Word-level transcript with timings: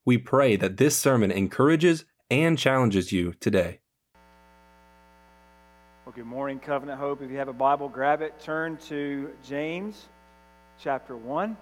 We 0.04 0.16
pray 0.16 0.54
that 0.54 0.76
this 0.76 0.96
sermon 0.96 1.32
encourages 1.32 2.04
and 2.30 2.56
challenges 2.56 3.10
you 3.10 3.34
today. 3.40 3.80
Well, 6.04 6.12
good 6.14 6.24
morning, 6.24 6.60
Covenant 6.60 7.00
Hope. 7.00 7.20
If 7.20 7.32
you 7.32 7.38
have 7.38 7.48
a 7.48 7.52
Bible, 7.52 7.88
grab 7.88 8.22
it. 8.22 8.38
Turn 8.38 8.76
to 8.86 9.32
James 9.44 10.06
chapter 10.78 11.16
1. 11.16 11.56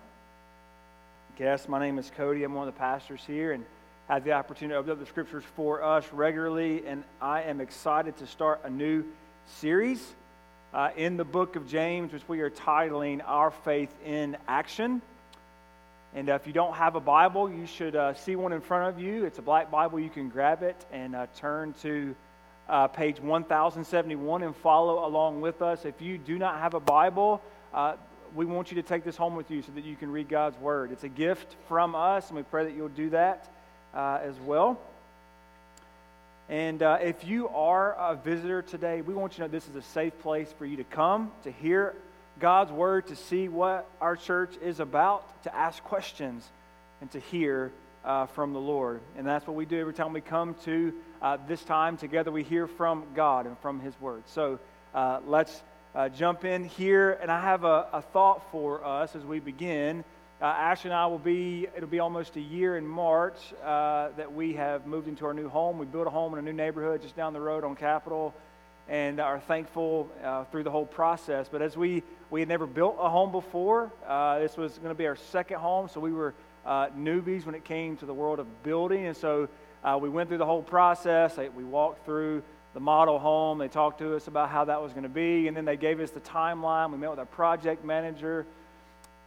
Guess 1.38 1.66
my 1.66 1.80
name 1.80 1.98
is 1.98 2.12
Cody. 2.14 2.44
I'm 2.44 2.52
one 2.52 2.68
of 2.68 2.74
the 2.74 2.78
pastors 2.78 3.22
here 3.26 3.52
and 3.52 3.64
have 4.08 4.24
the 4.24 4.32
opportunity 4.32 4.74
to 4.74 4.78
open 4.78 4.92
up 4.92 4.98
the 4.98 5.06
scriptures 5.06 5.44
for 5.56 5.82
us 5.82 6.04
regularly. 6.12 6.86
And 6.86 7.04
I 7.22 7.42
am 7.42 7.60
excited 7.60 8.16
to 8.18 8.26
start 8.26 8.60
a 8.64 8.70
new 8.70 9.04
series 9.46 10.04
uh, 10.74 10.90
in 10.96 11.16
the 11.16 11.24
book 11.24 11.56
of 11.56 11.66
James, 11.66 12.12
which 12.12 12.28
we 12.28 12.40
are 12.40 12.50
titling 12.50 13.22
Our 13.24 13.50
Faith 13.50 13.94
in 14.04 14.36
Action. 14.46 15.00
And 16.14 16.28
uh, 16.28 16.34
if 16.34 16.46
you 16.46 16.52
don't 16.52 16.74
have 16.74 16.96
a 16.96 17.00
Bible, 17.00 17.50
you 17.50 17.66
should 17.66 17.96
uh, 17.96 18.12
see 18.12 18.36
one 18.36 18.52
in 18.52 18.60
front 18.60 18.94
of 18.94 19.02
you. 19.02 19.24
It's 19.24 19.38
a 19.38 19.42
black 19.42 19.70
Bible. 19.70 19.98
You 19.98 20.10
can 20.10 20.28
grab 20.28 20.62
it 20.62 20.76
and 20.92 21.16
uh, 21.16 21.26
turn 21.36 21.72
to 21.80 22.14
uh, 22.68 22.88
page 22.88 23.20
1071 23.20 24.42
and 24.42 24.54
follow 24.56 25.06
along 25.06 25.40
with 25.40 25.62
us. 25.62 25.86
If 25.86 26.02
you 26.02 26.18
do 26.18 26.38
not 26.38 26.58
have 26.58 26.74
a 26.74 26.80
Bible, 26.80 27.40
we 28.34 28.44
want 28.44 28.70
you 28.70 28.74
to 28.76 28.82
take 28.82 29.02
this 29.02 29.16
home 29.16 29.34
with 29.34 29.50
you 29.50 29.62
so 29.62 29.72
that 29.72 29.84
you 29.84 29.96
can 29.96 30.10
read 30.10 30.28
God's 30.28 30.58
Word. 30.58 30.92
It's 30.92 31.04
a 31.04 31.08
gift 31.08 31.56
from 31.68 31.94
us, 31.94 32.28
and 32.28 32.36
we 32.36 32.42
pray 32.42 32.64
that 32.64 32.74
you'll 32.74 32.88
do 32.88 33.10
that 33.10 33.48
uh, 33.94 34.18
as 34.22 34.38
well. 34.40 34.80
And 36.48 36.82
uh, 36.82 36.98
if 37.00 37.24
you 37.24 37.48
are 37.48 37.94
a 37.94 38.16
visitor 38.16 38.60
today, 38.60 39.00
we 39.00 39.14
want 39.14 39.32
you 39.32 39.36
to 39.36 39.42
know 39.42 39.48
this 39.48 39.66
is 39.68 39.76
a 39.76 39.82
safe 39.82 40.18
place 40.20 40.52
for 40.58 40.66
you 40.66 40.76
to 40.76 40.84
come, 40.84 41.32
to 41.44 41.50
hear 41.50 41.94
God's 42.38 42.70
word, 42.70 43.06
to 43.06 43.16
see 43.16 43.48
what 43.48 43.88
our 44.00 44.16
church 44.16 44.54
is 44.62 44.80
about, 44.80 45.42
to 45.44 45.54
ask 45.54 45.82
questions, 45.84 46.46
and 47.00 47.10
to 47.12 47.20
hear 47.20 47.72
uh, 48.04 48.26
from 48.26 48.52
the 48.52 48.60
Lord. 48.60 49.00
And 49.16 49.26
that's 49.26 49.46
what 49.46 49.56
we 49.56 49.64
do 49.64 49.80
every 49.80 49.94
time 49.94 50.12
we 50.12 50.20
come 50.20 50.54
to 50.64 50.92
uh, 51.22 51.38
this 51.48 51.62
time 51.62 51.96
together. 51.96 52.30
We 52.30 52.42
hear 52.42 52.66
from 52.66 53.04
God 53.14 53.46
and 53.46 53.58
from 53.60 53.80
His 53.80 53.98
word. 53.98 54.24
So 54.26 54.58
uh, 54.94 55.20
let's 55.26 55.62
uh, 55.94 56.10
jump 56.10 56.44
in 56.44 56.64
here. 56.64 57.18
And 57.22 57.30
I 57.30 57.40
have 57.40 57.64
a, 57.64 57.86
a 57.92 58.02
thought 58.02 58.42
for 58.50 58.84
us 58.84 59.16
as 59.16 59.24
we 59.24 59.40
begin. 59.40 60.04
Uh, 60.44 60.76
and 60.84 60.92
I 60.92 61.06
will 61.06 61.18
be, 61.18 61.68
it'll 61.74 61.88
be 61.88 62.00
almost 62.00 62.36
a 62.36 62.40
year 62.40 62.76
in 62.76 62.86
March 62.86 63.54
uh, 63.64 64.10
that 64.18 64.30
we 64.30 64.52
have 64.52 64.86
moved 64.86 65.08
into 65.08 65.24
our 65.24 65.32
new 65.32 65.48
home. 65.48 65.78
We 65.78 65.86
built 65.86 66.06
a 66.06 66.10
home 66.10 66.34
in 66.34 66.38
a 66.38 66.42
new 66.42 66.52
neighborhood 66.52 67.00
just 67.00 67.16
down 67.16 67.32
the 67.32 67.40
road 67.40 67.64
on 67.64 67.74
Capitol 67.74 68.34
and 68.86 69.20
are 69.20 69.40
thankful 69.40 70.06
uh, 70.22 70.44
through 70.44 70.64
the 70.64 70.70
whole 70.70 70.84
process. 70.84 71.48
But 71.50 71.62
as 71.62 71.78
we, 71.78 72.02
we 72.28 72.40
had 72.40 72.48
never 72.50 72.66
built 72.66 72.98
a 73.00 73.08
home 73.08 73.32
before, 73.32 73.90
uh, 74.06 74.38
this 74.38 74.58
was 74.58 74.76
going 74.76 74.90
to 74.90 74.94
be 74.94 75.06
our 75.06 75.16
second 75.16 75.60
home, 75.60 75.88
so 75.88 75.98
we 75.98 76.12
were 76.12 76.34
uh, 76.66 76.88
newbies 76.88 77.46
when 77.46 77.54
it 77.54 77.64
came 77.64 77.96
to 77.96 78.04
the 78.04 78.12
world 78.12 78.38
of 78.38 78.62
building. 78.62 79.06
And 79.06 79.16
so 79.16 79.48
uh, 79.82 79.98
we 79.98 80.10
went 80.10 80.28
through 80.28 80.36
the 80.36 80.44
whole 80.44 80.62
process. 80.62 81.38
We 81.56 81.64
walked 81.64 82.04
through 82.04 82.42
the 82.74 82.80
model 82.80 83.18
home. 83.18 83.56
They 83.56 83.68
talked 83.68 83.98
to 84.00 84.14
us 84.14 84.26
about 84.26 84.50
how 84.50 84.66
that 84.66 84.82
was 84.82 84.92
going 84.92 85.04
to 85.04 85.08
be, 85.08 85.48
and 85.48 85.56
then 85.56 85.64
they 85.64 85.78
gave 85.78 86.00
us 86.00 86.10
the 86.10 86.20
timeline. 86.20 86.92
We 86.92 86.98
met 86.98 87.08
with 87.08 87.18
our 87.18 87.24
project 87.24 87.82
manager. 87.82 88.44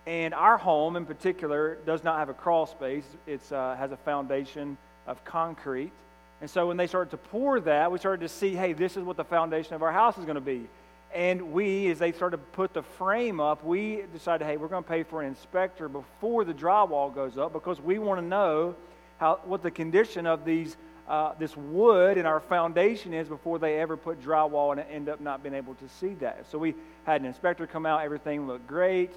And 0.08 0.34
our 0.34 0.58
home 0.58 0.96
in 0.96 1.06
particular 1.06 1.80
does 1.86 2.02
not 2.02 2.18
have 2.18 2.30
a 2.30 2.34
crawl 2.34 2.66
space, 2.66 3.04
it 3.28 3.42
uh, 3.52 3.76
has 3.76 3.92
a 3.92 3.98
foundation 3.98 4.78
of 5.06 5.22
concrete. 5.26 5.92
And 6.40 6.50
so 6.50 6.66
when 6.66 6.78
they 6.78 6.88
started 6.88 7.12
to 7.12 7.18
pour 7.18 7.60
that, 7.60 7.92
we 7.92 8.00
started 8.00 8.22
to 8.22 8.30
see, 8.30 8.56
hey, 8.56 8.72
this 8.72 8.96
is 8.96 9.04
what 9.04 9.18
the 9.18 9.26
foundation 9.26 9.74
of 9.74 9.84
our 9.84 9.92
house 9.92 10.18
is 10.18 10.24
going 10.24 10.36
to 10.36 10.42
be. 10.42 10.70
And 11.14 11.52
we, 11.52 11.92
as 11.92 12.00
they 12.00 12.14
started 12.14 12.38
to 12.38 12.44
put 12.54 12.74
the 12.74 12.84
frame 12.84 13.42
up, 13.42 13.66
we 13.66 14.04
decided, 14.14 14.46
hey, 14.46 14.56
we're 14.56 14.70
going 14.70 14.84
to 14.84 14.90
pay 14.90 15.04
for 15.04 15.22
an 15.22 15.28
inspector 15.28 15.90
before 15.90 16.46
the 16.46 16.54
drywall 16.54 17.14
goes 17.14 17.38
up 17.38 17.52
because 17.52 17.82
we 17.82 18.00
want 18.00 18.22
to 18.22 18.26
know 18.26 18.76
how, 19.18 19.42
what 19.44 19.62
the 19.62 19.72
condition 19.72 20.26
of 20.26 20.46
these, 20.46 20.78
uh, 21.10 21.34
this 21.38 21.58
wood 21.58 22.18
in 22.18 22.26
our 22.26 22.40
foundation 22.40 23.14
is 23.14 23.28
before 23.28 23.60
they 23.60 23.78
ever 23.82 23.98
put 23.98 24.24
drywall 24.24 24.72
and 24.72 24.80
end 24.90 25.10
up 25.10 25.20
not 25.20 25.44
being 25.44 25.56
able 25.56 25.74
to 25.76 25.90
see 25.90 26.14
that. 26.16 26.46
So 26.50 26.58
we 26.58 26.76
had 27.06 27.20
an 27.20 27.28
inspector 27.28 27.68
come 27.68 27.86
out, 27.86 28.04
everything 28.04 28.48
looked 28.48 28.68
great. 28.68 29.12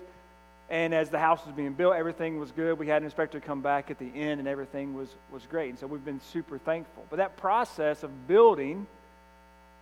And 0.70 0.94
as 0.94 1.10
the 1.10 1.18
house 1.18 1.44
was 1.44 1.52
being 1.52 1.72
built, 1.72 1.96
everything 1.96 2.38
was 2.38 2.52
good. 2.52 2.78
We 2.78 2.86
had 2.86 3.02
an 3.02 3.04
inspector 3.04 3.40
come 3.40 3.60
back 3.60 3.90
at 3.90 3.98
the 3.98 4.06
end, 4.14 4.38
and 4.38 4.46
everything 4.48 4.94
was, 4.94 5.08
was 5.32 5.42
great. 5.50 5.70
And 5.70 5.78
so 5.78 5.88
we've 5.88 6.04
been 6.04 6.20
super 6.20 6.58
thankful. 6.58 7.04
But 7.10 7.16
that 7.16 7.36
process 7.36 8.04
of 8.04 8.28
building, 8.28 8.86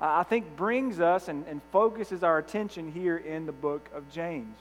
uh, 0.01 0.07
I 0.07 0.23
think, 0.23 0.57
brings 0.57 0.99
us 0.99 1.29
and, 1.29 1.45
and 1.47 1.61
focuses 1.73 2.23
our 2.23 2.39
attention 2.39 2.91
here 2.91 3.19
in 3.19 3.45
the 3.45 3.53
book 3.53 3.87
of 3.95 4.11
James. 4.11 4.57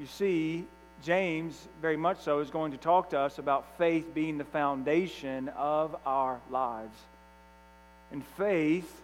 You 0.00 0.06
see, 0.06 0.66
James, 1.04 1.68
very 1.80 1.96
much 1.96 2.20
so, 2.22 2.40
is 2.40 2.50
going 2.50 2.72
to 2.72 2.78
talk 2.78 3.10
to 3.10 3.18
us 3.20 3.38
about 3.38 3.78
faith 3.78 4.12
being 4.12 4.36
the 4.36 4.44
foundation 4.44 5.48
of 5.50 5.94
our 6.04 6.40
lives. 6.50 6.98
And 8.10 8.24
faith 8.36 9.00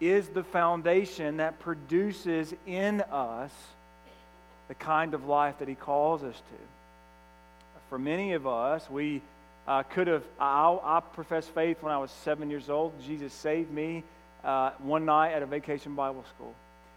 is 0.00 0.28
the 0.28 0.42
foundation 0.42 1.36
that 1.36 1.58
produces 1.58 2.54
in 2.66 3.02
us 3.02 3.52
the 4.68 4.74
kind 4.74 5.14
of 5.14 5.26
life 5.26 5.58
that 5.58 5.68
He 5.68 5.74
calls 5.74 6.22
us 6.22 6.34
to. 6.34 6.64
For 7.88 7.98
many 7.98 8.32
of 8.32 8.46
us, 8.46 8.88
we 8.90 9.22
uh, 9.66 9.82
could 9.84 10.06
have, 10.08 10.24
I, 10.40 10.78
I 10.82 11.00
professed 11.00 11.50
faith 11.50 11.82
when 11.82 11.92
I 11.92 11.98
was 11.98 12.10
seven 12.24 12.50
years 12.50 12.68
old. 12.68 12.92
Jesus 13.04 13.32
saved 13.32 13.70
me 13.70 14.02
uh, 14.44 14.70
one 14.78 15.04
night 15.04 15.32
at 15.32 15.42
a 15.42 15.46
vacation 15.46 15.94
Bible 15.94 16.24
school. 16.34 16.54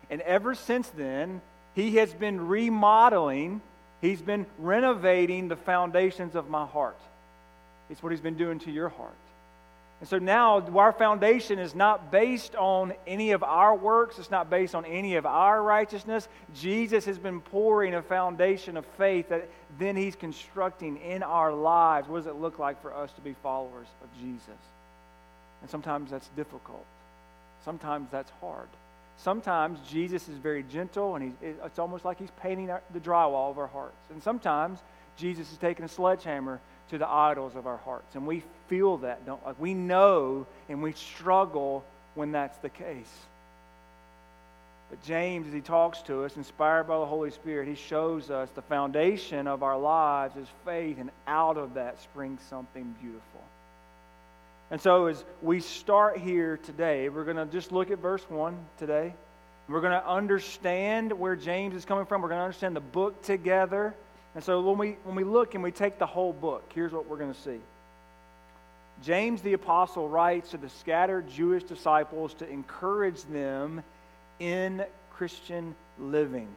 And 0.10 0.22
ever 0.22 0.56
since 0.56 0.90
then, 0.90 1.42
He 1.76 1.98
has 1.98 2.14
been 2.14 2.48
remodeling, 2.48 3.62
He's 4.02 4.22
been 4.22 4.46
renovating 4.58 5.48
the 5.48 5.56
foundations 5.56 6.36
of 6.36 6.50
my 6.50 6.66
heart. 6.66 7.00
It's 7.90 8.02
what 8.02 8.12
He's 8.12 8.22
been 8.22 8.38
doing 8.38 8.60
to 8.60 8.72
your 8.72 8.90
heart. 8.90 9.14
And 10.00 10.08
so 10.08 10.18
now 10.18 10.62
our 10.78 10.94
foundation 10.94 11.60
is 11.60 11.76
not 11.76 12.10
based 12.10 12.56
on 12.56 12.94
any 13.06 13.32
of 13.32 13.44
our 13.44 13.76
works, 13.76 14.18
it's 14.18 14.32
not 14.32 14.50
based 14.50 14.74
on 14.74 14.86
any 14.86 15.16
of 15.16 15.26
our 15.26 15.62
righteousness. 15.62 16.30
Jesus 16.56 17.04
has 17.04 17.18
been 17.18 17.42
pouring 17.42 17.94
a 17.94 18.02
foundation 18.02 18.78
of 18.78 18.86
faith 18.98 19.28
that 19.30 19.50
then 19.78 19.98
he's 19.98 20.16
constructing 20.16 20.98
in 20.98 21.22
our 21.22 21.52
lives. 21.52 22.08
What 22.08 22.20
does 22.20 22.28
it 22.28 22.36
look 22.36 22.60
like 22.60 22.82
for 22.82 22.96
us 22.96 23.12
to 23.14 23.22
be 23.22 23.36
followers 23.44 23.88
of 24.02 24.10
Jesus? 24.22 24.48
And 25.62 25.70
sometimes 25.70 26.12
that's 26.12 26.30
difficult. 26.30 26.86
Sometimes 27.66 28.08
that's 28.10 28.32
hard. 28.40 28.70
Sometimes 29.18 29.80
Jesus 29.90 30.30
is 30.30 30.38
very 30.38 30.64
gentle 30.64 31.18
and 31.18 31.36
it's 31.42 31.78
almost 31.78 32.06
like 32.06 32.20
he's 32.20 32.32
painting 32.42 32.68
the 32.68 33.00
drywall 33.02 33.52
of 33.52 33.58
our 33.58 33.68
hearts. 33.68 33.98
And 34.12 34.24
sometimes 34.24 34.80
Jesus 35.18 35.52
is 35.52 35.58
taking 35.58 35.84
a 35.84 35.90
sledgehammer 35.90 36.62
to 36.90 36.98
the 36.98 37.08
idols 37.08 37.56
of 37.56 37.68
our 37.68 37.78
hearts. 37.78 38.16
And 38.16 38.26
we 38.26 38.44
feel 38.68 38.98
that, 38.98 39.26
don't 39.26 39.44
like 39.46 39.60
we 39.60 39.74
know 39.74 40.46
and 40.68 40.82
we 40.82 40.94
struggle 40.94 41.84
when 42.16 42.32
that's 42.32 42.58
the 42.60 42.70
case. 42.70 43.12
But 44.90 45.04
James, 45.04 45.48
as 45.48 45.54
he 45.54 45.62
talks 45.62 46.02
to 46.04 46.24
us, 46.24 46.36
inspired 46.36 46.86
by 46.86 46.98
the 46.98 47.06
Holy 47.06 47.30
Spirit, 47.30 47.68
he 47.68 47.76
shows 47.76 48.32
us 48.32 48.50
the 48.56 48.64
foundation 48.64 49.46
of 49.46 49.62
our 49.62 49.78
lives 49.78 50.36
is 50.36 50.48
faith, 50.66 50.98
and 51.00 51.12
out 51.28 51.58
of 51.58 51.76
that 51.76 52.02
springs 52.02 52.42
something 52.50 52.96
beautiful. 53.00 53.42
And 54.72 54.82
so, 54.82 55.08
as 55.08 55.24
we 55.42 55.60
start 55.60 56.18
here 56.18 56.58
today, 56.58 57.10
we're 57.10 57.24
going 57.24 57.38
to 57.38 57.46
just 57.46 57.72
look 57.72 57.92
at 57.92 58.00
verse 58.00 58.24
1 58.30 58.58
today. 58.78 59.14
We're 59.68 59.82
going 59.82 60.00
to 60.00 60.08
understand 60.08 61.14
where 61.14 61.36
James 61.36 61.76
is 61.76 61.86
coming 61.86 62.08
from. 62.08 62.22
We're 62.22 62.30
going 62.30 62.40
to 62.40 62.46
understand 62.46 62.76
the 62.76 62.82
book 62.82 63.22
together. 63.22 63.94
And 64.36 64.44
so 64.44 64.62
when 64.62 64.78
we, 64.78 64.98
when 65.04 65.16
we 65.16 65.24
look 65.24 65.56
and 65.56 65.64
we 65.64 65.72
take 65.72 65.98
the 65.98 66.06
whole 66.06 66.34
book, 66.34 66.64
here's 66.74 66.92
what 66.92 67.08
we're 67.08 67.18
going 67.18 67.34
to 67.34 67.42
see. 67.42 67.60
James 69.04 69.42
the 69.42 69.54
Apostle 69.54 70.10
writes 70.10 70.52
to 70.52 70.58
the 70.58 70.70
scattered 70.70 71.30
Jewish 71.30 71.64
disciples 71.64 72.34
to 72.36 72.50
encourage 72.50 73.24
them 73.24 73.82
in 74.40 74.84
Christian 75.14 75.74
living. 75.98 76.48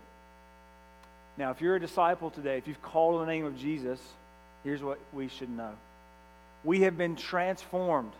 Now, 1.38 1.50
if 1.50 1.60
you're 1.60 1.76
a 1.76 1.80
disciple 1.80 2.30
today, 2.30 2.58
if 2.58 2.68
you've 2.68 2.82
called 2.82 3.20
on 3.20 3.26
the 3.26 3.32
name 3.32 3.46
of 3.46 3.58
Jesus, 3.58 4.00
here's 4.64 4.82
what 4.82 4.98
we 5.12 5.28
should 5.28 5.50
know. 5.50 5.72
We 6.64 6.82
have 6.82 6.98
been 6.98 7.16
transformed 7.16 8.12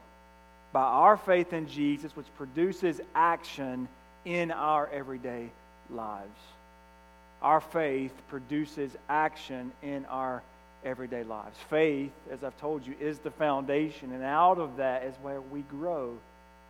by 0.73 0.83
our 0.83 1.17
faith 1.17 1.53
in 1.53 1.69
Jesus, 1.69 2.17
which 2.17 2.27
produces 2.37 3.01
action 3.15 3.89
in 4.25 4.51
our 4.51 4.89
everyday 4.89 5.51
lives 5.91 6.31
our 7.43 7.61
faith 7.61 8.13
produces 8.29 8.91
action 9.09 9.73
in 9.83 10.07
our 10.07 10.43
everyday 10.85 11.25
lives. 11.25 11.57
Faith, 11.69 12.13
as 12.31 12.43
I've 12.43 12.59
told 12.59 12.87
you, 12.87 12.95
is 13.01 13.19
the 13.19 13.31
foundation, 13.31 14.13
and 14.13 14.23
out 14.23 14.59
of 14.59 14.77
that 14.79 15.05
is 15.05 15.15
where 15.23 15.41
we 15.41 15.61
grow 15.63 16.17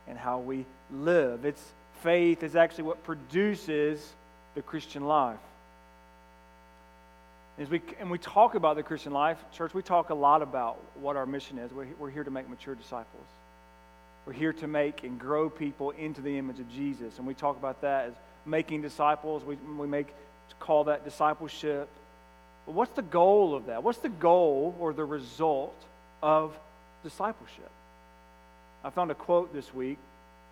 and 0.09 0.19
how 0.19 0.39
we 0.39 0.65
live. 0.91 1.45
It's 1.45 1.63
faith 2.03 2.43
is 2.43 2.57
actually 2.57 2.85
what 2.85 3.05
produces 3.05 4.13
the 4.55 4.63
Christian 4.63 5.05
life. 5.05 5.39
As 7.59 7.69
we, 7.69 7.81
and 8.01 8.11
we 8.11 8.19
talk 8.19 8.55
about 8.55 8.77
the 8.77 8.83
Christian 8.83 9.13
life, 9.13 9.39
church, 9.53 9.75
we 9.75 9.83
talk 9.83 10.11
a 10.11 10.15
lot 10.15 10.43
about 10.43 10.79
what 10.95 11.17
our 11.17 11.27
mission 11.27 11.59
is. 11.59 11.71
We're, 11.73 11.87
we're 11.99 12.11
here 12.11 12.25
to 12.25 12.31
make 12.31 12.49
mature 12.49 12.75
disciples. 12.75 13.27
We're 14.27 14.33
here 14.33 14.53
to 14.55 14.67
make 14.67 15.05
and 15.05 15.19
grow 15.19 15.51
people 15.51 15.91
into 15.91 16.23
the 16.23 16.39
image 16.39 16.59
of 16.61 16.71
Jesus. 16.73 17.19
And 17.19 17.27
we 17.27 17.35
talk 17.35 17.57
about 17.57 17.83
that 17.83 18.07
as 18.07 18.15
making 18.47 18.83
disciples. 18.83 19.45
We, 19.45 19.57
we 19.57 19.87
make 19.87 20.09
call 20.61 20.85
that 20.85 21.05
discipleship. 21.05 21.89
But 22.67 22.75
what's 22.75 22.93
the 22.93 23.03
goal 23.03 23.55
of 23.55 23.67
that? 23.67 23.83
What's 23.83 23.99
the 23.99 24.09
goal 24.09 24.75
or 24.79 24.93
the 24.93 25.05
result 25.05 25.77
of 26.23 26.57
discipleship? 27.03 27.71
I 28.85 28.91
found 28.91 29.11
a 29.11 29.15
quote 29.15 29.53
this 29.53 29.73
week 29.73 29.99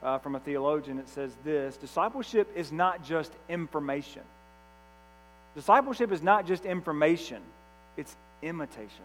uh, 0.02 0.18
from 0.18 0.34
a 0.34 0.40
theologian 0.40 0.96
that 0.96 1.08
says 1.08 1.32
this 1.44 1.76
Discipleship 1.76 2.50
is 2.56 2.72
not 2.72 3.04
just 3.04 3.32
information. 3.48 4.22
Discipleship 5.54 6.12
is 6.12 6.22
not 6.22 6.46
just 6.46 6.64
information, 6.64 7.42
it's 7.96 8.14
imitation. 8.42 9.04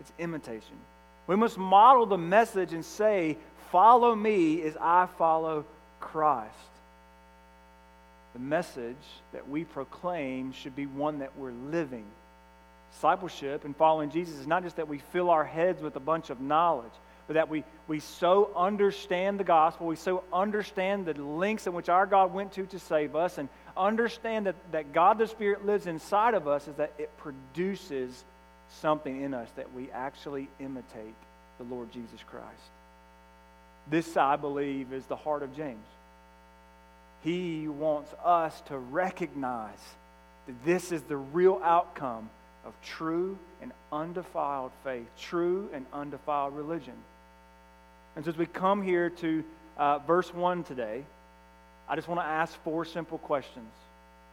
It's 0.00 0.12
imitation. 0.18 0.78
We 1.26 1.36
must 1.36 1.58
model 1.58 2.06
the 2.06 2.16
message 2.16 2.72
and 2.72 2.84
say, 2.84 3.36
Follow 3.70 4.14
me 4.16 4.62
as 4.62 4.76
I 4.80 5.06
follow 5.18 5.64
Christ. 6.00 6.54
The 8.32 8.38
message 8.38 8.96
that 9.32 9.48
we 9.48 9.64
proclaim 9.64 10.52
should 10.52 10.76
be 10.76 10.86
one 10.86 11.18
that 11.18 11.36
we're 11.36 11.52
living. 11.52 12.04
Discipleship 12.92 13.64
and 13.64 13.76
following 13.76 14.10
Jesus 14.10 14.38
is 14.38 14.46
not 14.46 14.62
just 14.62 14.76
that 14.76 14.88
we 14.88 14.98
fill 14.98 15.30
our 15.30 15.44
heads 15.44 15.82
with 15.82 15.96
a 15.96 16.00
bunch 16.00 16.30
of 16.30 16.40
knowledge, 16.40 16.92
but 17.26 17.34
that 17.34 17.48
we, 17.48 17.62
we 17.86 18.00
so 18.00 18.50
understand 18.56 19.38
the 19.38 19.44
gospel, 19.44 19.86
we 19.86 19.96
so 19.96 20.24
understand 20.32 21.06
the 21.06 21.14
lengths 21.14 21.66
in 21.66 21.72
which 21.72 21.88
our 21.88 22.06
God 22.06 22.32
went 22.32 22.52
to 22.54 22.66
to 22.66 22.78
save 22.78 23.14
us, 23.14 23.38
and 23.38 23.48
understand 23.76 24.46
that, 24.46 24.56
that 24.72 24.92
God 24.92 25.18
the 25.18 25.28
Spirit 25.28 25.64
lives 25.64 25.86
inside 25.86 26.34
of 26.34 26.48
us, 26.48 26.66
is 26.66 26.74
that 26.76 26.92
it 26.98 27.16
produces 27.18 28.24
something 28.80 29.22
in 29.22 29.34
us 29.34 29.48
that 29.56 29.72
we 29.72 29.90
actually 29.92 30.48
imitate 30.58 31.14
the 31.58 31.64
Lord 31.64 31.92
Jesus 31.92 32.20
Christ. 32.28 32.46
This, 33.88 34.16
I 34.16 34.36
believe, 34.36 34.92
is 34.92 35.04
the 35.06 35.16
heart 35.16 35.42
of 35.42 35.54
James. 35.56 35.86
He 37.22 37.68
wants 37.68 38.12
us 38.24 38.60
to 38.62 38.78
recognize 38.78 39.78
that 40.46 40.64
this 40.64 40.92
is 40.92 41.02
the 41.02 41.16
real 41.16 41.60
outcome 41.62 42.30
of 42.64 42.74
true 42.82 43.38
and 43.60 43.72
undefiled 43.92 44.72
faith, 44.84 45.06
true 45.18 45.68
and 45.72 45.86
undefiled 45.92 46.54
religion. 46.54 46.94
And 48.16 48.24
so, 48.24 48.30
as 48.30 48.36
we 48.36 48.46
come 48.46 48.82
here 48.82 49.10
to 49.10 49.44
uh, 49.76 49.98
verse 50.00 50.32
1 50.32 50.64
today, 50.64 51.04
I 51.88 51.96
just 51.96 52.08
want 52.08 52.20
to 52.20 52.26
ask 52.26 52.54
four 52.62 52.84
simple 52.84 53.18
questions. 53.18 53.70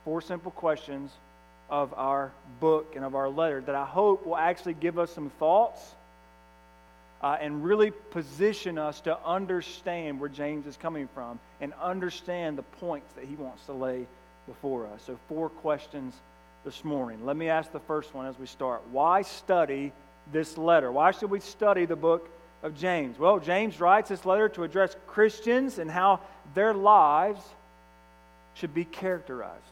Four 0.06 0.22
simple 0.22 0.52
questions 0.52 1.12
of 1.70 1.94
our 1.96 2.32
book 2.60 2.94
and 2.96 3.04
of 3.04 3.16
our 3.16 3.30
letter 3.30 3.62
that 3.62 3.76
I 3.76 3.86
hope 3.86 4.26
will 4.26 4.38
actually 4.38 4.76
give 4.76 4.98
us 4.98 5.12
some 5.12 5.30
thoughts 5.32 5.96
uh, 7.22 7.38
and 7.40 7.64
really 7.64 7.92
position 7.92 8.78
us 8.78 9.02
to 9.02 9.18
understand 9.26 10.20
where 10.20 10.30
James 10.30 10.68
is 10.68 10.78
coming 10.78 11.08
from 11.14 11.40
and 11.62 11.74
understand 11.82 12.58
the 12.58 12.64
points 12.64 13.12
that 13.14 13.26
he 13.26 13.36
wants 13.36 13.66
to 13.66 13.74
lay 13.74 14.06
before 14.46 14.88
us. 14.88 15.02
So, 15.06 15.18
four 15.28 15.50
questions 15.50 16.14
this 16.64 16.84
morning. 16.84 17.26
Let 17.26 17.38
me 17.38 17.50
ask 17.50 17.72
the 17.72 17.80
first 17.80 18.14
one 18.14 18.26
as 18.26 18.38
we 18.38 18.46
start. 18.46 18.82
Why 18.92 19.22
study 19.22 19.94
this 20.32 20.58
letter? 20.58 20.92
Why 20.92 21.12
should 21.12 21.30
we 21.30 21.40
study 21.40 21.86
the 21.86 21.96
book 21.96 22.30
of 22.64 22.78
James? 22.78 23.18
Well, 23.18 23.40
James 23.40 23.80
writes 23.80 24.10
this 24.10 24.26
letter 24.26 24.50
to 24.50 24.64
address 24.64 24.96
Christians 25.08 25.80
and 25.80 25.90
how 25.90 26.20
their 26.54 26.74
lives 26.74 27.42
should 28.56 28.74
be 28.74 28.86
characterized. 28.86 29.64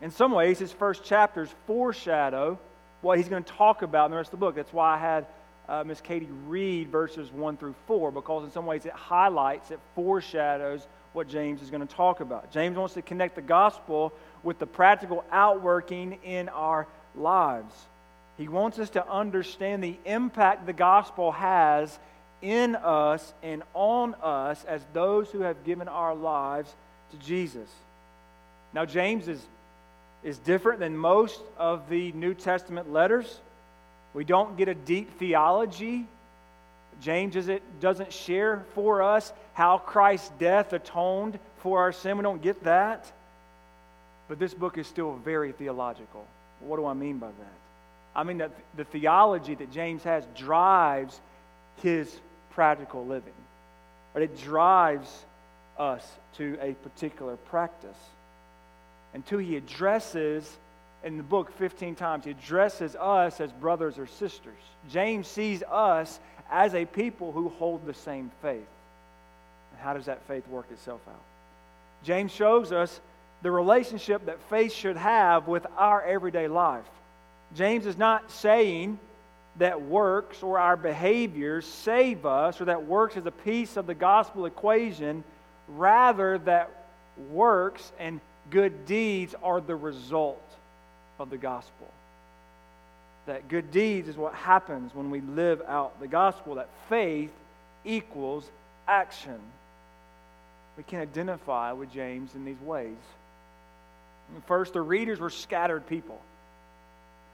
In 0.00 0.10
some 0.10 0.32
ways, 0.32 0.58
his 0.58 0.72
first 0.72 1.04
chapters 1.04 1.48
foreshadow 1.66 2.58
what 3.02 3.18
he's 3.18 3.28
going 3.28 3.44
to 3.44 3.52
talk 3.52 3.82
about 3.82 4.06
in 4.06 4.10
the 4.10 4.16
rest 4.16 4.28
of 4.28 4.38
the 4.38 4.44
book. 4.44 4.54
That's 4.54 4.72
why 4.72 4.94
I 4.94 4.98
had 4.98 5.26
uh, 5.70 5.84
Miss 5.84 6.00
Katie 6.00 6.28
read 6.46 6.90
verses 6.90 7.30
1 7.32 7.56
through 7.56 7.74
4, 7.86 8.10
because 8.10 8.44
in 8.44 8.50
some 8.50 8.66
ways 8.66 8.84
it 8.84 8.92
highlights, 8.92 9.70
it 9.70 9.78
foreshadows 9.94 10.86
what 11.12 11.28
James 11.28 11.62
is 11.62 11.70
going 11.70 11.86
to 11.86 11.94
talk 11.94 12.20
about. 12.20 12.52
James 12.52 12.76
wants 12.76 12.94
to 12.94 13.02
connect 13.02 13.36
the 13.36 13.42
gospel 13.42 14.12
with 14.42 14.58
the 14.58 14.66
practical 14.66 15.24
outworking 15.30 16.18
in 16.24 16.48
our 16.48 16.86
lives. 17.16 17.74
He 18.36 18.48
wants 18.48 18.78
us 18.78 18.90
to 18.90 19.08
understand 19.08 19.82
the 19.82 19.96
impact 20.04 20.66
the 20.66 20.72
gospel 20.72 21.32
has 21.32 21.98
in 22.42 22.74
us 22.74 23.32
and 23.42 23.62
on 23.72 24.14
us 24.22 24.64
as 24.64 24.82
those 24.92 25.30
who 25.30 25.40
have 25.40 25.64
given 25.64 25.88
our 25.88 26.14
lives 26.14 26.74
to 27.12 27.16
Jesus. 27.18 27.68
Now, 28.72 28.84
James 28.84 29.28
is 29.28 29.40
is 30.22 30.38
different 30.38 30.80
than 30.80 30.96
most 30.96 31.40
of 31.56 31.88
the 31.88 32.12
New 32.12 32.34
Testament 32.34 32.92
letters. 32.92 33.40
We 34.14 34.24
don't 34.24 34.56
get 34.56 34.68
a 34.68 34.74
deep 34.74 35.18
theology. 35.18 36.06
James 37.00 37.48
doesn't 37.80 38.12
share 38.12 38.64
for 38.74 39.02
us 39.02 39.32
how 39.54 39.78
Christ's 39.78 40.30
death 40.38 40.72
atoned 40.72 41.38
for 41.58 41.80
our 41.80 41.92
sin. 41.92 42.16
We 42.18 42.22
don't 42.22 42.42
get 42.42 42.64
that. 42.64 43.10
But 44.28 44.38
this 44.38 44.54
book 44.54 44.78
is 44.78 44.86
still 44.86 45.14
very 45.14 45.52
theological. 45.52 46.26
What 46.60 46.76
do 46.76 46.86
I 46.86 46.94
mean 46.94 47.18
by 47.18 47.28
that? 47.28 47.54
I 48.14 48.24
mean 48.24 48.38
that 48.38 48.50
the 48.76 48.84
theology 48.84 49.54
that 49.54 49.72
James 49.72 50.02
has 50.02 50.24
drives 50.36 51.18
his 51.82 52.14
practical 52.52 53.06
living. 53.06 53.32
But 54.12 54.22
it 54.22 54.36
drives 54.42 55.24
us 55.78 56.06
to 56.36 56.58
a 56.60 56.74
particular 56.74 57.36
practice. 57.36 57.96
And 59.14 59.24
two, 59.24 59.38
he 59.38 59.56
addresses 59.56 60.48
in 61.02 61.16
the 61.16 61.22
book 61.22 61.52
15 61.56 61.94
times, 61.94 62.24
he 62.24 62.32
addresses 62.32 62.94
us 62.96 63.40
as 63.40 63.50
brothers 63.52 63.98
or 63.98 64.06
sisters. 64.06 64.60
James 64.90 65.26
sees 65.26 65.62
us 65.62 66.20
as 66.50 66.74
a 66.74 66.84
people 66.84 67.32
who 67.32 67.48
hold 67.48 67.86
the 67.86 67.94
same 67.94 68.30
faith. 68.42 68.56
And 69.72 69.80
how 69.80 69.94
does 69.94 70.06
that 70.06 70.26
faith 70.26 70.46
work 70.48 70.66
itself 70.70 71.00
out? 71.08 71.22
James 72.04 72.32
shows 72.32 72.72
us 72.72 73.00
the 73.42 73.50
relationship 73.50 74.26
that 74.26 74.40
faith 74.50 74.72
should 74.72 74.96
have 74.96 75.48
with 75.48 75.66
our 75.76 76.02
everyday 76.02 76.48
life. 76.48 76.84
James 77.54 77.86
is 77.86 77.96
not 77.96 78.30
saying 78.30 78.98
that 79.56 79.80
works 79.80 80.42
or 80.42 80.58
our 80.58 80.76
behaviors 80.76 81.66
save 81.66 82.26
us 82.26 82.60
or 82.60 82.66
that 82.66 82.84
works 82.84 83.16
is 83.16 83.24
a 83.26 83.30
piece 83.30 83.76
of 83.76 83.86
the 83.86 83.94
gospel 83.94 84.44
equation, 84.46 85.24
rather, 85.68 86.38
that 86.38 86.70
works 87.30 87.92
and 87.98 88.20
good 88.50 88.84
deeds 88.86 89.34
are 89.42 89.60
the 89.60 89.74
result 89.74 90.49
of 91.20 91.30
the 91.30 91.36
gospel. 91.36 91.88
That 93.26 93.48
good 93.48 93.70
deeds 93.70 94.08
is 94.08 94.16
what 94.16 94.34
happens 94.34 94.94
when 94.94 95.10
we 95.10 95.20
live 95.20 95.62
out 95.68 96.00
the 96.00 96.08
gospel, 96.08 96.56
that 96.56 96.68
faith 96.88 97.32
equals 97.84 98.48
action. 98.88 99.38
We 100.76 100.82
can 100.82 101.00
identify 101.00 101.72
with 101.72 101.92
James 101.92 102.34
in 102.34 102.44
these 102.44 102.60
ways. 102.60 102.96
First, 104.46 104.72
the 104.72 104.80
readers 104.80 105.18
were 105.18 105.30
scattered 105.30 105.86
people. 105.86 106.20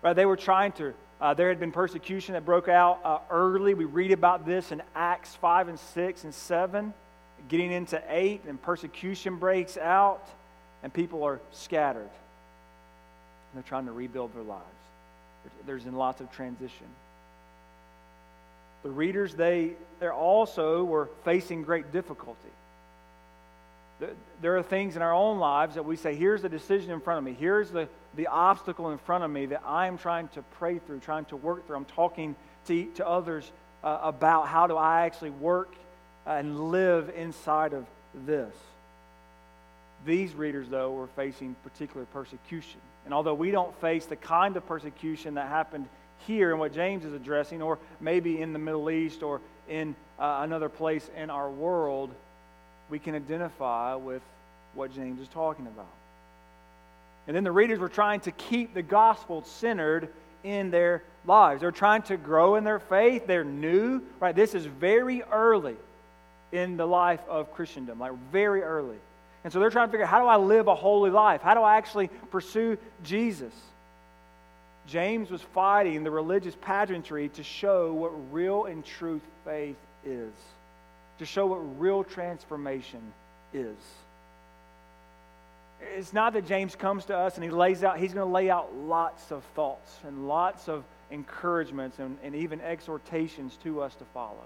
Right? 0.03 0.15
They 0.15 0.27
were 0.27 0.37
trying 0.37 0.73
to, 0.73 0.95
uh, 1.21 1.35
there 1.35 1.49
had 1.49 1.61
been 1.61 1.73
persecution 1.73 2.35
that 2.35 2.45
broke 2.45 2.69
out 2.69 3.01
uh, 3.05 3.19
early. 3.31 3.75
We 3.75 3.85
read 3.85 4.13
about 4.13 4.47
this 4.47 4.73
in 4.73 4.83
Acts 4.95 5.35
5 5.37 5.69
and 5.69 5.79
6 5.79 6.25
and 6.25 6.35
7. 6.35 6.95
Getting 7.49 7.71
into 7.71 8.03
8, 8.09 8.43
and 8.49 8.61
persecution 8.61 9.37
breaks 9.37 9.77
out 9.77 10.27
and 10.83 10.93
people 10.93 11.25
are 11.25 11.41
scattered. 11.53 12.11
They're 13.57 13.63
trying 13.63 13.87
to 13.87 13.93
rebuild 13.93 14.35
their 14.35 14.43
lives. 14.43 14.65
There's 15.67 15.87
in 15.87 15.95
lots 15.95 16.21
of 16.21 16.31
transition. 16.33 16.87
The 18.83 18.91
readers, 18.91 19.35
they, 19.35 19.73
they 20.01 20.09
also 20.09 20.85
were 20.85 21.09
facing 21.25 21.63
great 21.63 21.93
difficulty. 21.93 22.39
There 24.43 24.59
are 24.59 24.63
things 24.63 24.95
in 24.95 25.03
our 25.03 25.15
own 25.15 25.39
lives 25.39 25.77
that 25.77 25.85
we 25.85 25.97
say, 25.97 26.15
here's 26.15 26.43
the 26.43 26.49
decision 26.49 26.91
in 26.91 27.01
front 27.01 27.19
of 27.19 27.25
me. 27.25 27.35
Here's 27.39 27.71
the, 27.71 27.89
the 28.15 28.27
obstacle 28.27 28.91
in 28.91 28.99
front 28.99 29.25
of 29.25 29.31
me 29.31 29.47
that 29.47 29.63
I 29.65 29.87
am 29.87 29.97
trying 29.97 30.29
to 30.29 30.43
pray 30.59 30.79
through, 30.79 31.01
trying 31.01 31.25
to 31.27 31.37
work 31.37 31.67
through. 31.67 31.77
I'm 31.77 31.87
talking 31.87 32.37
to, 32.67 32.85
to 32.97 33.09
others 33.09 33.51
uh, 33.83 33.99
about 34.03 34.49
how 34.49 34.67
do 34.67 34.77
I 34.77 35.07
actually 35.07 35.31
work 35.31 35.75
and 36.27 36.71
live 36.71 37.11
inside 37.17 37.73
of 37.73 37.87
this. 38.27 38.55
These 40.07 40.35
readers, 40.35 40.69
though, 40.69 40.93
were 40.93 41.09
facing 41.09 41.57
particular 41.65 42.07
persecution. 42.07 42.81
And 43.05 43.13
although 43.13 43.35
we 43.35 43.51
don't 43.51 43.79
face 43.81 44.07
the 44.07 44.17
kind 44.17 44.57
of 44.57 44.67
persecution 44.67 45.35
that 45.35 45.49
happened 45.49 45.87
here 46.27 46.53
in 46.53 46.59
what 46.59 46.73
James 46.73 47.05
is 47.05 47.13
addressing, 47.13 47.61
or 47.61 47.79
maybe 48.01 48.41
in 48.41 48.53
the 48.53 48.59
Middle 48.59 48.89
East 48.89 49.23
or 49.23 49.41
in 49.69 49.95
uh, 50.19 50.39
another 50.43 50.69
place 50.69 51.11
in 51.17 51.29
our 51.29 51.51
world, 51.51 52.11
we 52.89 52.99
can 52.99 53.15
identify 53.15 53.97
with 53.97 54.23
what 54.75 54.95
James 54.95 55.21
is 55.21 55.29
talking 55.29 55.67
about. 55.67 55.89
And 57.27 57.35
then 57.35 57.43
the 57.43 57.53
readers 57.53 57.81
were 57.81 57.89
trying 57.89 58.21
to 58.21 58.31
keep 58.31 58.75
the 58.75 58.83
gospel 58.83 59.43
centered 59.43 60.09
in 60.45 60.71
their 60.71 61.03
lives. 61.27 61.63
They're 61.63 61.73
trying 61.73 62.03
to 62.03 62.17
grow 62.17 62.55
in 62.55 62.63
their 62.63 62.79
faith. 62.79 63.27
They're 63.27 63.45
new, 63.45 64.03
right? 64.21 64.35
This 64.35 64.55
is 64.55 64.67
very 64.67 65.23
early 65.25 65.75
in 66.53 66.77
the 66.77 66.87
life 66.87 67.21
of 67.29 67.53
Christendom, 67.53 67.99
like 67.99 68.13
very 68.31 68.63
early. 68.63 68.99
And 69.47 69.53
so 69.53 69.61
they're 69.61 69.71
trying 69.71 69.87
to 69.87 69.93
figure 69.93 70.05
out 70.05 70.11
how 70.11 70.19
do 70.19 70.27
I 70.27 70.39
live 70.39 70.67
a 70.67 70.75
holy 70.75 71.13
life? 71.13 71.41
How 71.41 71.55
do 71.55 71.61
I 71.61 71.77
actually 71.77 72.09
pursue 72.33 72.79
Jesus? 73.05 73.53
James 74.89 75.31
was 75.31 75.41
fighting 75.41 76.03
the 76.03 76.11
religious 76.11 76.57
pageantry 76.61 77.29
to 77.29 77.45
show 77.45 77.95
what 77.95 78.11
real 78.33 78.65
and 78.65 78.85
true 78.85 79.21
faith 79.45 79.77
is. 80.05 80.33
to 81.19 81.25
show 81.25 81.47
what 81.47 81.81
real 81.81 82.03
transformation 82.03 83.01
is. 83.55 83.77
It's 85.95 86.13
not 86.13 86.33
that 86.33 86.49
James 86.49 86.75
comes 86.75 87.05
to 87.05 87.17
us 87.17 87.37
and 87.37 87.45
he 87.45 87.51
lays 87.51 87.85
out, 87.85 88.01
he's 88.01 88.15
going 88.15 88.27
to 88.27 88.33
lay 88.33 88.51
out 88.51 88.75
lots 88.75 89.31
of 89.31 89.45
thoughts 89.55 89.97
and 90.05 90.27
lots 90.27 90.69
of 90.69 90.83
encouragements 91.13 92.01
and, 92.01 92.19
and 92.25 92.35
even 92.35 92.61
exhortations 92.61 93.57
to 93.63 93.81
us 93.81 93.95
to 93.95 94.05
follow. 94.07 94.45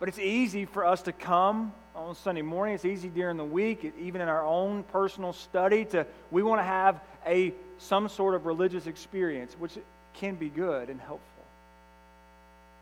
But 0.00 0.10
it's 0.10 0.18
easy 0.18 0.66
for 0.66 0.84
us 0.84 1.00
to 1.02 1.12
come 1.12 1.72
on 1.96 2.14
Sunday 2.14 2.42
morning. 2.42 2.74
It's 2.74 2.84
easy 2.84 3.08
during 3.08 3.36
the 3.36 3.44
week, 3.44 3.92
even 3.98 4.20
in 4.20 4.28
our 4.28 4.44
own 4.44 4.82
personal 4.84 5.32
study, 5.32 5.84
to 5.86 6.06
we 6.30 6.42
want 6.42 6.60
to 6.60 6.64
have 6.64 7.00
a 7.26 7.52
some 7.78 8.08
sort 8.08 8.34
of 8.34 8.46
religious 8.46 8.86
experience, 8.86 9.54
which 9.58 9.78
can 10.14 10.34
be 10.34 10.48
good 10.48 10.88
and 10.88 11.00
helpful. 11.00 11.36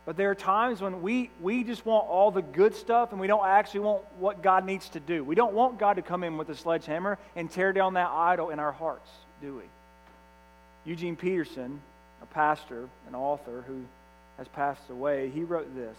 But 0.06 0.16
there 0.16 0.30
are 0.30 0.34
times 0.34 0.82
when 0.82 1.00
we, 1.00 1.30
we 1.40 1.64
just 1.64 1.86
want 1.86 2.06
all 2.06 2.30
the 2.30 2.42
good 2.42 2.74
stuff 2.74 3.12
and 3.12 3.20
we 3.20 3.26
don't 3.26 3.46
actually 3.46 3.80
want 3.80 4.02
what 4.18 4.42
God 4.42 4.66
needs 4.66 4.88
to 4.90 5.00
do. 5.00 5.24
We 5.24 5.34
don't 5.34 5.54
want 5.54 5.78
God 5.78 5.94
to 5.94 6.02
come 6.02 6.22
in 6.24 6.36
with 6.36 6.50
a 6.50 6.54
sledgehammer 6.54 7.18
and 7.34 7.50
tear 7.50 7.72
down 7.72 7.94
that 7.94 8.10
idol 8.10 8.50
in 8.50 8.58
our 8.58 8.72
hearts, 8.72 9.08
do 9.40 9.56
we? 9.56 9.62
Eugene 10.84 11.16
Peterson, 11.16 11.80
a 12.22 12.26
pastor, 12.26 12.86
an 13.08 13.14
author 13.14 13.64
who 13.66 13.82
has 14.36 14.46
passed 14.48 14.90
away, 14.90 15.30
he 15.30 15.42
wrote 15.42 15.74
this 15.74 15.96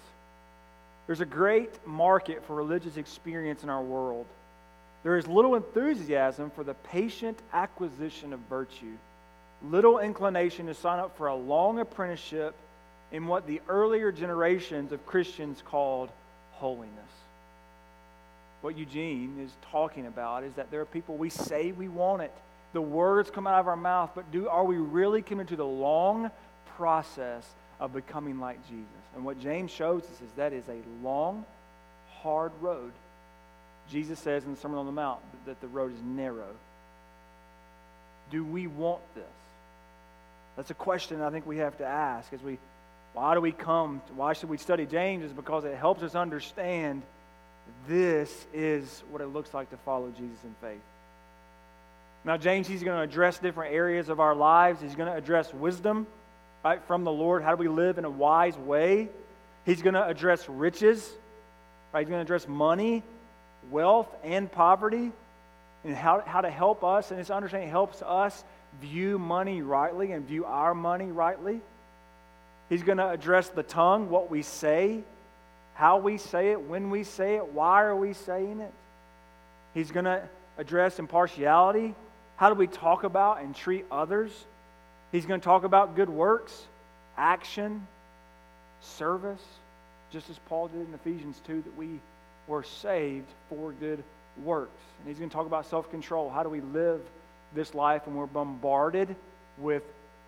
There's 1.08 1.22
a 1.22 1.26
great 1.26 1.86
market 1.86 2.44
for 2.46 2.56
religious 2.56 2.98
experience 2.98 3.64
in 3.64 3.70
our 3.70 3.82
world. 3.82 4.26
There 5.04 5.18
is 5.18 5.28
little 5.28 5.56
enthusiasm 5.56 6.50
for 6.50 6.64
the 6.64 6.74
patient 6.74 7.38
acquisition 7.54 8.34
of 8.34 8.40
virtue, 8.50 8.98
little 9.70 10.00
inclination 10.00 10.66
to 10.66 10.74
sign 10.74 11.00
up 11.00 11.16
for 11.18 11.28
a 11.28 11.36
long 11.36 11.80
apprenticeship 11.80 12.56
in 13.12 13.28
what 13.28 13.46
the 13.46 13.62
earlier 13.70 14.12
generations 14.12 14.92
of 14.92 15.06
Christians 15.06 15.62
called 15.64 16.10
holiness. 16.54 16.92
What 18.62 18.76
Eugene 18.76 19.40
is 19.40 19.52
talking 19.72 20.08
about 20.08 20.44
is 20.44 20.54
that 20.56 20.72
there 20.72 20.82
are 20.82 20.86
people 20.86 21.18
we 21.18 21.30
say 21.30 21.72
we 21.72 21.88
want 21.88 22.24
it. 22.24 22.34
The 22.74 22.82
words 22.82 23.30
come 23.30 23.46
out 23.46 23.60
of 23.60 23.68
our 23.68 23.76
mouth, 23.76 24.10
but 24.16 24.32
do 24.32 24.48
are 24.48 24.64
we 24.64 24.78
really 24.78 25.22
committed 25.22 25.50
to 25.50 25.56
the 25.56 25.66
long 25.66 26.32
process 26.76 27.48
of 27.80 27.94
becoming 27.94 28.40
like 28.40 28.66
Jesus? 28.68 28.86
And 29.16 29.26
what 29.26 29.40
James 29.42 29.72
shows 29.72 30.04
us 30.04 30.22
is 30.22 30.32
that 30.38 30.54
is 30.54 30.64
a 30.68 30.82
long, 31.04 31.46
hard 32.22 32.52
road. 32.62 32.92
Jesus 33.92 34.20
says 34.20 34.44
in 34.44 34.56
the 34.56 34.60
Sermon 34.60 34.80
on 34.80 34.86
the 34.86 34.92
Mount 34.92 35.20
that 35.46 35.62
the 35.62 35.68
road 35.68 35.94
is 35.94 36.02
narrow. 36.04 36.56
Do 38.32 38.44
we 38.44 38.68
want 38.68 39.02
this? 39.14 39.24
That's 40.56 40.72
a 40.72 40.76
question 40.76 41.22
I 41.22 41.30
think 41.30 41.46
we 41.46 41.58
have 41.58 41.78
to 41.78 41.86
ask 41.86 42.32
as 42.34 42.42
we 42.42 42.58
why 43.14 43.34
do 43.34 43.40
we 43.40 43.54
come? 43.54 44.02
Why 44.16 44.34
should 44.34 44.50
we 44.50 44.58
study 44.58 44.86
James? 44.86 45.24
Is 45.24 45.32
because 45.32 45.64
it 45.64 45.78
helps 45.78 46.04
us 46.04 46.16
understand 46.16 47.02
this 47.88 48.46
is 48.54 49.04
what 49.10 49.22
it 49.22 49.28
looks 49.28 49.54
like 49.54 49.70
to 49.70 49.78
follow 49.78 50.12
Jesus 50.12 50.44
in 50.44 50.54
faith. 50.62 50.82
Now, 52.26 52.36
James, 52.36 52.68
he's 52.68 52.84
going 52.84 52.98
to 52.98 53.04
address 53.04 53.38
different 53.40 53.74
areas 53.74 54.10
of 54.10 54.20
our 54.20 54.36
lives. 54.36 54.82
He's 54.82 54.96
going 54.96 55.10
to 55.10 55.18
address 55.18 55.54
wisdom, 55.54 56.08
right, 56.66 56.84
from 56.88 57.04
the 57.04 57.12
Lord. 57.12 57.44
How 57.44 57.56
do 57.56 57.58
we 57.58 57.68
live 57.68 58.00
in 58.00 58.06
a 58.06 58.10
wise 58.10 58.58
way? 58.58 59.10
He's 59.66 59.84
going 59.84 59.94
to 59.94 60.06
address 60.06 60.50
riches, 60.50 61.08
right? 61.94 62.00
He's 62.00 62.10
going 62.10 62.18
to 62.18 62.24
address 62.24 62.48
money, 62.48 63.04
wealth, 63.70 64.08
and 64.24 64.52
poverty, 64.52 65.12
and 65.84 65.96
how, 65.96 66.24
how 66.26 66.42
to 66.42 66.50
help 66.50 66.84
us. 66.84 67.12
And 67.12 67.20
his 67.20 67.30
understanding 67.30 67.70
helps 67.70 68.02
us 68.02 68.44
view 68.82 69.20
money 69.20 69.62
rightly 69.62 70.12
and 70.12 70.28
view 70.28 70.46
our 70.46 70.74
money 70.74 71.12
rightly. 71.12 71.62
He's 72.68 72.82
going 72.82 72.98
to 72.98 73.10
address 73.10 73.50
the 73.50 73.62
tongue, 73.62 74.10
what 74.10 74.32
we 74.32 74.42
say, 74.42 75.04
how 75.76 76.00
we 76.00 76.18
say 76.18 76.52
it, 76.52 76.62
when 76.62 76.90
we 76.90 77.04
say 77.04 77.36
it, 77.36 77.54
why 77.54 77.84
are 77.84 77.96
we 77.96 78.14
saying 78.14 78.60
it. 78.60 78.74
He's 79.76 79.92
going 79.92 80.06
to 80.06 80.24
address 80.58 80.98
impartiality. 80.98 81.94
How 82.38 82.50
do 82.50 82.56
we 82.56 82.66
talk 82.66 83.04
about 83.04 83.42
and 83.42 83.56
treat 83.56 83.86
others? 83.92 84.32
He's 85.16 85.26
going 85.26 85.40
to 85.40 85.46
talk 85.46 85.64
about 85.64 85.96
good 85.96 86.10
works, 86.10 86.66
action, 87.18 87.88
service, 88.82 89.44
just 90.12 90.30
as 90.30 90.38
Paul 90.48 90.68
did 90.68 90.88
in 90.88 90.94
Ephesians 90.94 91.42
2 91.48 91.62
that 91.62 91.78
we 91.78 92.00
were 92.48 92.64
saved 92.64 93.28
for 93.50 93.72
good 93.72 94.04
works. 94.44 94.82
And 95.00 95.08
he's 95.08 95.18
going 95.18 95.30
to 95.30 95.36
talk 95.36 95.46
about 95.48 95.66
self 95.66 95.90
control. 95.90 96.30
How 96.30 96.44
do 96.44 96.50
we 96.50 96.62
live 96.62 97.02
this 97.54 97.74
life 97.74 98.06
when 98.06 98.16
we're 98.16 98.26
bombarded 98.26 99.16
with 99.58 99.84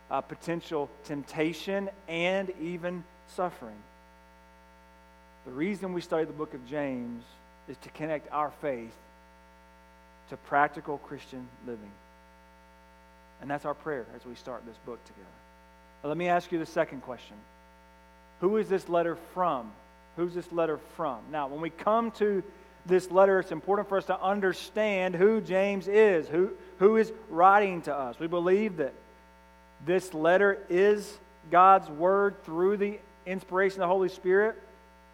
uh, 0.10 0.22
potential 0.22 0.89
temptation, 1.06 1.89
and 2.08 2.51
even 2.62 3.03
suffering. 3.36 3.75
The 5.46 5.51
reason 5.51 5.94
we 5.94 6.01
study 6.01 6.25
the 6.25 6.34
book 6.34 6.53
of 6.53 6.65
James 6.67 7.24
is 7.67 7.77
to 7.77 7.89
connect 7.89 8.32
our 8.32 8.51
faith 8.62 8.94
to 10.29 10.38
practical 10.38 10.98
Christian 10.98 11.48
living. 11.65 11.91
And 13.41 13.50
that's 13.50 13.65
our 13.65 13.74
prayer 13.74 14.06
as 14.15 14.25
we 14.25 14.36
start 14.36 14.65
this 14.65 14.77
book 14.86 15.03
together. 15.06 15.25
Now, 16.03 16.10
let 16.10 16.17
me 16.17 16.27
ask 16.27 16.51
you 16.51 16.60
the 16.60 16.65
second 16.65 17.01
question 17.01 17.36
Who 18.41 18.58
is 18.58 18.70
this 18.70 18.89
letter 18.89 19.17
from? 19.34 19.72
Who's 20.15 20.34
this 20.34 20.51
letter 20.51 20.79
from? 20.96 21.20
Now, 21.32 21.48
when 21.48 21.62
we 21.62 21.70
come 21.70 22.12
to 22.12 22.44
this 22.86 23.12
letter, 23.12 23.39
it's 23.39 23.51
important 23.51 23.89
for 23.89 23.98
us 23.98 24.06
to 24.06 24.20
understand 24.20 25.15
who 25.15 25.41
James 25.41 25.88
is, 25.88 26.27
who, 26.27 26.51
who 26.79 26.98
is 26.98 27.12
writing 27.29 27.82
to 27.84 27.94
us. 27.94 28.20
We 28.20 28.27
believe 28.27 28.77
that 28.77 28.94
this 29.86 30.13
letter 30.13 30.58
is 30.70 31.17
God's 31.51 31.89
word 31.89 32.44
through 32.44 32.77
the 32.77 33.00
inspiration 33.25 33.82
of 33.82 33.89
the 33.89 33.94
Holy 33.94 34.10
Spirit. 34.10 34.56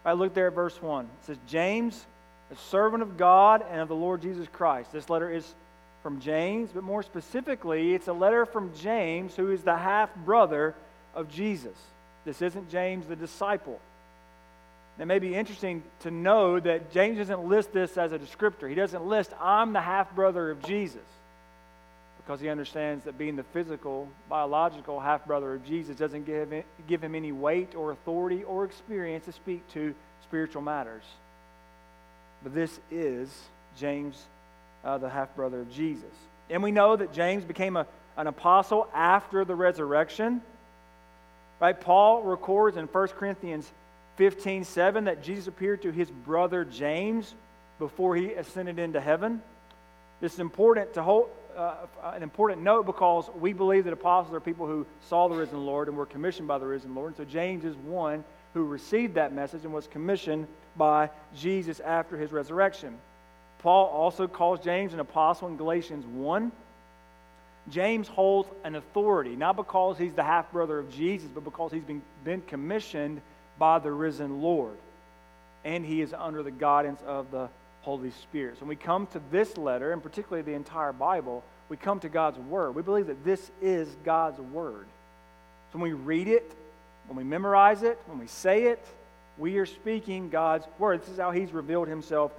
I 0.05 0.13
look 0.13 0.33
there 0.33 0.47
at 0.47 0.53
verse 0.53 0.81
1. 0.81 1.05
It 1.05 1.25
says, 1.25 1.37
James, 1.47 2.05
a 2.51 2.55
servant 2.55 3.03
of 3.03 3.17
God 3.17 3.65
and 3.69 3.81
of 3.81 3.87
the 3.87 3.95
Lord 3.95 4.21
Jesus 4.21 4.47
Christ. 4.51 4.91
This 4.91 5.09
letter 5.09 5.29
is 5.29 5.53
from 6.03 6.19
James, 6.19 6.69
but 6.73 6.83
more 6.83 7.01
specifically, 7.01 7.95
it's 7.95 8.07
a 8.07 8.13
letter 8.13 8.45
from 8.45 8.73
James, 8.75 9.35
who 9.35 9.51
is 9.51 9.63
the 9.63 9.75
half 9.75 10.13
brother 10.15 10.75
of 11.15 11.29
Jesus. 11.29 11.77
This 12.25 12.41
isn't 12.41 12.69
James 12.69 13.07
the 13.07 13.15
disciple. 13.15 13.79
It 14.99 15.05
may 15.05 15.19
be 15.19 15.33
interesting 15.33 15.81
to 16.01 16.11
know 16.11 16.59
that 16.59 16.91
James 16.91 17.17
doesn't 17.17 17.45
list 17.45 17.73
this 17.73 17.97
as 17.97 18.11
a 18.11 18.19
descriptor. 18.19 18.69
He 18.69 18.75
doesn't 18.75 19.03
list, 19.03 19.31
I'm 19.41 19.73
the 19.73 19.81
half 19.81 20.13
brother 20.13 20.51
of 20.51 20.61
Jesus 20.61 21.01
because 22.17 22.39
he 22.39 22.47
understands 22.47 23.03
that 23.03 23.17
being 23.17 23.35
the 23.35 23.43
physical, 23.43 24.07
biological 24.29 24.99
half 24.99 25.25
brother 25.25 25.53
of 25.55 25.65
Jesus 25.65 25.97
doesn't 25.97 26.25
give, 26.25 26.53
give 26.87 27.03
him 27.03 27.15
any 27.15 27.31
weight 27.31 27.75
or 27.75 27.91
authority 27.91 28.43
or 28.43 28.63
experience 28.63 29.25
to 29.25 29.33
speak 29.33 29.67
to 29.73 29.93
spiritual 30.23 30.61
matters. 30.61 31.03
But 32.41 32.53
this 32.53 32.79
is 32.89 33.29
James, 33.77 34.25
uh, 34.83 34.97
the 34.97 35.09
half 35.09 35.35
brother 35.35 35.61
of 35.61 35.71
Jesus. 35.71 36.11
And 36.49 36.61
we 36.61 36.71
know 36.71 36.95
that 36.95 37.13
James 37.13 37.43
became 37.43 37.77
a, 37.77 37.87
an 38.17 38.27
apostle 38.27 38.87
after 38.93 39.45
the 39.45 39.55
resurrection. 39.55 40.41
Right? 41.59 41.79
Paul 41.79 42.23
records 42.23 42.77
in 42.77 42.85
1 42.85 43.07
Corinthians 43.09 43.71
15 44.17 44.63
7 44.63 45.05
that 45.05 45.23
Jesus 45.23 45.47
appeared 45.47 45.81
to 45.83 45.91
his 45.91 46.09
brother 46.09 46.65
James 46.65 47.33
before 47.79 48.15
he 48.15 48.33
ascended 48.33 48.79
into 48.79 49.01
heaven. 49.01 49.41
This 50.21 50.33
is 50.33 50.39
important 50.39 50.93
to 50.93 51.03
hold, 51.03 51.29
uh, 51.57 51.75
an 52.03 52.23
important 52.23 52.61
note 52.61 52.85
because 52.85 53.29
we 53.39 53.53
believe 53.53 53.85
that 53.85 53.93
apostles 53.93 54.33
are 54.33 54.39
people 54.39 54.67
who 54.67 54.85
saw 55.01 55.27
the 55.27 55.35
risen 55.35 55.65
Lord 55.65 55.87
and 55.87 55.97
were 55.97 56.05
commissioned 56.05 56.47
by 56.47 56.57
the 56.57 56.65
risen 56.65 56.95
Lord. 56.95 57.09
And 57.09 57.17
so 57.17 57.25
James 57.25 57.65
is 57.65 57.75
one 57.75 58.23
who 58.53 58.63
received 58.63 59.15
that 59.15 59.33
message 59.33 59.63
and 59.63 59.73
was 59.73 59.87
commissioned 59.87 60.47
by 60.77 61.09
Jesus 61.35 61.79
after 61.79 62.17
his 62.17 62.31
resurrection. 62.31 62.97
Paul 63.63 63.87
also 63.87 64.27
calls 64.27 64.59
James 64.59 64.93
an 64.93 64.99
apostle 64.99 65.47
in 65.47 65.55
Galatians 65.55 66.05
1. 66.05 66.51
James 67.69 68.09
holds 68.09 68.49
an 68.65 68.75
authority, 68.75 69.37
not 69.37 69.55
because 69.55 69.97
he's 69.97 70.13
the 70.13 70.23
half 70.23 70.51
brother 70.51 70.77
of 70.77 70.91
Jesus, 70.93 71.29
but 71.33 71.45
because 71.45 71.71
he's 71.71 71.83
been, 71.83 72.01
been 72.25 72.41
commissioned 72.41 73.21
by 73.57 73.79
the 73.79 73.89
risen 73.89 74.41
Lord. 74.41 74.75
And 75.63 75.85
he 75.85 76.01
is 76.01 76.13
under 76.13 76.43
the 76.43 76.51
guidance 76.51 76.99
of 77.07 77.31
the 77.31 77.47
Holy 77.83 78.11
Spirit. 78.11 78.55
So 78.55 78.61
when 78.61 78.69
we 78.69 78.75
come 78.75 79.07
to 79.07 79.21
this 79.31 79.55
letter, 79.55 79.93
and 79.93 80.03
particularly 80.03 80.41
the 80.41 80.57
entire 80.57 80.91
Bible, 80.91 81.41
we 81.69 81.77
come 81.77 82.01
to 82.01 82.09
God's 82.09 82.39
Word. 82.39 82.75
We 82.75 82.81
believe 82.81 83.07
that 83.07 83.23
this 83.23 83.49
is 83.61 83.87
God's 84.03 84.39
Word. 84.39 84.87
So 85.71 85.79
when 85.79 85.83
we 85.83 85.93
read 85.93 86.27
it, 86.27 86.51
when 87.07 87.15
we 87.15 87.23
memorize 87.23 87.81
it, 87.81 87.97
when 88.07 88.19
we 88.19 88.27
say 88.27 88.63
it, 88.63 88.85
we 89.37 89.57
are 89.57 89.65
speaking 89.65 90.29
God's 90.29 90.65
Word. 90.79 91.01
This 91.01 91.09
is 91.09 91.17
how 91.17 91.31
He's 91.31 91.53
revealed 91.53 91.87
Himself 91.87 92.33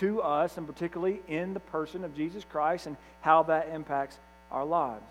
to 0.00 0.20
us, 0.22 0.56
and 0.56 0.66
particularly 0.66 1.20
in 1.28 1.54
the 1.54 1.60
person 1.60 2.04
of 2.04 2.16
Jesus 2.16 2.44
Christ 2.50 2.86
and 2.86 2.96
how 3.20 3.44
that 3.44 3.68
impacts 3.72 4.18
our 4.50 4.64
lives. 4.64 5.04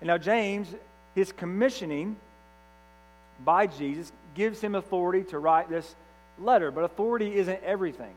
And 0.00 0.08
now, 0.08 0.18
James, 0.18 0.68
his 1.14 1.32
commissioning 1.32 2.16
by 3.44 3.66
Jesus 3.66 4.12
gives 4.34 4.60
him 4.60 4.74
authority 4.74 5.24
to 5.30 5.38
write 5.38 5.68
this 5.68 5.94
letter, 6.38 6.70
but 6.70 6.84
authority 6.84 7.34
isn't 7.34 7.62
everything. 7.64 8.14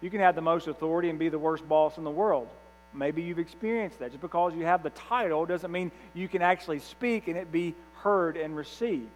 You 0.00 0.10
can 0.10 0.20
have 0.20 0.34
the 0.34 0.40
most 0.40 0.66
authority 0.66 1.10
and 1.10 1.18
be 1.18 1.28
the 1.28 1.38
worst 1.38 1.68
boss 1.68 1.96
in 1.96 2.04
the 2.04 2.10
world. 2.10 2.48
Maybe 2.94 3.22
you've 3.22 3.38
experienced 3.38 4.00
that. 4.00 4.10
Just 4.10 4.20
because 4.20 4.54
you 4.54 4.64
have 4.64 4.82
the 4.82 4.90
title 4.90 5.46
doesn't 5.46 5.70
mean 5.70 5.92
you 6.14 6.28
can 6.28 6.42
actually 6.42 6.80
speak 6.80 7.28
and 7.28 7.36
it 7.36 7.50
be 7.50 7.74
heard 8.02 8.36
and 8.36 8.56
received. 8.56 9.08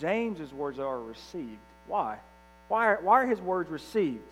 James's 0.00 0.52
words 0.52 0.78
are 0.78 0.98
received. 0.98 1.58
Why? 1.86 2.18
Why 2.68 2.86
are, 2.86 2.98
why 3.02 3.22
are 3.22 3.26
his 3.26 3.40
words 3.40 3.70
received? 3.70 4.22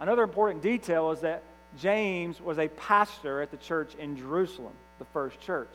Another 0.00 0.22
important 0.22 0.62
detail 0.62 1.10
is 1.10 1.20
that 1.20 1.42
James 1.78 2.40
was 2.40 2.58
a 2.58 2.68
pastor 2.68 3.42
at 3.42 3.50
the 3.50 3.58
church 3.58 3.94
in 3.96 4.16
Jerusalem, 4.16 4.72
the 4.98 5.04
first 5.04 5.38
church. 5.40 5.68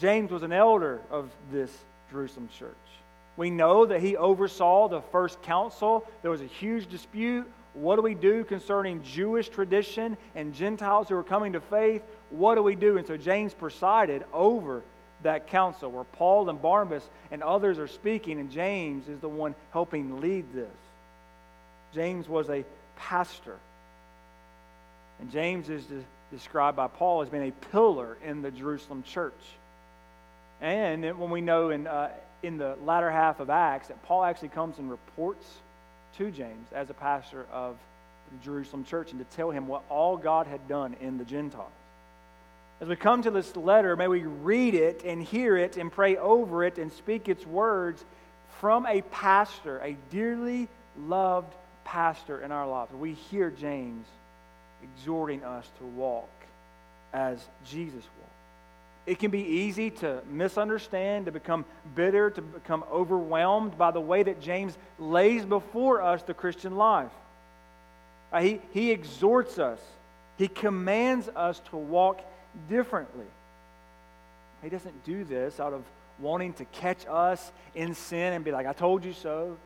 James 0.00 0.30
was 0.30 0.42
an 0.42 0.52
elder 0.52 1.00
of 1.10 1.30
this 1.52 1.70
Jerusalem 2.10 2.48
church. 2.58 2.74
We 3.36 3.50
know 3.50 3.86
that 3.86 4.00
he 4.00 4.16
oversaw 4.16 4.88
the 4.88 5.00
first 5.00 5.40
council. 5.42 6.06
There 6.22 6.30
was 6.30 6.40
a 6.40 6.46
huge 6.46 6.88
dispute. 6.90 7.46
What 7.74 7.96
do 7.96 8.02
we 8.02 8.14
do 8.14 8.44
concerning 8.44 9.02
Jewish 9.02 9.48
tradition 9.48 10.16
and 10.34 10.54
Gentiles 10.54 11.08
who 11.08 11.16
are 11.16 11.22
coming 11.22 11.52
to 11.52 11.60
faith? 11.60 12.02
What 12.30 12.56
do 12.56 12.62
we 12.62 12.74
do? 12.74 12.98
And 12.98 13.06
so 13.06 13.16
James 13.16 13.54
presided 13.54 14.24
over 14.32 14.82
that 15.22 15.46
council 15.48 15.90
where 15.90 16.04
Paul 16.04 16.48
and 16.48 16.60
Barnabas 16.60 17.04
and 17.30 17.42
others 17.42 17.78
are 17.78 17.86
speaking, 17.86 18.40
and 18.40 18.50
James 18.50 19.08
is 19.08 19.20
the 19.20 19.28
one 19.28 19.54
helping 19.70 20.20
lead 20.20 20.52
this. 20.52 20.68
James 21.94 22.28
was 22.28 22.50
a 22.50 22.64
pastor. 22.96 23.56
And 25.20 25.30
James 25.30 25.68
is 25.68 25.84
described 26.30 26.76
by 26.76 26.88
Paul 26.88 27.22
as 27.22 27.28
being 27.28 27.48
a 27.48 27.66
pillar 27.70 28.16
in 28.24 28.42
the 28.42 28.50
Jerusalem 28.50 29.02
church. 29.02 29.32
And 30.60 31.18
when 31.18 31.30
we 31.30 31.40
know 31.40 31.70
in, 31.70 31.86
uh, 31.86 32.10
in 32.42 32.56
the 32.56 32.76
latter 32.84 33.10
half 33.10 33.40
of 33.40 33.50
Acts 33.50 33.88
that 33.88 34.02
Paul 34.04 34.24
actually 34.24 34.48
comes 34.48 34.78
and 34.78 34.90
reports 34.90 35.46
to 36.18 36.30
James 36.30 36.68
as 36.72 36.90
a 36.90 36.94
pastor 36.94 37.46
of 37.52 37.76
the 38.30 38.44
Jerusalem 38.44 38.84
church 38.84 39.12
and 39.12 39.18
to 39.18 39.36
tell 39.36 39.50
him 39.50 39.66
what 39.66 39.82
all 39.88 40.16
God 40.16 40.46
had 40.46 40.66
done 40.68 40.96
in 41.00 41.18
the 41.18 41.24
Gentiles. 41.24 41.70
As 42.80 42.88
we 42.88 42.96
come 42.96 43.22
to 43.22 43.30
this 43.30 43.54
letter, 43.54 43.94
may 43.94 44.08
we 44.08 44.22
read 44.22 44.74
it 44.74 45.04
and 45.04 45.22
hear 45.22 45.56
it 45.56 45.76
and 45.76 45.92
pray 45.92 46.16
over 46.16 46.64
it 46.64 46.78
and 46.78 46.92
speak 46.92 47.28
its 47.28 47.46
words 47.46 48.04
from 48.60 48.86
a 48.86 49.02
pastor, 49.02 49.78
a 49.78 49.96
dearly 50.10 50.68
loved 51.06 51.54
pastor 51.84 52.40
in 52.40 52.52
our 52.52 52.66
lives. 52.66 52.92
We 52.92 53.12
hear 53.12 53.50
James 53.50 54.06
exhorting 54.82 55.44
us 55.44 55.68
to 55.78 55.84
walk 55.84 56.28
as 57.12 57.38
Jesus 57.64 58.02
walked. 58.02 58.32
It 59.04 59.18
can 59.18 59.30
be 59.30 59.42
easy 59.42 59.90
to 59.90 60.22
misunderstand, 60.30 61.26
to 61.26 61.32
become 61.32 61.64
bitter, 61.94 62.30
to 62.30 62.40
become 62.40 62.84
overwhelmed 62.90 63.76
by 63.76 63.90
the 63.90 64.00
way 64.00 64.22
that 64.22 64.40
James 64.40 64.76
lays 64.98 65.44
before 65.44 66.02
us 66.02 66.22
the 66.22 66.34
Christian 66.34 66.76
life. 66.76 67.10
Uh, 68.32 68.40
he, 68.40 68.60
he 68.72 68.90
exhorts 68.92 69.58
us, 69.58 69.80
he 70.38 70.48
commands 70.48 71.28
us 71.28 71.60
to 71.70 71.76
walk 71.76 72.22
differently. 72.68 73.26
He 74.62 74.68
doesn't 74.68 75.04
do 75.04 75.24
this 75.24 75.58
out 75.58 75.72
of 75.72 75.82
wanting 76.20 76.52
to 76.54 76.64
catch 76.66 77.04
us 77.08 77.50
in 77.74 77.94
sin 77.94 78.32
and 78.32 78.44
be 78.44 78.52
like, 78.52 78.66
I 78.66 78.72
told 78.72 79.04
you 79.04 79.12
so. 79.12 79.56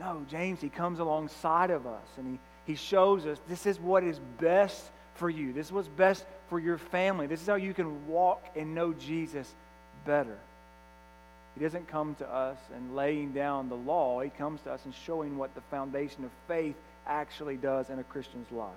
No, 0.00 0.24
James, 0.30 0.62
he 0.62 0.70
comes 0.70 0.98
alongside 0.98 1.70
of 1.70 1.86
us 1.86 2.06
and 2.16 2.26
he, 2.66 2.72
he 2.72 2.74
shows 2.74 3.26
us 3.26 3.38
this 3.48 3.66
is 3.66 3.78
what 3.78 4.02
is 4.02 4.18
best 4.40 4.82
for 5.14 5.28
you. 5.28 5.52
This 5.52 5.66
is 5.66 5.72
what's 5.72 5.88
best 5.88 6.24
for 6.48 6.58
your 6.58 6.78
family. 6.78 7.26
This 7.26 7.42
is 7.42 7.46
how 7.46 7.56
you 7.56 7.74
can 7.74 8.08
walk 8.08 8.42
and 8.56 8.74
know 8.74 8.94
Jesus 8.94 9.54
better. 10.06 10.38
He 11.54 11.62
doesn't 11.62 11.86
come 11.86 12.14
to 12.14 12.26
us 12.26 12.56
and 12.74 12.96
laying 12.96 13.32
down 13.32 13.68
the 13.68 13.76
law. 13.76 14.22
He 14.22 14.30
comes 14.30 14.62
to 14.62 14.72
us 14.72 14.80
and 14.86 14.94
showing 15.04 15.36
what 15.36 15.54
the 15.54 15.60
foundation 15.62 16.24
of 16.24 16.30
faith 16.48 16.76
actually 17.06 17.58
does 17.58 17.90
in 17.90 17.98
a 17.98 18.04
Christian's 18.04 18.50
life. 18.50 18.70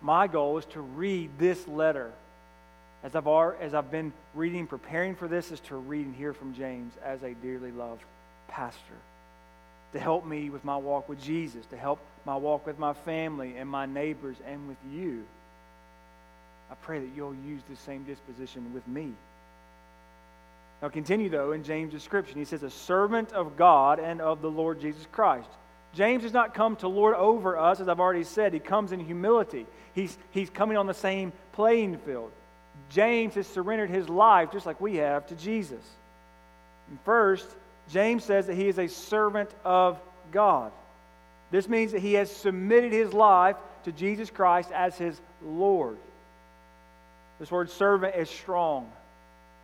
My 0.00 0.26
goal 0.26 0.56
is 0.56 0.64
to 0.66 0.80
read 0.80 1.30
this 1.38 1.68
letter 1.68 2.12
as 3.04 3.14
I've, 3.14 3.26
as 3.60 3.74
I've 3.74 3.90
been 3.90 4.14
reading, 4.34 4.66
preparing 4.66 5.14
for 5.14 5.28
this, 5.28 5.52
is 5.52 5.60
to 5.60 5.76
read 5.76 6.06
and 6.06 6.14
hear 6.14 6.32
from 6.32 6.54
James 6.54 6.94
as 7.04 7.22
a 7.22 7.34
dearly 7.34 7.72
loved 7.72 8.02
pastor 8.48 8.94
to 9.92 9.98
help 9.98 10.26
me 10.26 10.50
with 10.50 10.64
my 10.64 10.76
walk 10.76 11.08
with 11.08 11.22
Jesus, 11.22 11.64
to 11.66 11.76
help 11.76 12.00
my 12.24 12.36
walk 12.36 12.66
with 12.66 12.78
my 12.78 12.92
family 12.92 13.56
and 13.56 13.68
my 13.68 13.86
neighbors 13.86 14.36
and 14.46 14.68
with 14.68 14.76
you. 14.92 15.24
I 16.70 16.74
pray 16.74 17.00
that 17.00 17.08
you'll 17.16 17.34
use 17.34 17.62
the 17.68 17.76
same 17.76 18.04
disposition 18.04 18.74
with 18.74 18.86
me. 18.86 19.12
Now, 20.82 20.88
continue 20.88 21.28
though 21.28 21.52
in 21.52 21.64
James' 21.64 21.92
description. 21.92 22.38
He 22.38 22.44
says, 22.44 22.62
A 22.62 22.70
servant 22.70 23.32
of 23.32 23.56
God 23.56 23.98
and 23.98 24.20
of 24.20 24.42
the 24.42 24.50
Lord 24.50 24.80
Jesus 24.80 25.06
Christ. 25.10 25.48
James 25.94 26.22
does 26.22 26.34
not 26.34 26.54
come 26.54 26.76
to 26.76 26.88
lord 26.88 27.14
over 27.14 27.58
us, 27.58 27.80
as 27.80 27.88
I've 27.88 28.00
already 28.00 28.24
said. 28.24 28.52
He 28.52 28.60
comes 28.60 28.92
in 28.92 29.00
humility. 29.00 29.66
He's, 29.94 30.16
he's 30.30 30.50
coming 30.50 30.76
on 30.76 30.86
the 30.86 30.94
same 30.94 31.32
playing 31.52 31.96
field. 31.98 32.30
James 32.90 33.34
has 33.34 33.46
surrendered 33.46 33.90
his 33.90 34.08
life, 34.08 34.52
just 34.52 34.66
like 34.66 34.80
we 34.80 34.96
have, 34.96 35.26
to 35.28 35.34
Jesus. 35.34 35.82
And 36.88 36.98
first, 37.04 37.46
James 37.90 38.24
says 38.24 38.46
that 38.46 38.54
he 38.54 38.68
is 38.68 38.78
a 38.78 38.88
servant 38.88 39.50
of 39.64 39.98
God. 40.30 40.72
This 41.50 41.68
means 41.68 41.92
that 41.92 42.00
he 42.00 42.14
has 42.14 42.30
submitted 42.30 42.92
his 42.92 43.12
life 43.12 43.56
to 43.84 43.92
Jesus 43.92 44.30
Christ 44.30 44.70
as 44.72 44.96
his 44.98 45.18
Lord. 45.42 45.96
This 47.38 47.50
word 47.50 47.70
servant 47.70 48.16
is 48.16 48.28
strong. 48.28 48.90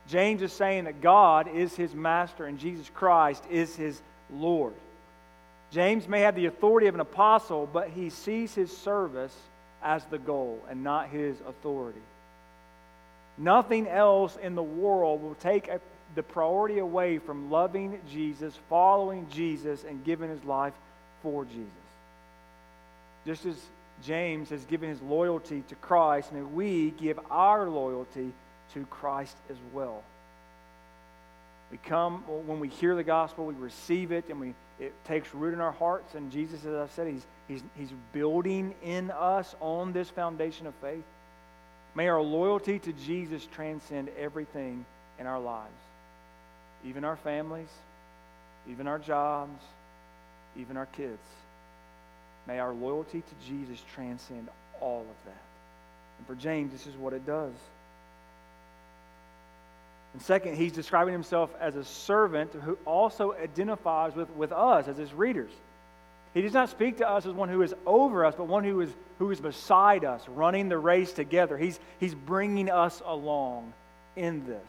James 0.08 0.42
is 0.42 0.52
saying 0.52 0.84
that 0.84 1.00
God 1.00 1.48
is 1.48 1.74
his 1.74 1.94
master 1.94 2.46
and 2.46 2.58
Jesus 2.58 2.90
Christ 2.94 3.44
is 3.50 3.74
his 3.74 4.00
Lord. 4.30 4.74
James 5.70 6.06
may 6.06 6.20
have 6.20 6.36
the 6.36 6.46
authority 6.46 6.86
of 6.86 6.94
an 6.94 7.00
apostle, 7.00 7.68
but 7.70 7.90
he 7.90 8.10
sees 8.10 8.54
his 8.54 8.74
service 8.74 9.34
as 9.82 10.04
the 10.06 10.18
goal 10.18 10.62
and 10.70 10.84
not 10.84 11.08
his 11.08 11.36
authority. 11.46 12.00
Nothing 13.36 13.88
else 13.88 14.38
in 14.40 14.54
the 14.54 14.62
world 14.62 15.22
will 15.22 15.34
take 15.34 15.68
a 15.68 15.80
the 16.14 16.22
priority 16.22 16.78
away 16.78 17.18
from 17.18 17.50
loving 17.50 17.98
Jesus, 18.10 18.54
following 18.68 19.26
Jesus, 19.30 19.84
and 19.84 20.04
giving 20.04 20.30
his 20.30 20.44
life 20.44 20.74
for 21.22 21.44
Jesus. 21.44 21.68
Just 23.26 23.46
as 23.46 23.56
James 24.02 24.50
has 24.50 24.64
given 24.66 24.88
his 24.88 25.00
loyalty 25.02 25.62
to 25.68 25.74
Christ, 25.76 26.32
may 26.32 26.42
we 26.42 26.90
give 26.90 27.18
our 27.30 27.68
loyalty 27.68 28.32
to 28.74 28.84
Christ 28.86 29.36
as 29.50 29.56
well. 29.72 30.02
We 31.70 31.78
come, 31.78 32.22
when 32.46 32.60
we 32.60 32.68
hear 32.68 32.94
the 32.94 33.02
gospel, 33.02 33.46
we 33.46 33.54
receive 33.54 34.12
it, 34.12 34.26
and 34.28 34.38
we, 34.38 34.54
it 34.78 34.92
takes 35.04 35.34
root 35.34 35.54
in 35.54 35.60
our 35.60 35.72
hearts. 35.72 36.14
And 36.14 36.30
Jesus, 36.30 36.64
as 36.64 36.74
I 36.74 36.86
said, 36.94 37.08
he's, 37.08 37.26
he's, 37.48 37.62
he's 37.76 37.92
building 38.12 38.74
in 38.84 39.10
us 39.10 39.56
on 39.60 39.92
this 39.92 40.10
foundation 40.10 40.66
of 40.66 40.74
faith. 40.76 41.04
May 41.96 42.08
our 42.08 42.20
loyalty 42.20 42.78
to 42.80 42.92
Jesus 42.92 43.48
transcend 43.52 44.10
everything 44.18 44.84
in 45.18 45.26
our 45.26 45.40
lives 45.40 45.72
even 46.84 47.04
our 47.04 47.16
families, 47.16 47.68
even 48.68 48.86
our 48.86 48.98
jobs, 48.98 49.62
even 50.56 50.76
our 50.76 50.86
kids. 50.86 51.22
May 52.46 52.58
our 52.58 52.74
loyalty 52.74 53.22
to 53.22 53.48
Jesus 53.48 53.82
transcend 53.94 54.48
all 54.80 55.00
of 55.00 55.26
that. 55.26 55.42
And 56.18 56.26
for 56.26 56.34
James, 56.34 56.72
this 56.72 56.86
is 56.86 56.96
what 56.96 57.12
it 57.12 57.26
does. 57.26 57.54
And 60.12 60.22
second, 60.22 60.56
he's 60.56 60.72
describing 60.72 61.12
himself 61.12 61.50
as 61.60 61.74
a 61.74 61.84
servant 61.84 62.52
who 62.52 62.78
also 62.84 63.32
identifies 63.32 64.14
with, 64.14 64.30
with 64.30 64.52
us 64.52 64.86
as 64.86 64.96
his 64.96 65.12
readers. 65.12 65.50
He 66.34 66.42
does 66.42 66.52
not 66.52 66.68
speak 66.68 66.98
to 66.98 67.08
us 67.08 67.26
as 67.26 67.32
one 67.32 67.48
who 67.48 67.62
is 67.62 67.74
over 67.86 68.24
us, 68.24 68.34
but 68.36 68.46
one 68.46 68.64
who 68.64 68.80
is, 68.80 68.90
who 69.18 69.30
is 69.30 69.40
beside 69.40 70.04
us, 70.04 70.22
running 70.28 70.68
the 70.68 70.78
race 70.78 71.12
together. 71.12 71.56
He's, 71.56 71.78
he's 71.98 72.14
bringing 72.14 72.70
us 72.70 73.00
along 73.04 73.72
in 74.16 74.46
this. 74.46 74.62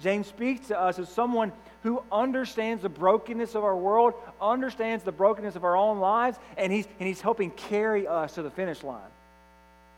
James 0.00 0.26
speaks 0.26 0.68
to 0.68 0.78
us 0.78 0.98
as 0.98 1.08
someone 1.08 1.52
who 1.82 2.02
understands 2.12 2.82
the 2.82 2.88
brokenness 2.88 3.54
of 3.54 3.64
our 3.64 3.76
world, 3.76 4.14
understands 4.40 5.04
the 5.04 5.12
brokenness 5.12 5.56
of 5.56 5.64
our 5.64 5.76
own 5.76 5.98
lives, 6.00 6.38
and 6.56 6.72
he's, 6.72 6.86
and 6.98 7.08
he's 7.08 7.20
helping 7.20 7.50
carry 7.50 8.06
us 8.06 8.34
to 8.34 8.42
the 8.42 8.50
finish 8.50 8.82
line. 8.82 9.00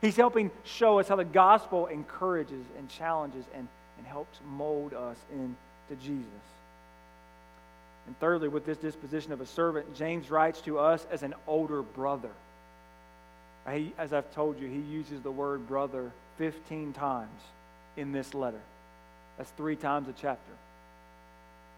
He's 0.01 0.17
helping 0.17 0.51
show 0.65 1.01
us 1.01 1.09
how 1.09 1.17
the 1.17 1.25
gospel 1.25 1.87
encourages 1.87 2.65
and 2.79 2.89
challenges 2.89 3.45
and, 3.55 3.67
and 3.97 4.07
helps 4.07 4.39
mold 4.47 4.95
us 4.95 5.17
into 5.33 6.03
Jesus. 6.03 6.25
And 8.07 8.19
thirdly, 8.21 8.49
with 8.49 8.65
this 8.65 8.79
disposition 8.79 9.33
of 9.33 9.41
a 9.41 9.47
servant, 9.47 9.95
James 9.97 10.31
writes 10.31 10.61
to 10.63 10.79
us 10.79 11.07
as 11.11 11.23
an 11.23 11.35
older 11.47 11.83
brother. 11.83 12.31
He, 13.71 13.93
as 13.99 14.13
I've 14.13 14.33
told 14.35 14.59
you, 14.59 14.69
he 14.69 14.79
uses 14.79 15.21
the 15.21 15.31
word 15.31 15.67
brother 15.69 16.11
15 16.39 16.95
times 16.95 17.41
in 17.97 18.13
this 18.13 18.33
letter. 18.33 18.61
That's 19.39 19.51
three 19.53 19.77
times 19.77 20.09
a 20.09 20.13
chapter. 20.13 20.53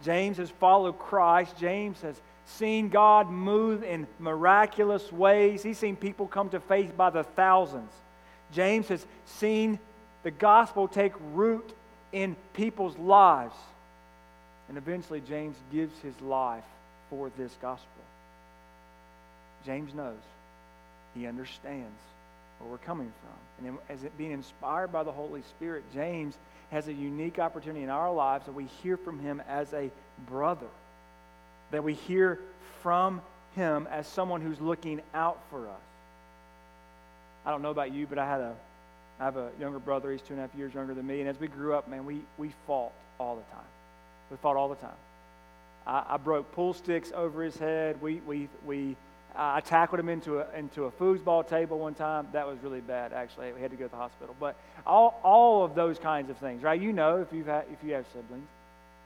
James 0.02 0.38
has 0.38 0.50
followed 0.50 0.98
Christ. 0.98 1.56
James 1.58 2.00
has 2.00 2.20
seen 2.46 2.88
God 2.88 3.30
move 3.30 3.84
in 3.84 4.06
miraculous 4.18 5.12
ways. 5.12 5.62
He's 5.62 5.78
seen 5.78 5.94
people 5.94 6.26
come 6.26 6.48
to 6.50 6.60
faith 6.60 6.96
by 6.96 7.10
the 7.10 7.22
thousands. 7.22 7.92
James 8.52 8.88
has 8.88 9.06
seen 9.26 9.78
the 10.22 10.30
gospel 10.30 10.88
take 10.88 11.12
root 11.34 11.72
in 12.12 12.34
people's 12.54 12.96
lives. 12.98 13.54
And 14.68 14.78
eventually, 14.78 15.20
James 15.20 15.56
gives 15.72 15.98
his 16.00 16.18
life 16.20 16.64
for 17.10 17.30
this 17.36 17.56
gospel. 17.60 17.86
James 19.66 19.92
knows, 19.94 20.14
he 21.14 21.26
understands 21.26 22.00
where 22.58 22.70
we're 22.70 22.78
coming 22.78 23.12
from. 23.20 23.66
And 23.66 23.78
as 23.88 24.04
it 24.04 24.16
being 24.16 24.30
inspired 24.32 24.92
by 24.92 25.02
the 25.02 25.12
Holy 25.12 25.42
Spirit, 25.42 25.84
James 25.92 26.36
has 26.70 26.88
a 26.88 26.92
unique 26.92 27.38
opportunity 27.38 27.82
in 27.82 27.90
our 27.90 28.12
lives 28.12 28.46
that 28.46 28.52
we 28.52 28.64
hear 28.82 28.96
from 28.96 29.18
him 29.18 29.42
as 29.48 29.72
a 29.72 29.90
brother. 30.28 30.66
that 31.70 31.84
we 31.84 31.94
hear 31.94 32.40
from 32.82 33.20
him 33.54 33.86
as 33.90 34.06
someone 34.06 34.40
who's 34.40 34.60
looking 34.60 35.00
out 35.14 35.38
for 35.50 35.68
us. 35.68 35.80
I 37.44 37.50
don't 37.50 37.62
know 37.62 37.70
about 37.70 37.92
you, 37.92 38.06
but 38.06 38.18
I 38.18 38.26
had 38.26 38.40
a 38.40 38.54
I 39.20 39.24
have 39.24 39.36
a 39.36 39.50
younger 39.60 39.78
brother. 39.78 40.10
He's 40.10 40.22
two 40.22 40.32
and 40.32 40.38
a 40.38 40.46
half 40.46 40.54
years 40.54 40.72
younger 40.72 40.94
than 40.94 41.06
me. 41.06 41.20
And 41.20 41.28
as 41.28 41.38
we 41.38 41.46
grew 41.46 41.74
up, 41.74 41.88
man, 41.88 42.06
we, 42.06 42.22
we 42.38 42.52
fought 42.66 42.92
all 43.18 43.36
the 43.36 43.42
time. 43.54 43.68
We 44.30 44.38
fought 44.38 44.56
all 44.56 44.70
the 44.70 44.76
time. 44.76 44.96
I, 45.86 46.04
I 46.08 46.16
broke 46.16 46.50
pool 46.52 46.72
sticks 46.72 47.12
over 47.14 47.42
his 47.42 47.54
head. 47.58 48.00
We, 48.00 48.22
we, 48.26 48.48
we, 48.64 48.96
I 49.36 49.60
tackled 49.60 50.00
him 50.00 50.08
into 50.08 50.40
a, 50.40 50.46
into 50.56 50.84
a 50.84 50.90
foosball 50.90 51.48
table 51.48 51.78
one 51.78 51.94
time. 51.94 52.28
That 52.32 52.46
was 52.46 52.58
really 52.62 52.80
bad, 52.80 53.12
actually. 53.12 53.52
We 53.52 53.60
had 53.60 53.70
to 53.70 53.76
go 53.76 53.84
to 53.84 53.90
the 53.90 53.96
hospital. 53.96 54.34
But 54.38 54.56
all, 54.86 55.20
all 55.22 55.64
of 55.64 55.74
those 55.74 55.98
kinds 55.98 56.30
of 56.30 56.36
things, 56.38 56.62
right? 56.62 56.80
You 56.80 56.92
know 56.92 57.20
if, 57.20 57.32
you've 57.32 57.46
had, 57.46 57.64
if 57.72 57.82
you 57.86 57.94
have 57.94 58.06
siblings. 58.12 58.48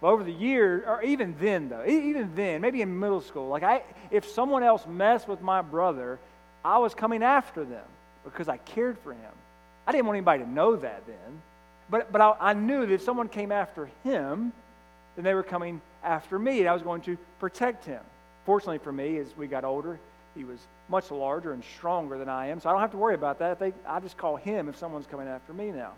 But 0.01 0.09
over 0.09 0.25
the 0.25 0.33
years, 0.33 0.83
or 0.87 1.03
even 1.03 1.35
then, 1.41 1.69
though, 1.69 1.85
even 1.87 2.35
then, 2.35 2.61
maybe 2.61 2.83
in 2.83 2.99
middle 2.99 3.21
school, 3.21 3.49
like 3.49 3.63
I, 3.63 3.83
if 4.11 4.29
someone 4.29 4.63
else 4.63 4.87
messed 4.87 5.29
with 5.29 5.41
my 5.41 5.63
brother, 5.63 6.19
I 6.65 6.79
was 6.79 6.95
coming 6.95 7.23
after 7.23 7.65
them 7.65 7.85
because 8.25 8.49
I 8.49 8.57
cared 8.57 8.99
for 8.99 9.13
him. 9.13 9.33
I 9.87 9.93
didn't 9.93 10.07
want 10.07 10.17
anybody 10.17 10.43
to 10.43 10.51
know 10.51 10.77
that 10.77 11.07
then. 11.07 11.43
But, 11.91 12.11
but 12.11 12.21
I, 12.21 12.35
I 12.41 12.53
knew 12.55 12.87
that 12.87 12.93
if 12.93 13.03
someone 13.03 13.29
came 13.29 13.53
after 13.53 13.91
him, 14.03 14.53
then 15.17 15.25
they 15.25 15.35
were 15.35 15.43
coming 15.43 15.81
after 16.03 16.39
me, 16.39 16.61
and 16.61 16.69
I 16.69 16.73
was 16.73 16.83
going 16.83 17.03
to 17.03 17.17
protect 17.39 17.85
him. 17.85 18.01
Fortunately 18.47 18.79
for 18.79 18.93
me, 18.93 19.19
as 19.19 19.27
we 19.37 19.47
got 19.47 19.65
older, 19.65 19.99
he 20.35 20.45
was 20.45 20.59
much 20.89 21.11
larger 21.11 21.53
and 21.53 21.63
stronger 21.77 22.19
than 22.19 22.29
I 22.29 22.49
am, 22.49 22.61
so 22.61 22.69
I 22.69 22.73
don't 22.73 22.81
have 22.81 22.91
to 22.93 22.97
worry 22.97 23.15
about 23.15 23.39
that. 23.39 23.59
They, 23.59 23.73
I 23.87 24.01
just 24.01 24.17
call 24.17 24.37
him 24.37 24.69
if 24.69 24.77
someone's 24.77 25.07
coming 25.07 25.29
after 25.29 25.53
me 25.53 25.71
now. 25.71 25.93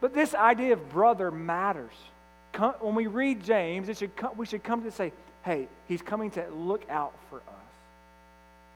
But 0.00 0.14
this 0.14 0.34
idea 0.34 0.72
of 0.72 0.90
brother 0.90 1.30
matters. 1.30 1.92
When 2.80 2.94
we 2.94 3.06
read 3.06 3.44
James, 3.44 3.88
it 3.88 3.98
should 3.98 4.16
come, 4.16 4.32
we 4.36 4.46
should 4.46 4.64
come 4.64 4.82
to 4.82 4.90
say, 4.90 5.12
hey, 5.44 5.68
he's 5.88 6.02
coming 6.02 6.30
to 6.32 6.46
look 6.50 6.88
out 6.90 7.12
for 7.28 7.36
us. 7.36 7.44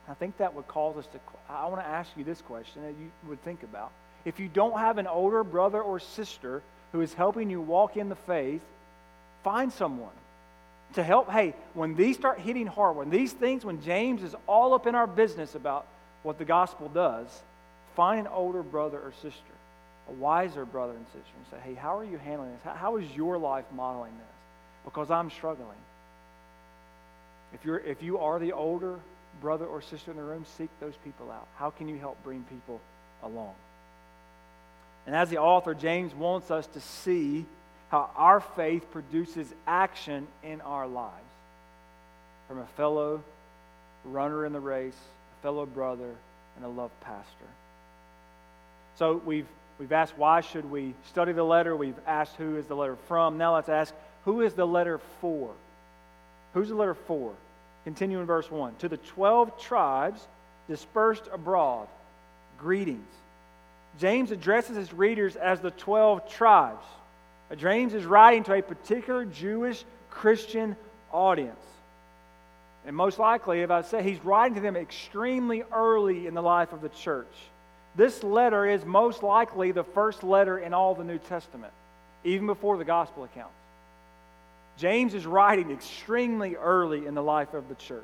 I 0.08 0.14
think 0.14 0.36
that 0.36 0.54
would 0.54 0.68
cause 0.68 0.96
us 0.96 1.06
to. 1.08 1.18
I 1.48 1.66
want 1.66 1.80
to 1.80 1.86
ask 1.86 2.10
you 2.16 2.24
this 2.24 2.40
question 2.42 2.82
that 2.82 2.94
you 3.00 3.10
would 3.28 3.42
think 3.42 3.62
about. 3.62 3.90
If 4.24 4.38
you 4.38 4.48
don't 4.48 4.78
have 4.78 4.98
an 4.98 5.06
older 5.06 5.42
brother 5.42 5.82
or 5.82 5.98
sister 5.98 6.62
who 6.92 7.00
is 7.00 7.14
helping 7.14 7.50
you 7.50 7.60
walk 7.60 7.96
in 7.96 8.08
the 8.08 8.14
faith, 8.14 8.62
find 9.42 9.72
someone 9.72 10.12
to 10.94 11.02
help. 11.02 11.30
Hey, 11.30 11.54
when 11.74 11.94
these 11.94 12.16
start 12.16 12.40
hitting 12.40 12.66
hard, 12.66 12.96
when 12.96 13.10
these 13.10 13.32
things, 13.32 13.64
when 13.64 13.82
James 13.82 14.22
is 14.22 14.34
all 14.46 14.74
up 14.74 14.86
in 14.86 14.94
our 14.94 15.06
business 15.06 15.54
about 15.54 15.86
what 16.22 16.38
the 16.38 16.44
gospel 16.44 16.88
does, 16.88 17.26
find 17.94 18.20
an 18.20 18.26
older 18.26 18.62
brother 18.62 18.98
or 18.98 19.12
sister, 19.22 19.54
a 20.08 20.12
wiser 20.12 20.64
brother 20.64 20.92
and 20.92 21.06
sister, 21.06 21.32
and 21.36 21.46
say, 21.50 21.68
hey, 21.68 21.74
how 21.74 21.96
are 21.96 22.04
you 22.04 22.18
handling 22.18 22.52
this? 22.52 22.62
How, 22.64 22.74
how 22.74 22.96
is 22.96 23.10
your 23.12 23.38
life 23.38 23.64
modeling 23.74 24.12
this? 24.12 24.84
Because 24.84 25.10
I'm 25.10 25.30
struggling. 25.30 25.78
If, 27.52 27.64
you're, 27.64 27.78
if 27.78 28.02
you 28.02 28.18
are 28.18 28.38
the 28.38 28.52
older 28.52 28.98
brother 29.40 29.66
or 29.66 29.80
sister 29.82 30.10
in 30.10 30.16
the 30.16 30.22
room, 30.22 30.44
seek 30.58 30.70
those 30.80 30.94
people 31.04 31.30
out. 31.30 31.46
How 31.56 31.70
can 31.70 31.88
you 31.88 31.96
help 31.98 32.22
bring 32.24 32.42
people 32.44 32.80
along? 33.22 33.54
And 35.06 35.14
as 35.14 35.30
the 35.30 35.38
author, 35.38 35.74
James 35.74 36.14
wants 36.14 36.50
us 36.50 36.66
to 36.68 36.80
see 36.80 37.44
how 37.90 38.10
our 38.16 38.40
faith 38.40 38.90
produces 38.90 39.52
action 39.66 40.26
in 40.42 40.60
our 40.62 40.86
lives 40.86 41.14
from 42.48 42.58
a 42.58 42.66
fellow 42.76 43.22
runner 44.04 44.44
in 44.44 44.52
the 44.52 44.60
race, 44.60 44.96
a 45.38 45.42
fellow 45.42 45.66
brother, 45.66 46.14
and 46.56 46.64
a 46.64 46.68
loved 46.68 46.98
pastor. 47.00 47.46
So 48.98 49.20
we've, 49.24 49.46
we've 49.78 49.92
asked 49.92 50.16
why 50.16 50.40
should 50.40 50.70
we 50.70 50.94
study 51.08 51.32
the 51.32 51.44
letter? 51.44 51.74
We've 51.74 51.98
asked 52.06 52.36
who 52.36 52.56
is 52.56 52.66
the 52.66 52.76
letter 52.76 52.96
from. 53.08 53.38
Now 53.38 53.54
let's 53.54 53.68
ask 53.68 53.92
who 54.24 54.40
is 54.40 54.54
the 54.54 54.66
letter 54.66 54.98
for? 55.20 55.52
Who's 56.54 56.68
the 56.68 56.74
letter 56.74 56.94
for? 56.94 57.32
Continue 57.84 58.20
in 58.20 58.26
verse 58.26 58.50
1. 58.50 58.76
To 58.76 58.88
the 58.88 58.96
12 58.96 59.60
tribes 59.60 60.26
dispersed 60.68 61.24
abroad, 61.32 61.88
greetings. 62.58 63.06
James 63.98 64.30
addresses 64.30 64.76
his 64.76 64.92
readers 64.92 65.36
as 65.36 65.60
the 65.60 65.70
12 65.70 66.30
tribes. 66.30 66.84
James 67.56 67.94
is 67.94 68.04
writing 68.04 68.42
to 68.44 68.54
a 68.54 68.62
particular 68.62 69.24
Jewish 69.24 69.84
Christian 70.10 70.76
audience. 71.12 71.60
And 72.86 72.94
most 72.94 73.18
likely, 73.18 73.60
if 73.60 73.70
I 73.70 73.82
say 73.82 74.02
he's 74.02 74.22
writing 74.24 74.56
to 74.56 74.60
them 74.60 74.76
extremely 74.76 75.62
early 75.72 76.26
in 76.26 76.34
the 76.34 76.42
life 76.42 76.72
of 76.72 76.82
the 76.82 76.88
church. 76.90 77.32
This 77.96 78.22
letter 78.22 78.66
is 78.66 78.84
most 78.84 79.22
likely 79.22 79.72
the 79.72 79.84
first 79.84 80.24
letter 80.24 80.58
in 80.58 80.74
all 80.74 80.94
the 80.94 81.04
New 81.04 81.18
Testament, 81.18 81.72
even 82.24 82.46
before 82.46 82.76
the 82.76 82.84
gospel 82.84 83.24
accounts. 83.24 83.54
James 84.76 85.14
is 85.14 85.24
writing 85.24 85.70
extremely 85.70 86.56
early 86.56 87.06
in 87.06 87.14
the 87.14 87.22
life 87.22 87.54
of 87.54 87.68
the 87.68 87.76
church. 87.76 88.02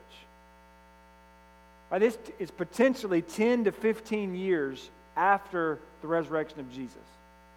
Right, 1.91 1.99
this 1.99 2.17
is 2.39 2.51
potentially 2.53 3.21
10 3.21 3.65
to 3.65 3.73
15 3.73 4.37
years 4.37 4.89
after 5.17 5.81
the 6.03 6.07
resurrection 6.07 6.61
of 6.61 6.73
Jesus. 6.73 6.97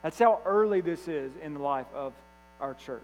That's 0.03 0.19
how 0.19 0.41
early 0.45 0.81
this 0.81 1.07
is 1.07 1.31
in 1.41 1.53
the 1.53 1.61
life 1.61 1.87
of 1.95 2.13
our 2.59 2.73
church. 2.73 3.01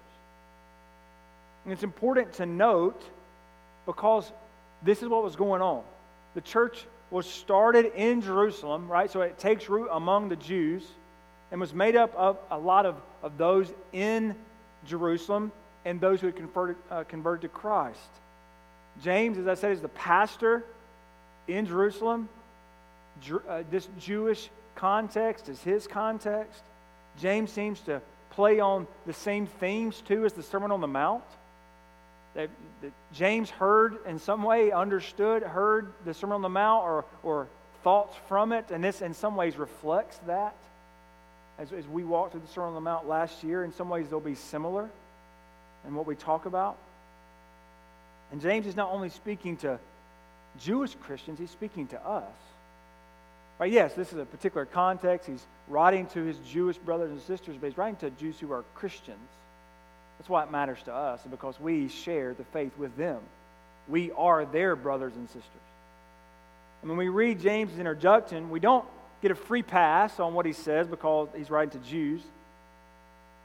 And 1.64 1.74
it's 1.74 1.84
important 1.84 2.34
to 2.34 2.46
note 2.46 3.02
because 3.86 4.32
this 4.84 5.02
is 5.02 5.08
what 5.08 5.24
was 5.24 5.36
going 5.36 5.62
on. 5.62 5.84
The 6.36 6.42
church 6.42 6.86
was 7.10 7.26
started 7.28 7.92
in 7.96 8.22
Jerusalem, 8.22 8.88
right? 8.88 9.10
So 9.10 9.22
it 9.22 9.40
takes 9.40 9.68
root 9.68 9.90
among 9.92 10.30
the 10.30 10.36
Jews 10.36 10.84
and 11.52 11.60
was 11.60 11.74
made 11.74 11.96
up 11.96 12.14
of 12.16 12.38
a 12.52 12.58
lot 12.58 12.86
of, 12.86 12.96
of 13.24 13.38
those 13.38 13.72
in 13.92 14.36
Jerusalem 14.86 15.52
and 15.86 16.00
those 16.00 16.22
who 16.22 16.28
had 16.28 16.36
converted, 16.36 16.76
uh, 16.92 17.04
converted 17.06 17.42
to 17.42 17.48
Christ. 17.48 18.00
James, 19.02 19.38
as 19.38 19.48
I 19.48 19.56
said, 19.56 19.72
is 19.72 19.82
the 19.82 19.88
pastor 19.88 20.64
in 21.48 21.66
Jerusalem. 21.66 22.30
Jer- 23.22 23.44
uh, 23.48 23.64
this 23.72 23.88
Jewish 24.00 24.50
context 24.76 25.50
is 25.50 25.62
his 25.62 25.88
context. 25.88 26.62
James 27.20 27.52
seems 27.52 27.80
to 27.82 28.02
play 28.32 28.60
on 28.60 28.88
the 29.06 29.14
same 29.14 29.48
themes 29.48 30.02
too 30.08 30.26
as 30.26 30.34
the 30.34 30.44
Sermon 30.44 30.72
on 30.72 30.82
the 30.82 30.88
Mount. 30.88 31.24
That, 32.36 32.50
that 32.82 32.92
James 33.14 33.50
heard 33.50 33.98
in 34.06 34.20
some 34.20 34.44
way, 34.44 34.72
understood, 34.72 35.44
heard 35.44 35.92
the 36.06 36.14
Sermon 36.14 36.36
on 36.36 36.42
the 36.42 36.50
Mount 36.50 36.84
or, 36.84 37.06
or 37.24 37.48
thoughts 37.84 38.16
from 38.28 38.52
it, 38.52 38.72
and 38.72 38.84
this 38.84 39.02
in 39.02 39.14
some 39.14 39.36
ways 39.36 39.58
reflects 39.58 40.18
that. 40.28 40.56
As, 41.58 41.74
as 41.74 41.88
we 41.88 42.04
walked 42.04 42.32
through 42.32 42.42
the 42.42 42.48
Sermon 42.48 42.70
on 42.70 42.76
the 42.76 42.82
Mount 42.82 43.08
last 43.08 43.44
year, 43.44 43.64
in 43.64 43.74
some 43.74 43.90
ways 43.90 44.08
they'll 44.10 44.20
be 44.20 44.36
similar 44.36 44.90
in 45.88 45.96
what 45.96 46.06
we 46.06 46.16
talk 46.16 46.46
about. 46.46 46.78
And 48.32 48.42
James 48.42 48.68
is 48.68 48.76
not 48.76 48.92
only 48.92 49.10
speaking 49.10 49.58
to 49.58 49.80
Jewish 50.60 50.96
Christians, 50.96 51.40
he's 51.40 51.50
speaking 51.50 51.88
to 51.88 52.06
us. 52.06 52.32
Right, 53.60 53.72
yes, 53.72 53.94
this 53.94 54.14
is 54.14 54.18
a 54.18 54.26
particular 54.26 54.66
context. 54.66 55.28
He's 55.28 55.46
writing 55.68 56.08
to 56.08 56.24
his 56.24 56.38
Jewish 56.40 56.78
brothers 56.78 57.12
and 57.12 57.22
sisters, 57.22 57.58
but 57.60 57.68
he's 57.68 57.78
writing 57.78 57.98
to 57.98 58.10
Jews 58.12 58.40
who 58.40 58.54
are 58.54 58.64
Christians. 58.74 59.20
That's 60.18 60.30
why 60.30 60.44
it 60.44 60.52
matters 60.52 60.80
to 60.86 60.94
us, 60.94 61.22
because 61.30 61.60
we 61.60 61.90
share 61.90 62.34
the 62.34 62.46
faith 62.46 62.72
with 62.78 62.96
them. 62.96 63.20
We 63.90 64.12
are 64.12 64.46
their 64.46 64.78
brothers 64.78 65.14
and 65.16 65.28
sisters. 65.28 65.44
And 66.82 66.90
when 66.90 66.98
we 66.98 67.10
read 67.10 67.42
James' 67.42 67.78
introduction, 67.78 68.50
we 68.50 68.62
don't 68.62 68.86
get 69.22 69.32
a 69.32 69.36
free 69.36 69.64
pass 69.64 70.20
on 70.22 70.34
what 70.34 70.46
he 70.46 70.54
says 70.54 70.88
because 70.88 71.28
he's 71.36 71.50
writing 71.50 71.82
to 71.82 71.86
Jews. 71.86 72.22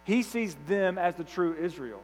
He 0.04 0.22
sees 0.22 0.54
them 0.68 0.96
as 0.96 1.16
the 1.16 1.24
true 1.24 1.56
Israel. 1.60 2.02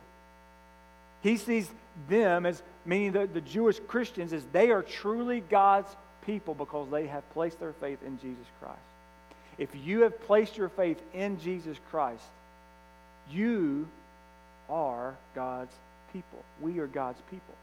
He 1.22 1.36
sees 1.36 1.70
them 2.08 2.46
as, 2.46 2.60
meaning 2.84 3.12
the, 3.12 3.26
the 3.26 3.40
Jewish 3.40 3.78
Christians, 3.86 4.32
as 4.32 4.44
they 4.52 4.70
are 4.70 4.82
truly 4.82 5.40
God's 5.40 5.94
people 6.26 6.54
because 6.54 6.90
they 6.90 7.06
have 7.06 7.28
placed 7.32 7.60
their 7.60 7.72
faith 7.72 8.02
in 8.04 8.18
Jesus 8.20 8.46
Christ. 8.60 8.78
If 9.58 9.70
you 9.74 10.02
have 10.02 10.20
placed 10.22 10.56
your 10.56 10.68
faith 10.68 11.00
in 11.12 11.40
Jesus 11.40 11.76
Christ, 11.90 12.24
you 13.30 13.88
are 14.68 15.16
God's 15.34 15.72
people. 16.12 16.44
We 16.60 16.78
are 16.78 16.86
God's 16.86 17.20
people. 17.30 17.54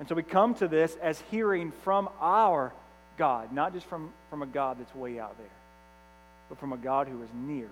And 0.00 0.08
so 0.08 0.14
we 0.14 0.22
come 0.22 0.54
to 0.56 0.68
this 0.68 0.96
as 1.00 1.22
hearing 1.30 1.72
from 1.82 2.08
our 2.20 2.72
God, 3.16 3.52
not 3.52 3.72
just 3.72 3.86
from, 3.86 4.10
from 4.28 4.42
a 4.42 4.46
God 4.46 4.78
that's 4.80 4.94
way 4.94 5.20
out 5.20 5.36
there, 5.38 5.46
but 6.48 6.58
from 6.58 6.72
a 6.72 6.76
God 6.76 7.06
who 7.06 7.22
is 7.22 7.28
near 7.32 7.68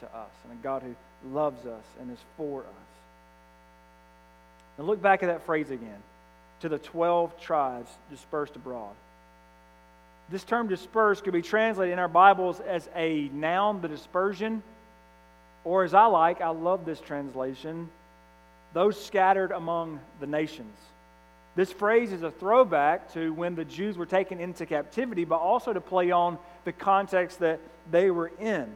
to 0.00 0.06
us 0.06 0.30
and 0.44 0.58
a 0.58 0.62
God 0.62 0.82
who 0.82 0.94
loves 1.32 1.64
us 1.66 1.84
and 2.00 2.10
is 2.10 2.18
for 2.36 2.60
us. 2.60 2.66
And 4.78 4.86
look 4.86 5.00
back 5.00 5.22
at 5.22 5.26
that 5.26 5.46
phrase 5.46 5.70
again 5.70 6.02
to 6.60 6.68
the 6.68 6.78
12 6.78 7.40
tribes 7.40 7.90
dispersed 8.10 8.56
abroad. 8.56 8.94
This 10.30 10.44
term 10.44 10.68
dispersed 10.68 11.24
could 11.24 11.32
be 11.32 11.42
translated 11.42 11.92
in 11.92 11.98
our 11.98 12.08
Bibles 12.08 12.60
as 12.60 12.88
a 12.94 13.28
noun, 13.32 13.80
the 13.80 13.88
dispersion, 13.88 14.62
or 15.64 15.82
as 15.82 15.92
I 15.92 16.06
like, 16.06 16.40
I 16.40 16.50
love 16.50 16.84
this 16.84 17.00
translation, 17.00 17.88
those 18.72 19.02
scattered 19.02 19.50
among 19.50 19.98
the 20.20 20.28
nations. 20.28 20.76
This 21.56 21.72
phrase 21.72 22.12
is 22.12 22.22
a 22.22 22.30
throwback 22.30 23.12
to 23.14 23.32
when 23.32 23.56
the 23.56 23.64
Jews 23.64 23.98
were 23.98 24.06
taken 24.06 24.38
into 24.38 24.66
captivity, 24.66 25.24
but 25.24 25.38
also 25.38 25.72
to 25.72 25.80
play 25.80 26.12
on 26.12 26.38
the 26.64 26.72
context 26.72 27.40
that 27.40 27.58
they 27.90 28.12
were 28.12 28.30
in. 28.38 28.74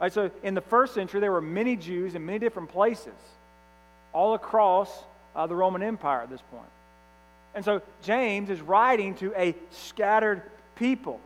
Right, 0.00 0.12
so 0.12 0.30
in 0.42 0.54
the 0.54 0.62
first 0.62 0.94
century, 0.94 1.20
there 1.20 1.32
were 1.32 1.42
many 1.42 1.76
Jews 1.76 2.14
in 2.14 2.24
many 2.24 2.38
different 2.38 2.70
places 2.70 3.12
all 4.14 4.32
across 4.32 4.90
uh, 5.36 5.46
the 5.46 5.54
Roman 5.54 5.82
Empire 5.82 6.22
at 6.22 6.30
this 6.30 6.40
point. 6.50 6.70
And 7.54 7.64
so 7.64 7.82
James 8.02 8.50
is 8.50 8.60
writing 8.60 9.14
to 9.16 9.32
a 9.34 9.54
scattered 9.70 10.42
people. 10.76 11.20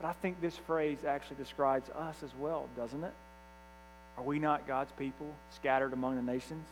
But 0.00 0.08
I 0.08 0.12
think 0.14 0.40
this 0.40 0.56
phrase 0.56 0.98
actually 1.06 1.36
describes 1.36 1.88
us 1.90 2.16
as 2.24 2.30
well, 2.38 2.68
doesn't 2.76 3.02
it? 3.02 3.12
Are 4.18 4.24
we 4.24 4.38
not 4.38 4.66
God's 4.66 4.92
people 4.92 5.32
scattered 5.54 5.92
among 5.92 6.16
the 6.16 6.22
nations? 6.22 6.66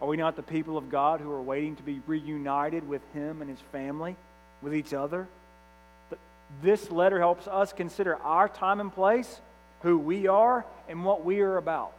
Are 0.00 0.06
we 0.06 0.16
not 0.16 0.36
the 0.36 0.42
people 0.42 0.78
of 0.78 0.90
God 0.90 1.20
who 1.20 1.30
are 1.30 1.42
waiting 1.42 1.76
to 1.76 1.82
be 1.82 2.00
reunited 2.06 2.88
with 2.88 3.02
Him 3.12 3.42
and 3.42 3.50
His 3.50 3.58
family, 3.72 4.16
with 4.62 4.74
each 4.74 4.94
other? 4.94 5.26
This 6.62 6.90
letter 6.90 7.18
helps 7.18 7.46
us 7.46 7.72
consider 7.72 8.16
our 8.16 8.48
time 8.48 8.80
and 8.80 8.92
place, 8.92 9.40
who 9.82 9.98
we 9.98 10.26
are, 10.26 10.64
and 10.88 11.04
what 11.04 11.24
we 11.24 11.40
are 11.40 11.56
about. 11.56 11.92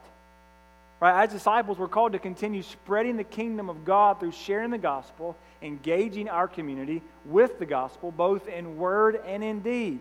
Right? 1.02 1.24
As 1.24 1.32
disciples, 1.32 1.78
we're 1.78 1.88
called 1.88 2.12
to 2.12 2.20
continue 2.20 2.62
spreading 2.62 3.16
the 3.16 3.24
kingdom 3.24 3.68
of 3.68 3.84
God 3.84 4.20
through 4.20 4.30
sharing 4.30 4.70
the 4.70 4.78
gospel, 4.78 5.36
engaging 5.60 6.28
our 6.28 6.46
community 6.46 7.02
with 7.24 7.58
the 7.58 7.66
gospel, 7.66 8.12
both 8.12 8.46
in 8.46 8.76
word 8.76 9.20
and 9.26 9.42
in 9.42 9.62
deed. 9.62 9.98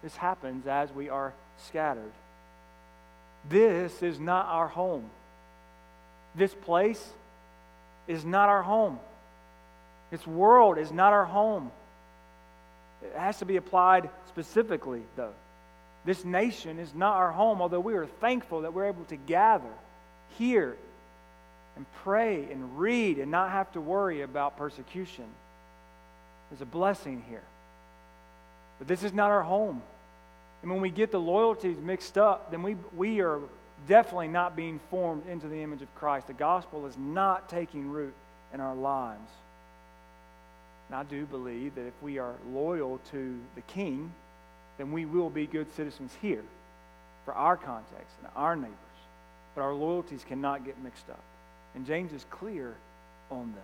This 0.00 0.14
happens 0.14 0.68
as 0.68 0.92
we 0.92 1.08
are 1.08 1.34
scattered. 1.66 2.12
This 3.48 4.04
is 4.04 4.20
not 4.20 4.46
our 4.46 4.68
home. 4.68 5.10
This 6.36 6.54
place 6.54 7.04
is 8.06 8.24
not 8.24 8.48
our 8.48 8.62
home. 8.62 9.00
This 10.12 10.24
world 10.24 10.78
is 10.78 10.92
not 10.92 11.12
our 11.12 11.24
home. 11.24 11.72
It 13.02 13.18
has 13.18 13.38
to 13.38 13.44
be 13.44 13.56
applied 13.56 14.10
specifically, 14.28 15.02
though. 15.16 15.34
This 16.04 16.24
nation 16.24 16.78
is 16.78 16.94
not 16.94 17.16
our 17.16 17.30
home, 17.30 17.62
although 17.62 17.80
we 17.80 17.94
are 17.94 18.06
thankful 18.06 18.62
that 18.62 18.74
we're 18.74 18.86
able 18.86 19.04
to 19.04 19.16
gather 19.16 19.70
here 20.38 20.76
and 21.76 21.86
pray 22.02 22.48
and 22.50 22.78
read 22.78 23.18
and 23.18 23.30
not 23.30 23.50
have 23.50 23.70
to 23.72 23.80
worry 23.80 24.22
about 24.22 24.56
persecution. 24.56 25.24
There's 26.50 26.60
a 26.60 26.66
blessing 26.66 27.22
here. 27.28 27.44
But 28.78 28.88
this 28.88 29.04
is 29.04 29.12
not 29.12 29.30
our 29.30 29.42
home. 29.42 29.80
And 30.62 30.70
when 30.70 30.80
we 30.80 30.90
get 30.90 31.10
the 31.10 31.20
loyalties 31.20 31.78
mixed 31.78 32.18
up, 32.18 32.50
then 32.50 32.62
we, 32.62 32.76
we 32.96 33.20
are 33.20 33.40
definitely 33.88 34.28
not 34.28 34.56
being 34.56 34.80
formed 34.90 35.26
into 35.28 35.48
the 35.48 35.62
image 35.62 35.82
of 35.82 35.94
Christ. 35.94 36.26
The 36.26 36.34
gospel 36.34 36.86
is 36.86 36.96
not 36.96 37.48
taking 37.48 37.90
root 37.90 38.14
in 38.52 38.60
our 38.60 38.74
lives. 38.74 39.30
And 40.88 40.96
I 40.96 41.04
do 41.04 41.26
believe 41.26 41.74
that 41.76 41.86
if 41.86 41.94
we 42.02 42.18
are 42.18 42.34
loyal 42.52 43.00
to 43.12 43.38
the 43.54 43.60
king, 43.62 44.12
then 44.78 44.92
we 44.92 45.04
will 45.04 45.30
be 45.30 45.46
good 45.46 45.72
citizens 45.74 46.12
here 46.20 46.42
for 47.24 47.34
our 47.34 47.56
context 47.56 48.14
and 48.22 48.30
our 48.34 48.56
neighbors. 48.56 48.76
But 49.54 49.62
our 49.62 49.74
loyalties 49.74 50.24
cannot 50.26 50.64
get 50.64 50.82
mixed 50.82 51.08
up. 51.10 51.22
And 51.74 51.86
James 51.86 52.12
is 52.12 52.24
clear 52.30 52.74
on 53.30 53.52
this. 53.52 53.62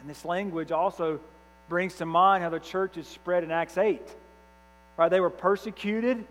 And 0.00 0.08
this 0.08 0.24
language 0.24 0.72
also 0.72 1.20
brings 1.68 1.94
to 1.96 2.06
mind 2.06 2.42
how 2.42 2.50
the 2.50 2.60
church 2.60 2.96
is 2.96 3.06
spread 3.06 3.44
in 3.44 3.50
Acts 3.50 3.78
8. 3.78 4.00
Right? 4.96 5.08
They 5.08 5.20
were 5.20 5.30
persecuted. 5.30 6.24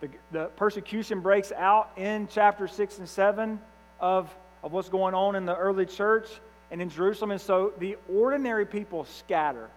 The, 0.00 0.08
the 0.32 0.44
persecution 0.56 1.20
breaks 1.20 1.52
out 1.52 1.90
in 1.96 2.28
chapter 2.32 2.66
6 2.66 2.98
and 2.98 3.08
7 3.08 3.60
of, 4.00 4.34
of 4.62 4.72
what's 4.72 4.88
going 4.88 5.14
on 5.14 5.36
in 5.36 5.46
the 5.46 5.56
early 5.56 5.86
church 5.86 6.28
and 6.70 6.82
in 6.82 6.90
Jerusalem. 6.90 7.30
And 7.30 7.40
so 7.40 7.72
the 7.78 7.96
ordinary 8.12 8.66
people 8.66 9.04
scatter, 9.04 9.68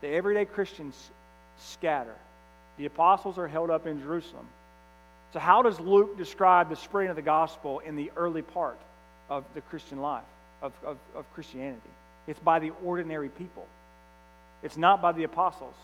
the 0.00 0.08
everyday 0.08 0.44
Christians 0.44 1.10
scatter. 1.60 2.14
The 2.78 2.86
apostles 2.86 3.38
are 3.38 3.48
held 3.48 3.70
up 3.70 3.86
in 3.86 4.00
Jerusalem. 4.00 4.46
So, 5.32 5.38
how 5.38 5.62
does 5.62 5.78
Luke 5.78 6.16
describe 6.16 6.68
the 6.68 6.76
spreading 6.76 7.10
of 7.10 7.16
the 7.16 7.22
gospel 7.22 7.78
in 7.80 7.94
the 7.94 8.10
early 8.16 8.42
part 8.42 8.78
of 9.28 9.44
the 9.54 9.60
Christian 9.60 10.00
life, 10.00 10.24
of, 10.62 10.72
of, 10.84 10.98
of 11.14 11.32
Christianity? 11.34 11.80
It's 12.26 12.40
by 12.40 12.58
the 12.58 12.72
ordinary 12.84 13.28
people, 13.28 13.66
it's 14.62 14.76
not 14.76 15.00
by 15.00 15.12
the 15.12 15.24
apostles. 15.24 15.74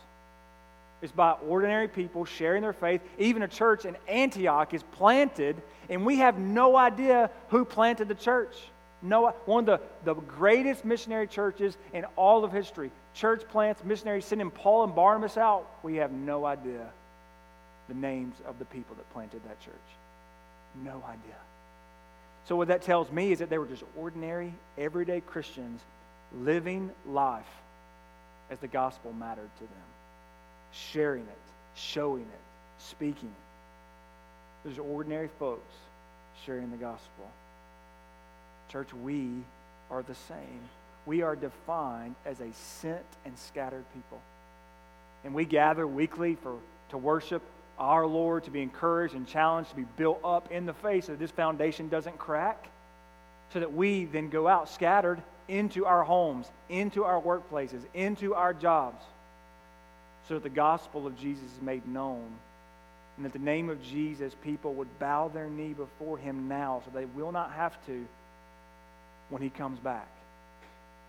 It's 1.02 1.12
by 1.12 1.32
ordinary 1.46 1.88
people 1.88 2.24
sharing 2.24 2.62
their 2.62 2.72
faith. 2.72 3.02
Even 3.18 3.42
a 3.42 3.48
church 3.48 3.84
in 3.84 3.96
Antioch 4.08 4.72
is 4.72 4.82
planted, 4.92 5.60
and 5.90 6.06
we 6.06 6.16
have 6.18 6.38
no 6.38 6.74
idea 6.74 7.30
who 7.50 7.66
planted 7.66 8.08
the 8.08 8.14
church. 8.14 8.56
No, 9.02 9.34
one 9.44 9.68
of 9.68 9.80
the, 10.04 10.14
the 10.14 10.20
greatest 10.20 10.86
missionary 10.86 11.26
churches 11.26 11.76
in 11.92 12.06
all 12.16 12.44
of 12.44 12.52
history. 12.52 12.90
Church 13.16 13.48
plants, 13.48 13.82
missionaries 13.82 14.26
sending 14.26 14.50
Paul 14.50 14.84
and 14.84 14.94
Barnabas 14.94 15.38
out. 15.38 15.66
We 15.82 15.96
have 15.96 16.12
no 16.12 16.44
idea 16.44 16.86
the 17.88 17.94
names 17.94 18.34
of 18.46 18.58
the 18.58 18.66
people 18.66 18.94
that 18.96 19.10
planted 19.12 19.42
that 19.44 19.58
church. 19.60 19.74
No 20.84 21.02
idea. 21.08 21.36
So, 22.46 22.56
what 22.56 22.68
that 22.68 22.82
tells 22.82 23.10
me 23.10 23.32
is 23.32 23.38
that 23.38 23.48
they 23.48 23.58
were 23.58 23.66
just 23.66 23.84
ordinary, 23.96 24.52
everyday 24.76 25.20
Christians 25.20 25.80
living 26.42 26.90
life 27.06 27.44
as 28.50 28.58
the 28.58 28.68
gospel 28.68 29.12
mattered 29.12 29.50
to 29.56 29.64
them, 29.64 29.88
sharing 30.72 31.22
it, 31.22 31.38
showing 31.74 32.22
it, 32.22 32.82
speaking 32.82 33.28
it. 33.28 34.64
There's 34.64 34.78
ordinary 34.78 35.30
folks 35.38 35.74
sharing 36.44 36.70
the 36.70 36.76
gospel. 36.76 37.30
Church, 38.70 38.92
we 38.92 39.30
are 39.90 40.02
the 40.02 40.14
same. 40.14 40.60
We 41.06 41.22
are 41.22 41.36
defined 41.36 42.16
as 42.26 42.40
a 42.40 42.52
sent 42.52 43.06
and 43.24 43.38
scattered 43.38 43.84
people. 43.94 44.20
And 45.24 45.34
we 45.34 45.44
gather 45.44 45.86
weekly 45.86 46.34
for, 46.34 46.56
to 46.90 46.98
worship 46.98 47.42
our 47.78 48.06
Lord, 48.06 48.44
to 48.44 48.50
be 48.50 48.62
encouraged 48.62 49.14
and 49.14 49.26
challenged, 49.26 49.70
to 49.70 49.76
be 49.76 49.86
built 49.96 50.20
up 50.24 50.50
in 50.50 50.66
the 50.66 50.74
face 50.74 51.06
so 51.06 51.12
that 51.12 51.18
this 51.18 51.30
foundation 51.30 51.88
doesn't 51.88 52.18
crack, 52.18 52.68
so 53.52 53.60
that 53.60 53.72
we 53.72 54.06
then 54.06 54.30
go 54.30 54.48
out 54.48 54.68
scattered 54.68 55.22
into 55.48 55.86
our 55.86 56.02
homes, 56.02 56.46
into 56.68 57.04
our 57.04 57.20
workplaces, 57.20 57.82
into 57.94 58.34
our 58.34 58.52
jobs, 58.52 59.04
so 60.26 60.34
that 60.34 60.42
the 60.42 60.48
gospel 60.48 61.06
of 61.06 61.18
Jesus 61.18 61.44
is 61.44 61.62
made 61.62 61.86
known. 61.86 62.26
And 63.16 63.24
that 63.24 63.32
the 63.32 63.38
name 63.38 63.70
of 63.70 63.82
Jesus, 63.82 64.34
people 64.42 64.74
would 64.74 64.98
bow 64.98 65.28
their 65.28 65.48
knee 65.48 65.72
before 65.72 66.18
him 66.18 66.48
now 66.48 66.82
so 66.84 66.90
they 66.92 67.06
will 67.06 67.32
not 67.32 67.52
have 67.52 67.74
to 67.86 68.06
when 69.30 69.40
he 69.40 69.48
comes 69.48 69.78
back. 69.78 70.08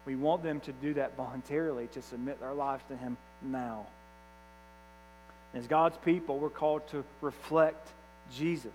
We 0.08 0.16
want 0.16 0.42
them 0.42 0.62
to 0.62 0.72
do 0.72 0.94
that 0.94 1.18
voluntarily, 1.18 1.88
to 1.88 2.02
submit 2.02 2.40
their 2.40 2.54
lives 2.54 2.82
to 2.88 2.96
him 2.96 3.18
now. 3.44 3.86
As 5.54 5.68
God's 5.68 5.98
people, 5.98 6.40
we're 6.40 6.50
called 6.50 6.88
to 6.92 7.04
reflect 7.20 7.86
Jesus. 8.34 8.72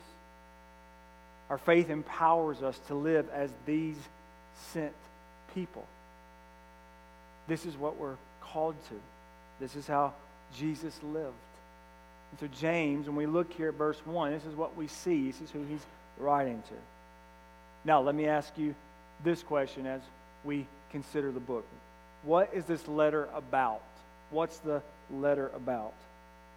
Our 1.48 1.56
faith 1.56 1.88
empowers 1.88 2.62
us 2.62 2.78
to 2.88 2.94
live 2.94 3.30
as 3.32 3.50
these 3.64 3.96
sent 4.72 4.92
people. 5.54 5.86
This 7.48 7.64
is 7.64 7.78
what 7.78 7.96
we're 7.96 8.16
called 8.42 8.74
to. 8.90 8.94
This 9.58 9.74
is 9.74 9.86
how 9.86 10.12
Jesus 10.54 10.94
lived. 11.02 11.32
And 12.30 12.40
so, 12.40 12.46
James, 12.60 13.06
when 13.06 13.16
we 13.16 13.24
look 13.24 13.50
here 13.54 13.70
at 13.70 13.74
verse 13.74 14.00
1, 14.04 14.32
this 14.32 14.44
is 14.44 14.54
what 14.54 14.76
we 14.76 14.86
see. 14.86 15.30
This 15.30 15.40
is 15.40 15.50
who 15.50 15.64
he's 15.64 15.86
writing 16.18 16.62
to. 16.68 16.74
Now, 17.86 18.02
let 18.02 18.14
me 18.14 18.26
ask 18.26 18.52
you 18.58 18.74
this 19.24 19.42
question 19.42 19.86
as 19.86 20.02
we 20.44 20.66
consider 20.92 21.32
the 21.32 21.40
book. 21.40 21.66
What 22.22 22.50
is 22.54 22.64
this 22.66 22.86
letter 22.86 23.28
about? 23.34 23.82
What's 24.30 24.58
the 24.58 24.82
letter 25.10 25.50
about? 25.54 25.94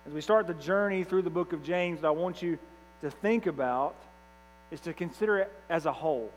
As 0.05 0.13
we 0.13 0.21
start 0.21 0.45
the 0.45 0.53
journey 0.53 1.03
through 1.03 1.23
the 1.23 1.31
book 1.31 1.53
of 1.53 1.63
James, 1.63 2.03
I 2.03 2.11
want 2.11 2.41
you 2.41 2.59
to 3.01 3.09
think 3.09 3.47
about 3.47 3.95
is 4.71 4.79
to 4.81 4.93
consider 4.93 5.39
it 5.39 5.51
as 5.69 5.85
a 5.85 5.91
whole. 5.91 6.29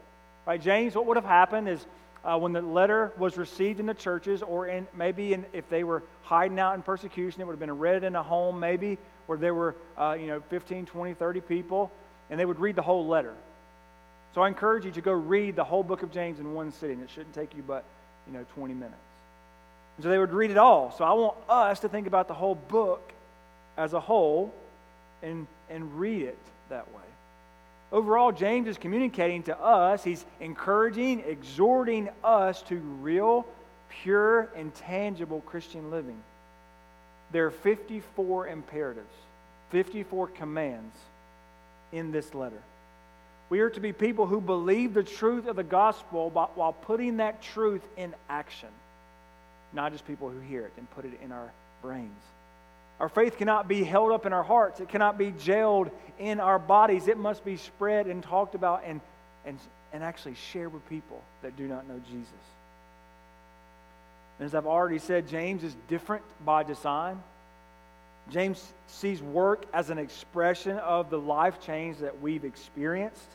Right, 0.46 0.60
James, 0.60 0.94
what 0.94 1.04
would 1.06 1.16
have 1.16 1.26
happened 1.26 1.68
is 1.68 1.84
uh, 2.24 2.38
when 2.38 2.52
the 2.52 2.62
letter 2.62 3.12
was 3.18 3.36
received 3.36 3.80
in 3.80 3.86
the 3.86 3.94
churches, 3.94 4.42
or 4.42 4.66
in, 4.66 4.86
maybe 4.94 5.34
in, 5.34 5.44
if 5.52 5.68
they 5.68 5.84
were 5.84 6.02
hiding 6.22 6.58
out 6.58 6.74
in 6.74 6.82
persecution, 6.82 7.40
it 7.40 7.46
would 7.46 7.52
have 7.52 7.60
been 7.60 7.78
read 7.78 8.04
in 8.04 8.16
a 8.16 8.22
home, 8.22 8.58
maybe 8.58 8.98
where 9.26 9.38
there 9.38 9.54
were 9.54 9.74
uh, 9.96 10.16
you 10.18 10.26
know 10.26 10.40
15, 10.48 10.86
20, 10.86 11.14
30 11.14 11.40
people, 11.42 11.92
and 12.30 12.40
they 12.40 12.46
would 12.46 12.58
read 12.58 12.76
the 12.76 12.82
whole 12.82 13.06
letter. 13.06 13.34
So 14.34 14.42
I 14.42 14.48
encourage 14.48 14.84
you 14.84 14.90
to 14.92 15.00
go 15.00 15.12
read 15.12 15.56
the 15.56 15.64
whole 15.64 15.82
book 15.82 16.02
of 16.02 16.12
James 16.12 16.38
in 16.38 16.54
one 16.54 16.72
sitting. 16.72 17.00
It 17.00 17.10
shouldn't 17.10 17.34
take 17.34 17.54
you 17.56 17.62
but, 17.66 17.84
you 18.26 18.32
know, 18.32 18.44
20 18.54 18.74
minutes. 18.74 18.94
And 19.96 20.04
so 20.04 20.10
they 20.10 20.18
would 20.18 20.32
read 20.32 20.50
it 20.50 20.58
all. 20.58 20.94
So 20.96 21.04
I 21.04 21.12
want 21.12 21.36
us 21.48 21.80
to 21.80 21.88
think 21.88 22.06
about 22.06 22.28
the 22.28 22.34
whole 22.34 22.54
book 22.54 23.12
as 23.76 23.94
a 23.94 24.00
whole 24.00 24.52
and, 25.22 25.46
and 25.70 25.98
read 25.98 26.22
it 26.22 26.38
that 26.68 26.86
way. 26.92 27.02
Overall, 27.90 28.32
James 28.32 28.68
is 28.68 28.76
communicating 28.76 29.42
to 29.44 29.58
us, 29.58 30.04
he's 30.04 30.24
encouraging, 30.40 31.20
exhorting 31.20 32.10
us 32.22 32.60
to 32.62 32.76
real, 32.76 33.46
pure, 34.02 34.50
and 34.54 34.74
tangible 34.74 35.40
Christian 35.40 35.90
living. 35.90 36.18
There 37.32 37.46
are 37.46 37.50
54 37.50 38.48
imperatives, 38.48 39.14
54 39.70 40.28
commands 40.28 40.96
in 41.92 42.12
this 42.12 42.34
letter. 42.34 42.62
We 43.50 43.60
are 43.60 43.70
to 43.70 43.80
be 43.80 43.92
people 43.92 44.26
who 44.26 44.40
believe 44.40 44.92
the 44.92 45.02
truth 45.02 45.46
of 45.46 45.56
the 45.56 45.64
gospel 45.64 46.30
while 46.30 46.72
putting 46.72 47.16
that 47.18 47.42
truth 47.42 47.82
in 47.96 48.14
action, 48.28 48.68
not 49.72 49.92
just 49.92 50.06
people 50.06 50.28
who 50.28 50.38
hear 50.40 50.66
it 50.66 50.72
and 50.76 50.90
put 50.90 51.04
it 51.04 51.18
in 51.22 51.32
our 51.32 51.50
brains. 51.80 52.20
Our 53.00 53.08
faith 53.08 53.38
cannot 53.38 53.68
be 53.68 53.84
held 53.84 54.12
up 54.12 54.26
in 54.26 54.32
our 54.32 54.42
hearts. 54.42 54.80
It 54.80 54.88
cannot 54.88 55.16
be 55.16 55.30
jailed 55.30 55.90
in 56.18 56.40
our 56.40 56.58
bodies. 56.58 57.06
It 57.08 57.16
must 57.16 57.44
be 57.44 57.56
spread 57.56 58.06
and 58.06 58.22
talked 58.22 58.54
about 58.54 58.82
and, 58.84 59.00
and, 59.46 59.58
and 59.92 60.02
actually 60.02 60.34
shared 60.34 60.72
with 60.72 60.86
people 60.88 61.22
that 61.42 61.56
do 61.56 61.68
not 61.68 61.88
know 61.88 62.00
Jesus. 62.10 62.32
And 64.38 64.46
as 64.46 64.54
I've 64.54 64.66
already 64.66 64.98
said, 64.98 65.28
James 65.28 65.62
is 65.64 65.74
different 65.88 66.24
by 66.44 66.64
design. 66.64 67.22
James 68.30 68.72
sees 68.88 69.22
work 69.22 69.64
as 69.72 69.90
an 69.90 69.98
expression 69.98 70.76
of 70.78 71.08
the 71.08 71.18
life 71.18 71.64
change 71.64 71.98
that 71.98 72.20
we've 72.20 72.44
experienced. 72.44 73.28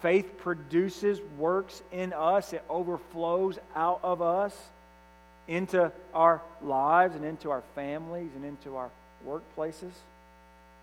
Faith 0.00 0.38
produces 0.38 1.20
works 1.36 1.82
in 1.92 2.12
us, 2.12 2.52
it 2.52 2.62
overflows 2.68 3.58
out 3.74 4.00
of 4.02 4.22
us 4.22 4.56
into 5.48 5.90
our 6.14 6.40
lives 6.62 7.16
and 7.16 7.24
into 7.24 7.50
our 7.50 7.62
families 7.74 8.30
and 8.36 8.44
into 8.44 8.76
our 8.76 8.90
workplaces. 9.26 9.90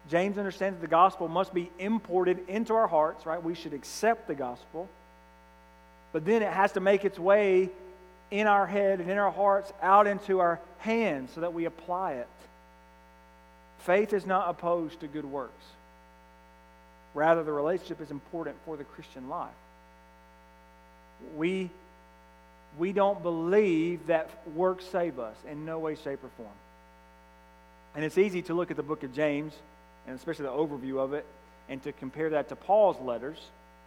James 0.09 0.37
understands 0.37 0.77
that 0.77 0.81
the 0.81 0.91
gospel 0.91 1.27
must 1.27 1.53
be 1.53 1.71
imported 1.79 2.47
into 2.47 2.73
our 2.73 2.87
hearts, 2.87 3.25
right? 3.25 3.41
We 3.41 3.55
should 3.55 3.73
accept 3.73 4.27
the 4.27 4.35
gospel. 4.35 4.89
But 6.11 6.25
then 6.25 6.41
it 6.41 6.51
has 6.51 6.73
to 6.73 6.79
make 6.79 7.05
its 7.05 7.17
way 7.17 7.69
in 8.31 8.47
our 8.47 8.65
head 8.65 8.99
and 8.99 9.09
in 9.09 9.17
our 9.17 9.31
hearts 9.31 9.71
out 9.81 10.07
into 10.07 10.39
our 10.39 10.59
hands 10.79 11.31
so 11.33 11.41
that 11.41 11.53
we 11.53 11.65
apply 11.65 12.13
it. 12.13 12.27
Faith 13.79 14.13
is 14.13 14.25
not 14.25 14.49
opposed 14.49 14.99
to 14.99 15.07
good 15.07 15.25
works. 15.25 15.65
Rather, 17.15 17.43
the 17.43 17.51
relationship 17.51 18.01
is 18.01 18.11
important 18.11 18.57
for 18.65 18.75
the 18.75 18.83
Christian 18.83 19.29
life. 19.29 19.49
We, 21.37 21.69
we 22.77 22.91
don't 22.91 23.23
believe 23.23 24.07
that 24.07 24.29
works 24.53 24.85
save 24.91 25.17
us 25.17 25.37
in 25.49 25.65
no 25.65 25.79
way, 25.79 25.95
shape, 25.95 26.23
or 26.23 26.29
form. 26.37 26.49
And 27.95 28.03
it's 28.03 28.17
easy 28.17 28.41
to 28.43 28.53
look 28.53 28.69
at 28.69 28.75
the 28.75 28.83
book 28.83 29.03
of 29.03 29.13
James, 29.15 29.53
and 30.05 30.17
especially 30.17 30.43
the 30.43 30.51
overview 30.51 30.99
of 30.99 31.13
it, 31.13 31.25
and 31.69 31.81
to 31.83 31.93
compare 31.93 32.31
that 32.31 32.49
to 32.49 32.57
Paul's 32.57 32.99
letters 32.99 33.39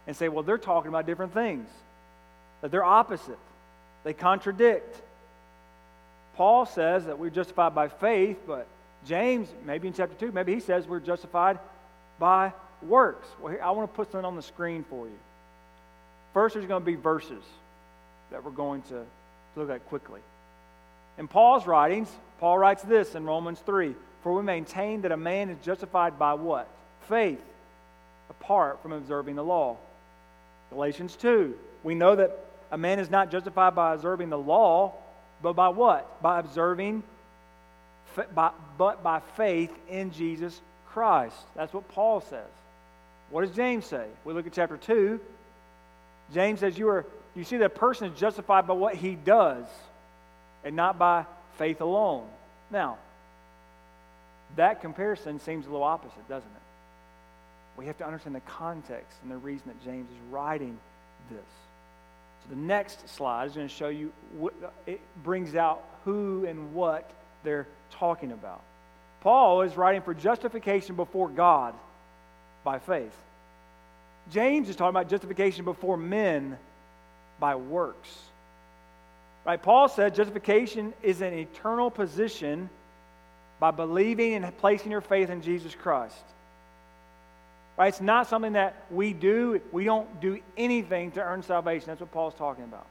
and 0.07 0.15
say, 0.17 0.27
well, 0.27 0.43
they're 0.43 0.57
talking 0.57 0.89
about 0.89 1.05
different 1.05 1.33
things, 1.35 1.69
that 2.61 2.71
they're 2.71 2.83
opposite, 2.83 3.37
they 4.03 4.13
contradict. 4.13 4.99
Paul 6.35 6.65
says 6.65 7.05
that 7.05 7.19
we're 7.19 7.29
justified 7.29 7.75
by 7.75 7.89
faith, 7.89 8.39
but 8.47 8.65
James, 9.05 9.47
maybe 9.65 9.87
in 9.87 9.93
chapter 9.93 10.15
2, 10.15 10.31
maybe 10.31 10.55
he 10.55 10.59
says 10.61 10.87
we're 10.87 10.99
justified 10.99 11.59
by 12.17 12.53
works. 12.81 13.27
Well, 13.39 13.51
here, 13.51 13.61
I 13.61 13.71
want 13.71 13.91
to 13.91 13.95
put 13.95 14.11
something 14.11 14.25
on 14.25 14.35
the 14.35 14.41
screen 14.41 14.83
for 14.89 15.05
you. 15.05 15.17
First, 16.33 16.55
there's 16.55 16.67
going 16.67 16.81
to 16.81 16.85
be 16.85 16.95
verses 16.95 17.43
that 18.31 18.43
we're 18.43 18.51
going 18.51 18.81
to 18.83 19.03
look 19.55 19.69
at 19.69 19.87
quickly. 19.87 20.21
In 21.17 21.27
Paul's 21.27 21.65
writings, 21.67 22.09
Paul 22.39 22.57
writes 22.57 22.83
this 22.83 23.15
in 23.15 23.25
Romans 23.25 23.59
3 23.65 23.95
For 24.23 24.33
we 24.33 24.43
maintain 24.43 25.01
that 25.01 25.11
a 25.11 25.17
man 25.17 25.49
is 25.49 25.57
justified 25.63 26.17
by 26.17 26.33
what? 26.33 26.67
Faith, 27.07 27.41
apart 28.29 28.81
from 28.81 28.93
observing 28.93 29.35
the 29.35 29.43
law. 29.43 29.77
Galatians 30.69 31.15
2 31.15 31.55
We 31.83 31.95
know 31.95 32.15
that 32.15 32.45
a 32.71 32.77
man 32.77 32.99
is 32.99 33.09
not 33.09 33.31
justified 33.31 33.75
by 33.75 33.93
observing 33.93 34.29
the 34.29 34.37
law, 34.37 34.93
but 35.41 35.53
by 35.53 35.69
what? 35.69 36.21
By 36.21 36.39
observing, 36.39 37.03
by, 38.33 38.51
but 38.77 39.03
by 39.03 39.21
faith 39.35 39.75
in 39.89 40.11
Jesus 40.11 40.59
Christ. 40.89 41.35
That's 41.55 41.73
what 41.73 41.87
Paul 41.89 42.21
says. 42.21 42.47
What 43.31 43.45
does 43.45 43.55
James 43.55 43.85
say? 43.85 44.07
We 44.25 44.33
look 44.33 44.47
at 44.47 44.53
chapter 44.53 44.77
2. 44.77 45.19
James 46.33 46.59
says, 46.59 46.77
You, 46.77 46.89
are, 46.89 47.05
you 47.35 47.43
see 47.43 47.57
that 47.57 47.65
a 47.65 47.69
person 47.69 48.11
is 48.11 48.19
justified 48.19 48.67
by 48.67 48.73
what 48.73 48.95
he 48.95 49.15
does 49.15 49.65
and 50.63 50.75
not 50.75 50.97
by 50.97 51.25
faith 51.57 51.81
alone. 51.81 52.27
Now, 52.71 52.97
that 54.55 54.81
comparison 54.81 55.39
seems 55.39 55.65
a 55.65 55.69
little 55.69 55.83
opposite, 55.83 56.27
doesn't 56.27 56.49
it? 56.49 56.61
We 57.77 57.85
have 57.85 57.97
to 57.99 58.05
understand 58.05 58.35
the 58.35 58.41
context 58.41 59.17
and 59.21 59.31
the 59.31 59.37
reason 59.37 59.67
that 59.67 59.83
James 59.83 60.09
is 60.09 60.17
writing 60.31 60.77
this. 61.29 61.39
So 62.43 62.55
the 62.55 62.61
next 62.61 63.07
slide 63.07 63.45
is 63.45 63.53
going 63.53 63.67
to 63.67 63.73
show 63.73 63.89
you, 63.89 64.11
what, 64.37 64.53
it 64.85 64.99
brings 65.23 65.55
out 65.55 65.83
who 66.03 66.45
and 66.45 66.73
what 66.73 67.09
they're 67.43 67.67
talking 67.91 68.31
about. 68.31 68.61
Paul 69.21 69.61
is 69.61 69.77
writing 69.77 70.01
for 70.01 70.13
justification 70.13 70.95
before 70.95 71.29
God 71.29 71.73
by 72.63 72.79
faith. 72.79 73.15
James 74.31 74.69
is 74.69 74.75
talking 74.75 74.89
about 74.89 75.09
justification 75.09 75.65
before 75.65 75.97
men 75.97 76.57
by 77.39 77.55
works. 77.55 78.09
Right? 79.45 79.61
Paul 79.61 79.89
said 79.89 80.15
justification 80.15 80.93
is 81.01 81.21
an 81.21 81.33
eternal 81.33 81.89
position 81.89 82.69
by 83.59 83.71
believing 83.71 84.35
and 84.35 84.57
placing 84.57 84.91
your 84.91 85.01
faith 85.01 85.29
in 85.29 85.41
Jesus 85.41 85.73
Christ. 85.73 86.15
Right? 87.77 87.87
It's 87.87 88.01
not 88.01 88.27
something 88.27 88.53
that 88.53 88.75
we 88.91 89.13
do. 89.13 89.61
We 89.71 89.85
don't 89.85 90.19
do 90.21 90.39
anything 90.57 91.11
to 91.11 91.21
earn 91.21 91.43
salvation. 91.43 91.87
That's 91.87 92.01
what 92.01 92.11
Paul's 92.11 92.35
talking 92.35 92.65
about. 92.65 92.85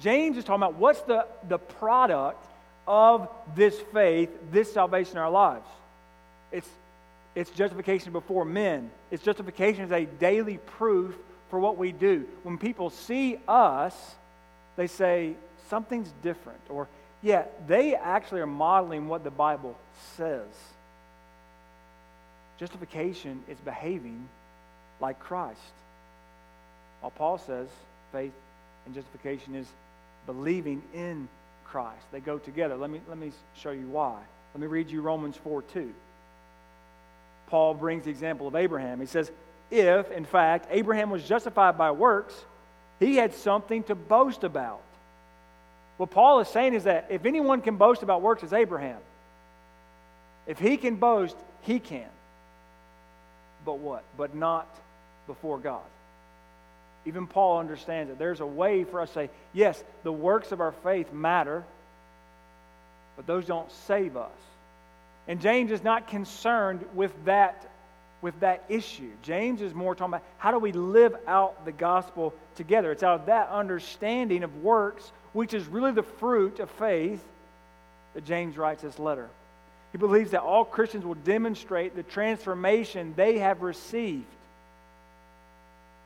James 0.00 0.36
is 0.36 0.44
talking 0.44 0.62
about 0.62 0.74
what's 0.74 1.00
the, 1.02 1.26
the 1.48 1.58
product 1.58 2.44
of 2.86 3.28
this 3.56 3.78
faith, 3.92 4.30
this 4.52 4.72
salvation 4.72 5.12
in 5.12 5.18
our 5.18 5.30
lives. 5.30 5.66
It's 6.52 6.68
it's 7.38 7.50
justification 7.50 8.12
before 8.12 8.44
men. 8.44 8.90
It's 9.12 9.22
justification 9.22 9.84
as 9.84 9.92
a 9.92 10.06
daily 10.06 10.58
proof 10.58 11.16
for 11.50 11.60
what 11.60 11.78
we 11.78 11.92
do. 11.92 12.26
When 12.42 12.58
people 12.58 12.90
see 12.90 13.38
us, 13.46 13.94
they 14.74 14.88
say, 14.88 15.34
something's 15.70 16.12
different. 16.20 16.58
Or, 16.68 16.88
yeah, 17.22 17.44
they 17.68 17.94
actually 17.94 18.40
are 18.40 18.46
modeling 18.46 19.06
what 19.06 19.22
the 19.22 19.30
Bible 19.30 19.78
says. 20.16 20.48
Justification 22.58 23.44
is 23.48 23.58
behaving 23.58 24.28
like 25.00 25.20
Christ. 25.20 25.60
While 27.00 27.12
Paul 27.12 27.38
says 27.38 27.68
faith 28.10 28.32
and 28.84 28.96
justification 28.96 29.54
is 29.54 29.68
believing 30.26 30.82
in 30.92 31.28
Christ. 31.66 32.02
They 32.10 32.18
go 32.18 32.38
together. 32.38 32.74
Let 32.74 32.90
me, 32.90 33.00
let 33.08 33.16
me 33.16 33.30
show 33.56 33.70
you 33.70 33.86
why. 33.86 34.18
Let 34.54 34.60
me 34.60 34.66
read 34.66 34.90
you 34.90 35.02
Romans 35.02 35.36
4 35.36 35.62
2. 35.62 35.94
Paul 37.48 37.74
brings 37.74 38.04
the 38.04 38.10
example 38.10 38.46
of 38.46 38.54
Abraham. 38.54 39.00
He 39.00 39.06
says, 39.06 39.30
If, 39.70 40.10
in 40.10 40.24
fact, 40.24 40.68
Abraham 40.70 41.10
was 41.10 41.26
justified 41.26 41.76
by 41.76 41.90
works, 41.90 42.34
he 43.00 43.16
had 43.16 43.34
something 43.34 43.82
to 43.84 43.94
boast 43.94 44.44
about. 44.44 44.80
What 45.96 46.10
Paul 46.10 46.40
is 46.40 46.48
saying 46.48 46.74
is 46.74 46.84
that 46.84 47.08
if 47.10 47.24
anyone 47.26 47.60
can 47.60 47.76
boast 47.76 48.02
about 48.02 48.22
works, 48.22 48.42
it's 48.42 48.52
Abraham. 48.52 48.98
If 50.46 50.58
he 50.58 50.76
can 50.76 50.96
boast, 50.96 51.36
he 51.62 51.80
can. 51.80 52.08
But 53.64 53.78
what? 53.78 54.04
But 54.16 54.34
not 54.34 54.66
before 55.26 55.58
God. 55.58 55.82
Even 57.04 57.26
Paul 57.26 57.58
understands 57.58 58.10
that 58.10 58.18
there's 58.18 58.40
a 58.40 58.46
way 58.46 58.84
for 58.84 59.00
us 59.00 59.08
to 59.10 59.14
say, 59.14 59.30
yes, 59.52 59.82
the 60.02 60.12
works 60.12 60.52
of 60.52 60.60
our 60.60 60.72
faith 60.72 61.12
matter, 61.12 61.64
but 63.16 63.26
those 63.26 63.44
don't 63.44 63.70
save 63.86 64.16
us. 64.16 64.30
And 65.28 65.42
James 65.42 65.70
is 65.70 65.84
not 65.84 66.08
concerned 66.08 66.84
with 66.94 67.12
that, 67.26 67.70
with 68.22 68.40
that 68.40 68.64
issue. 68.70 69.10
James 69.22 69.60
is 69.60 69.74
more 69.74 69.94
talking 69.94 70.14
about 70.14 70.24
how 70.38 70.50
do 70.50 70.58
we 70.58 70.72
live 70.72 71.14
out 71.26 71.66
the 71.66 71.72
gospel 71.72 72.34
together. 72.56 72.90
It's 72.90 73.02
out 73.02 73.20
of 73.20 73.26
that 73.26 73.50
understanding 73.50 74.42
of 74.42 74.62
works, 74.62 75.12
which 75.34 75.52
is 75.52 75.66
really 75.66 75.92
the 75.92 76.02
fruit 76.02 76.60
of 76.60 76.70
faith, 76.70 77.22
that 78.14 78.24
James 78.24 78.56
writes 78.56 78.82
this 78.82 78.98
letter. 78.98 79.28
He 79.92 79.98
believes 79.98 80.30
that 80.30 80.40
all 80.40 80.64
Christians 80.64 81.04
will 81.04 81.14
demonstrate 81.14 81.94
the 81.94 82.02
transformation 82.02 83.12
they 83.14 83.38
have 83.38 83.60
received, 83.60 84.24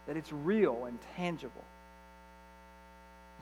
that 0.08 0.16
it's 0.16 0.32
real 0.32 0.84
and 0.86 0.98
tangible. 1.16 1.64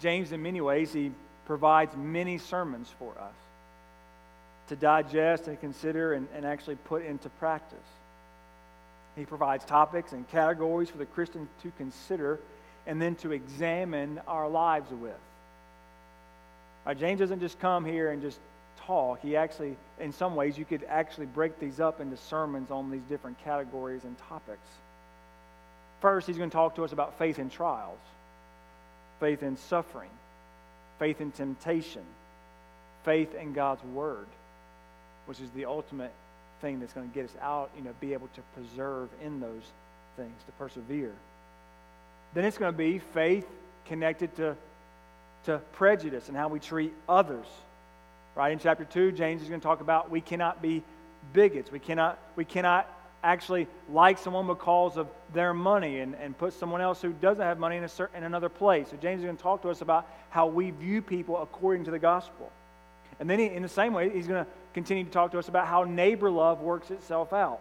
James, 0.03 0.31
in 0.33 0.43
many 0.43 0.61
ways, 0.61 0.93
he 0.93 1.11
provides 1.47 1.97
many 1.97 2.37
sermons 2.37 2.89
for 2.99 3.13
us 3.19 3.35
to 4.71 4.77
digest 4.77 5.49
and 5.49 5.61
consider 5.61 6.15
and, 6.15 6.29
and 6.33 6.47
actually 6.47 6.77
put 6.77 7.05
into 7.05 7.29
practice. 7.29 7.79
He 9.17 9.25
provides 9.25 9.65
topics 9.65 10.13
and 10.13 10.27
categories 10.29 10.89
for 10.89 10.97
the 10.97 11.07
Christian 11.07 11.49
to 11.63 11.73
consider 11.77 12.39
and 12.87 13.03
then 13.03 13.17
to 13.17 13.33
examine 13.33 14.21
our 14.29 14.49
lives 14.49 14.91
with. 14.93 15.19
Right, 16.87 16.97
James 16.97 17.19
doesn't 17.19 17.41
just 17.41 17.59
come 17.59 17.85
here 17.85 18.13
and 18.13 18.23
just 18.23 18.39
talk. 18.87 19.21
He 19.21 19.37
actually, 19.37 19.77
in 19.99 20.13
some 20.13 20.37
ways, 20.37 20.57
you 20.57 20.65
could 20.65 20.85
actually 20.89 21.27
break 21.27 21.59
these 21.59 21.81
up 21.81 22.01
into 22.01 22.17
sermons 22.17 22.71
on 22.71 22.93
these 22.93 23.03
different 23.09 23.43
categories 23.45 24.05
and 24.05 24.17
topics. 24.29 24.69
First, 26.01 26.29
he's 26.29 26.39
going 26.39 26.49
to 26.49 26.55
talk 26.55 26.77
to 26.77 26.85
us 26.85 26.93
about 26.93 27.19
faith 27.19 27.41
in 27.41 27.51
trials, 27.51 27.99
faith 29.19 29.43
in 29.43 29.57
suffering, 29.57 30.11
faith 31.01 31.21
in 31.21 31.33
temptation, 31.33 32.03
faith 33.05 33.35
in 33.35 33.53
God's 33.53 33.83
word 33.83 34.27
which 35.31 35.39
is 35.39 35.51
the 35.51 35.65
ultimate 35.65 36.11
thing 36.61 36.81
that's 36.81 36.93
going 36.93 37.09
to 37.09 37.15
get 37.15 37.25
us 37.25 37.37
out, 37.41 37.71
you 37.77 37.85
know, 37.85 37.95
be 38.01 38.15
able 38.15 38.27
to 38.35 38.41
preserve 38.57 39.09
in 39.23 39.39
those 39.39 39.63
things, 40.17 40.33
to 40.45 40.51
persevere. 40.59 41.13
Then 42.35 42.45
it's 42.45 42.59
going 42.59 42.73
to 42.73 42.77
be 42.77 42.99
faith 42.99 43.47
connected 43.87 44.35
to, 44.39 44.57
to 45.45 45.59
prejudice 45.75 46.27
and 46.27 46.37
how 46.37 46.49
we 46.49 46.59
treat 46.59 46.93
others. 47.09 47.47
Right 48.35 48.51
in 48.51 48.59
chapter 48.59 48.85
2, 48.85 49.13
James 49.13 49.41
is 49.41 49.49
going 49.49 49.61
to 49.61 49.65
talk 49.65 49.81
about 49.81 50.11
we 50.11 50.21
cannot 50.21 50.61
be 50.61 50.83
bigots. 51.33 51.71
We 51.71 51.79
cannot, 51.79 52.19
we 52.35 52.45
cannot 52.45 52.93
actually 53.23 53.69
like 53.89 54.19
someone 54.19 54.49
because 54.49 54.97
of 54.97 55.07
their 55.33 55.55
money 55.55 56.01
and, 56.01 56.17
and 56.17 56.37
put 56.37 56.55
someone 56.55 56.81
else 56.81 57.01
who 57.01 57.13
doesn't 57.13 57.45
have 57.45 57.57
money 57.57 57.77
in, 57.77 57.85
a 57.85 57.89
certain, 57.89 58.17
in 58.17 58.25
another 58.25 58.49
place. 58.49 58.89
So 58.91 58.97
James 58.97 59.21
is 59.21 59.27
going 59.27 59.37
to 59.37 59.43
talk 59.45 59.63
to 59.63 59.71
us 59.71 59.81
about 59.81 60.09
how 60.31 60.49
we 60.49 60.73
view 60.73 61.01
people 61.01 61.41
according 61.41 61.85
to 61.85 61.93
the 61.93 62.01
gospel. 62.01 62.51
And 63.21 63.31
then 63.31 63.39
he, 63.39 63.47
in 63.47 63.63
the 63.63 63.69
same 63.69 63.93
way, 63.93 64.11
he's 64.11 64.27
going 64.27 64.45
to 64.45 64.51
continue 64.75 65.05
to 65.05 65.11
talk 65.11 65.33
to 65.33 65.39
us 65.39 65.49
about 65.49 65.67
how 65.67 65.85
neighbor 65.85 66.31
love 66.31 66.61
works 66.61 66.91
itself 66.91 67.33
out. 67.33 67.61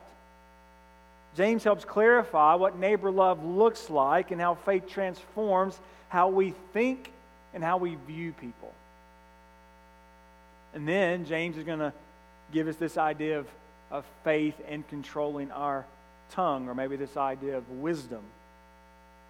James 1.36 1.64
helps 1.64 1.86
clarify 1.86 2.56
what 2.56 2.78
neighbor 2.78 3.12
love 3.12 3.44
looks 3.44 3.90
like 3.90 4.32
and 4.32 4.42
how 4.42 4.56
faith 4.56 4.88
transforms 4.88 5.80
how 6.10 6.28
we 6.30 6.54
think 6.74 7.12
and 7.54 7.64
how 7.64 7.78
we 7.78 7.96
view 8.08 8.34
people. 8.34 8.74
And 10.74 10.88
then 10.88 11.26
James 11.26 11.58
is 11.58 11.64
going 11.64 11.80
to 11.80 11.94
give 12.52 12.68
us 12.68 12.76
this 12.76 12.98
idea 12.98 13.40
of, 13.40 13.48
of 13.92 14.06
faith 14.24 14.60
in 14.68 14.84
controlling 14.84 15.52
our 15.52 15.86
tongue, 16.32 16.68
or 16.68 16.76
maybe 16.76 16.96
this 16.96 17.16
idea 17.18 17.58
of 17.58 17.70
wisdom. 17.70 18.22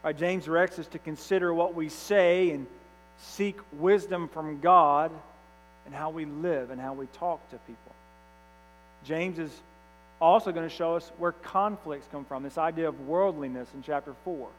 Right, 0.04 0.18
James 0.18 0.46
directs 0.46 0.80
us 0.80 0.88
to 0.88 1.00
consider 1.00 1.54
what 1.54 1.76
we 1.76 1.90
say 1.90 2.52
and 2.52 2.66
seek 3.18 3.58
wisdom 3.74 4.30
from 4.30 4.60
God 4.60 5.12
and 5.90 5.96
how 5.96 6.12
we 6.12 6.26
live 6.26 6.70
and 6.70 6.80
how 6.80 6.94
we 6.94 7.08
talk 7.08 7.40
to 7.50 7.58
people. 7.58 7.96
James 9.06 9.40
is 9.40 9.52
also 10.22 10.52
going 10.52 10.70
to 10.70 10.76
show 10.76 10.96
us 10.96 11.12
where 11.18 11.32
conflicts 11.32 12.08
come 12.12 12.26
from, 12.26 12.44
this 12.44 12.60
idea 12.60 12.88
of 12.88 13.08
worldliness 13.08 13.68
in 13.74 13.82
chapter 13.82 14.14
4. 14.24 14.36
All 14.36 14.50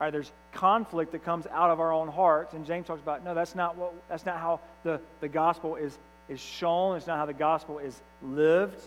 right, 0.00 0.10
there's 0.10 0.32
conflict 0.52 1.12
that 1.12 1.24
comes 1.24 1.46
out 1.46 1.70
of 1.70 1.78
our 1.78 1.92
own 1.92 2.08
hearts, 2.08 2.54
and 2.54 2.66
James 2.66 2.88
talks 2.88 3.00
about 3.00 3.24
no, 3.24 3.34
that's 3.34 3.54
not 3.54 3.76
what 3.76 3.92
that's 4.08 4.26
not 4.26 4.38
how 4.38 4.58
the, 4.82 5.00
the 5.20 5.28
gospel 5.28 5.76
is, 5.76 5.96
is 6.28 6.40
shown, 6.40 6.96
it's 6.96 7.06
not 7.06 7.18
how 7.18 7.26
the 7.26 7.32
gospel 7.32 7.78
is 7.78 8.00
lived. 8.20 8.80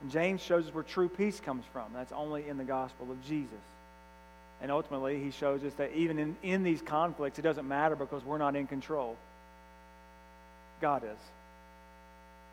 And 0.00 0.10
James 0.10 0.40
shows 0.40 0.66
us 0.66 0.74
where 0.74 0.82
true 0.82 1.10
peace 1.10 1.40
comes 1.40 1.64
from. 1.74 1.84
That's 1.92 2.12
only 2.12 2.48
in 2.48 2.56
the 2.56 2.64
gospel 2.64 3.10
of 3.10 3.22
Jesus. 3.26 3.50
And 4.62 4.70
ultimately, 4.70 5.22
he 5.22 5.30
shows 5.30 5.62
us 5.62 5.74
that 5.74 5.92
even 5.92 6.18
in, 6.18 6.36
in 6.42 6.62
these 6.62 6.80
conflicts, 6.80 7.38
it 7.38 7.42
doesn't 7.42 7.68
matter 7.68 7.96
because 7.96 8.24
we're 8.24 8.38
not 8.38 8.56
in 8.56 8.66
control. 8.66 9.16
God 10.82 11.04
is. 11.04 11.18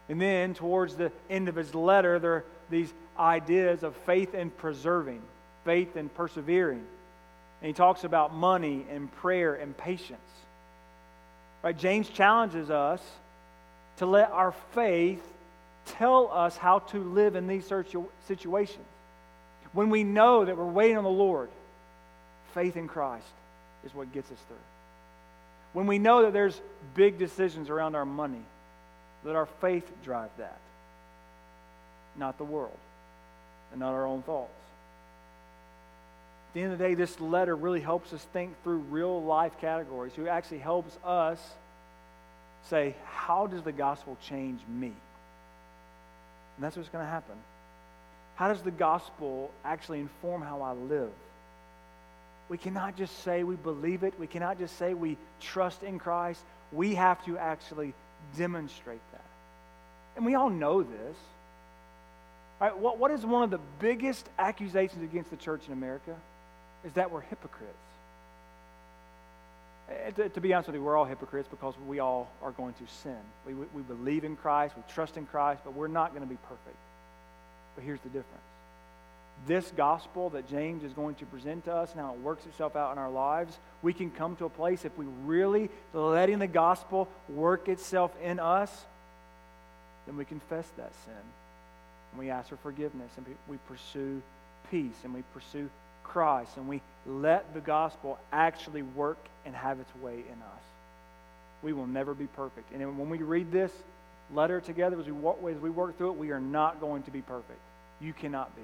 And 0.08 0.22
then, 0.22 0.54
towards 0.54 0.96
the 0.96 1.12
end 1.30 1.50
of 1.50 1.56
his 1.56 1.76
letter, 1.76 2.18
there 2.18 2.34
are 2.34 2.46
these 2.70 2.94
ideas 3.20 3.84
of 3.84 3.96
faith 3.98 4.34
and 4.34 4.56
preserving, 4.58 5.22
faith 5.66 5.98
and 5.98 6.14
persevering. 6.16 6.86
And 7.62 7.68
he 7.68 7.74
talks 7.74 8.06
about 8.06 8.34
money 8.34 8.86
and 8.90 9.12
prayer 9.18 9.56
and 9.56 9.76
patience. 9.76 10.20
Right? 11.62 11.78
James 11.78 12.08
challenges 12.10 12.70
us 12.70 13.02
to 13.98 14.06
let 14.06 14.32
our 14.32 14.54
faith 14.74 15.22
tell 15.86 16.32
us 16.32 16.56
how 16.56 16.80
to 16.80 17.04
live 17.04 17.36
in 17.36 17.48
these 17.48 17.66
situations. 18.28 18.86
When 19.74 19.90
we 19.90 20.04
know 20.04 20.46
that 20.46 20.58
we're 20.58 20.66
waiting 20.66 20.98
on 20.98 21.04
the 21.04 21.10
Lord, 21.10 21.50
faith 22.54 22.78
in 22.78 22.88
Christ 22.88 23.26
is 23.86 23.94
what 23.94 24.12
gets 24.14 24.32
us 24.32 24.38
through. 24.48 24.58
When 25.74 25.88
we 25.88 26.00
know 26.00 26.24
that 26.24 26.34
there's 26.34 26.60
big 26.96 27.18
decisions 27.18 27.70
around 27.70 27.96
our 27.96 28.06
money, 28.06 28.42
let 29.24 29.36
our 29.36 29.46
faith 29.46 29.90
drive 30.04 30.30
that, 30.38 30.60
not 32.16 32.38
the 32.38 32.44
world 32.44 32.78
and 33.72 33.80
not 33.80 33.94
our 33.94 34.06
own 34.06 34.22
thoughts. 34.24 34.52
At 36.50 36.54
the 36.56 36.62
end 36.62 36.74
of 36.74 36.80
the 36.80 36.84
day, 36.84 36.94
this 36.96 37.20
letter 37.20 37.56
really 37.56 37.82
helps 37.82 38.12
us 38.12 38.24
think 38.34 38.56
through 38.64 38.78
real 38.78 39.22
life 39.22 39.54
categories, 39.62 40.14
who 40.16 40.28
actually 40.28 40.60
helps 40.60 40.98
us 41.04 41.40
say, 42.70 42.96
How 43.06 43.46
does 43.46 43.62
the 43.62 43.72
gospel 43.72 44.18
change 44.28 44.60
me? 44.68 44.88
And 44.88 46.64
that's 46.64 46.76
what's 46.76 46.90
going 46.90 47.06
to 47.06 47.10
happen. 47.10 47.36
How 48.36 48.48
does 48.48 48.62
the 48.64 48.72
gospel 48.72 49.52
actually 49.64 50.00
inform 50.00 50.42
how 50.42 50.62
I 50.62 50.72
live? 50.72 51.12
We 52.50 52.58
cannot 52.58 52.98
just 52.98 53.24
say 53.24 53.44
we 53.44 53.56
believe 53.56 54.04
it. 54.04 54.20
We 54.20 54.28
cannot 54.28 54.58
just 54.58 54.78
say 54.78 54.94
we 54.96 55.18
trust 55.40 55.84
in 55.84 56.00
Christ. 56.00 56.42
We 56.72 56.96
have 56.96 57.24
to 57.26 57.38
actually 57.38 57.94
demonstrate 58.38 59.02
that. 59.12 59.24
And 60.16 60.26
we 60.26 60.36
all 60.36 60.50
know 60.50 60.82
this. 60.82 61.16
Right? 62.60 62.78
What, 62.78 62.98
what 62.98 63.12
is 63.12 63.26
one 63.26 63.44
of 63.44 63.52
the 63.52 63.60
biggest 63.80 64.28
accusations 64.38 65.04
against 65.04 65.30
the 65.30 65.38
church 65.38 65.62
in 65.68 65.74
America? 65.74 66.16
Is 66.84 66.94
that 66.94 67.12
we're 67.12 67.22
hypocrites. 67.22 67.74
Eh, 69.90 70.12
to, 70.12 70.30
to, 70.30 70.42
be 70.42 70.54
honest 70.54 70.68
with 70.68 70.76
you, 70.76 70.84
we're 70.84 70.98
all 70.98 71.06
hypocrites 71.06 71.48
because 71.50 71.74
we 71.88 72.00
all 72.00 72.32
are 72.42 72.52
going 72.52 72.74
to 72.74 72.94
sin. 73.04 73.18
We, 73.46 73.54
we, 73.54 73.66
we 73.74 73.82
believe 73.84 74.24
in 74.24 74.36
Christ, 74.36 74.76
we 74.76 74.84
trust 74.94 75.18
in 75.18 75.26
Christ, 75.26 75.62
but 75.64 75.74
we're 75.74 75.88
not 75.88 76.12
going 76.12 76.24
to 76.24 76.30
be 76.30 76.38
perfect. 76.48 76.78
But 77.76 77.84
here's 77.84 78.02
the 78.02 78.10
difference 78.10 78.49
this 79.48 79.72
gospel 79.76 80.30
that 80.32 80.50
James 80.50 80.84
is 80.84 80.94
going 80.94 81.16
to 81.16 81.26
present 81.26 81.66
to 81.66 81.74
us 81.74 81.92
and 81.92 82.02
how 82.02 82.14
it 82.14 82.20
works 82.20 82.46
itself 82.46 82.76
out 82.76 82.92
in 82.92 82.98
our 82.98 83.10
lives, 83.10 83.58
we 83.82 83.94
can 83.94 84.12
come 84.12 84.36
to 84.38 84.46
a 84.46 84.50
place 84.50 84.86
if 84.86 84.98
we 84.98 85.06
really 85.26 85.70
letting 85.94 86.40
the 86.40 86.48
gospel 86.48 87.08
work 87.30 87.68
itself 87.70 88.12
in 88.22 88.40
us, 88.40 88.86
then 90.06 90.18
we 90.18 90.26
confess 90.26 90.68
that 90.78 90.92
sin. 91.06 91.14
And 92.12 92.20
we 92.20 92.30
ask 92.30 92.50
for 92.50 92.58
forgiveness 92.58 93.12
and 93.18 93.26
we 93.48 93.58
pursue 93.68 94.22
peace 94.72 94.96
and 95.04 95.14
we 95.14 95.24
pursue 95.34 95.70
Christ 96.04 96.58
and 96.58 96.68
we 96.68 96.82
let 97.06 97.54
the 97.54 97.60
gospel 97.60 98.20
actually 98.32 98.82
work 98.82 99.20
and 99.46 99.56
have 99.56 99.80
its 99.80 99.96
way 100.02 100.14
in 100.14 100.42
us. 100.42 100.64
We 101.62 101.74
will 101.74 101.88
never 101.88 102.14
be 102.14 102.28
perfect. 102.28 102.72
And 102.72 102.98
when 102.98 103.10
we 103.10 103.20
read 103.20 103.52
this 103.52 103.72
letter 104.34 104.62
together, 104.62 105.00
as 105.00 105.06
we, 105.06 105.52
as 105.52 105.60
we 105.60 105.70
work 105.70 105.98
through 105.98 106.12
it, 106.12 106.18
we 106.18 106.32
are 106.32 106.40
not 106.40 106.80
going 106.80 107.04
to 107.04 107.12
be 107.12 107.22
perfect. 107.22 107.60
You 108.02 108.14
cannot 108.14 108.56
be. 108.56 108.62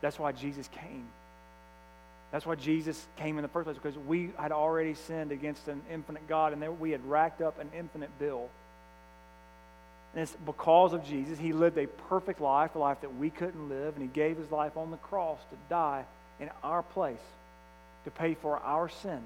That's 0.00 0.18
why 0.18 0.32
Jesus 0.32 0.68
came. 0.68 1.06
That's 2.30 2.44
why 2.44 2.56
Jesus 2.56 3.06
came 3.16 3.38
in 3.38 3.42
the 3.42 3.48
first 3.48 3.64
place, 3.64 3.78
because 3.82 3.98
we 3.98 4.30
had 4.38 4.52
already 4.52 4.94
sinned 4.94 5.32
against 5.32 5.66
an 5.68 5.80
infinite 5.90 6.28
God, 6.28 6.52
and 6.52 6.80
we 6.80 6.90
had 6.90 7.04
racked 7.08 7.40
up 7.40 7.58
an 7.58 7.70
infinite 7.76 8.10
bill. 8.18 8.48
And 10.12 10.22
it's 10.22 10.36
because 10.44 10.92
of 10.92 11.06
Jesus. 11.06 11.38
He 11.38 11.52
lived 11.52 11.78
a 11.78 11.86
perfect 11.86 12.40
life, 12.40 12.74
a 12.74 12.78
life 12.78 13.00
that 13.00 13.16
we 13.16 13.30
couldn't 13.30 13.68
live, 13.68 13.94
and 13.94 14.02
He 14.02 14.08
gave 14.08 14.36
His 14.36 14.50
life 14.50 14.76
on 14.76 14.90
the 14.90 14.96
cross 14.98 15.38
to 15.50 15.56
die 15.70 16.04
in 16.38 16.50
our 16.62 16.82
place, 16.82 17.18
to 18.04 18.10
pay 18.10 18.34
for 18.34 18.58
our 18.58 18.88
sin. 18.88 19.20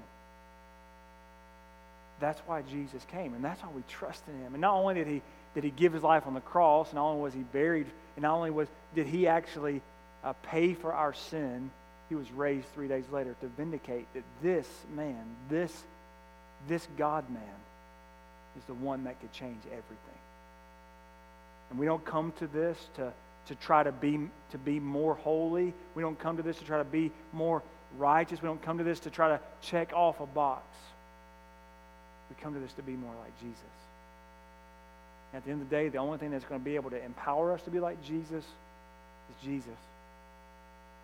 That's 2.19 2.39
why 2.45 2.61
Jesus 2.61 3.05
came, 3.11 3.33
and 3.33 3.43
that's 3.43 3.61
why 3.61 3.69
we 3.75 3.83
trust 3.89 4.23
in 4.27 4.45
Him. 4.45 4.53
And 4.53 4.61
not 4.61 4.75
only 4.75 4.95
did 4.95 5.07
He, 5.07 5.21
did 5.55 5.63
he 5.65 5.71
give 5.71 5.91
His 5.91 6.03
life 6.03 6.25
on 6.25 6.33
the 6.33 6.41
cross, 6.41 6.87
and 6.87 6.95
not 6.95 7.09
only 7.09 7.21
was 7.21 7.33
He 7.33 7.41
buried, 7.41 7.87
and 8.15 8.23
not 8.23 8.35
only 8.35 8.51
was, 8.51 8.69
did 8.95 9.07
He 9.07 9.27
actually 9.27 9.81
uh, 10.23 10.33
pay 10.43 10.73
for 10.73 10.93
our 10.93 11.13
sin, 11.13 11.69
he 12.09 12.15
was 12.15 12.31
raised 12.31 12.67
three 12.73 12.87
days 12.87 13.05
later 13.11 13.35
to 13.41 13.47
vindicate 13.47 14.05
that 14.13 14.23
this 14.41 14.67
man, 14.95 15.23
this, 15.49 15.83
this 16.67 16.87
God 16.97 17.29
man, 17.29 17.43
is 18.57 18.63
the 18.65 18.73
one 18.73 19.05
that 19.05 19.19
could 19.19 19.31
change 19.31 19.59
everything. 19.65 19.97
And 21.69 21.79
we 21.79 21.85
don't 21.85 22.05
come 22.05 22.33
to 22.37 22.47
this 22.47 22.77
to, 22.95 23.11
to 23.47 23.55
try 23.55 23.83
to 23.83 23.91
be, 23.91 24.29
to 24.51 24.57
be 24.57 24.79
more 24.79 25.15
holy. 25.15 25.73
We 25.95 26.03
don't 26.03 26.19
come 26.19 26.37
to 26.37 26.43
this 26.43 26.57
to 26.57 26.65
try 26.65 26.77
to 26.77 26.83
be 26.83 27.11
more 27.31 27.63
righteous. 27.97 28.41
We 28.41 28.47
don't 28.47 28.61
come 28.61 28.77
to 28.77 28.83
this 28.83 28.99
to 29.01 29.09
try 29.09 29.29
to 29.29 29.39
check 29.61 29.91
off 29.93 30.19
a 30.19 30.25
box. 30.25 30.63
We 32.29 32.35
come 32.41 32.53
to 32.53 32.59
this 32.59 32.73
to 32.73 32.83
be 32.83 32.93
more 32.93 33.13
like 33.21 33.37
Jesus. 33.39 33.57
At 35.33 35.43
the 35.45 35.51
end 35.51 35.63
of 35.63 35.69
the 35.69 35.75
day, 35.75 35.89
the 35.89 35.97
only 35.97 36.19
thing 36.19 36.29
that's 36.29 36.45
going 36.45 36.61
to 36.61 36.65
be 36.65 36.75
able 36.75 36.91
to 36.91 37.03
empower 37.03 37.53
us 37.53 37.61
to 37.63 37.71
be 37.71 37.79
like 37.79 38.03
Jesus 38.03 38.43
is 38.43 39.43
Jesus. 39.43 39.79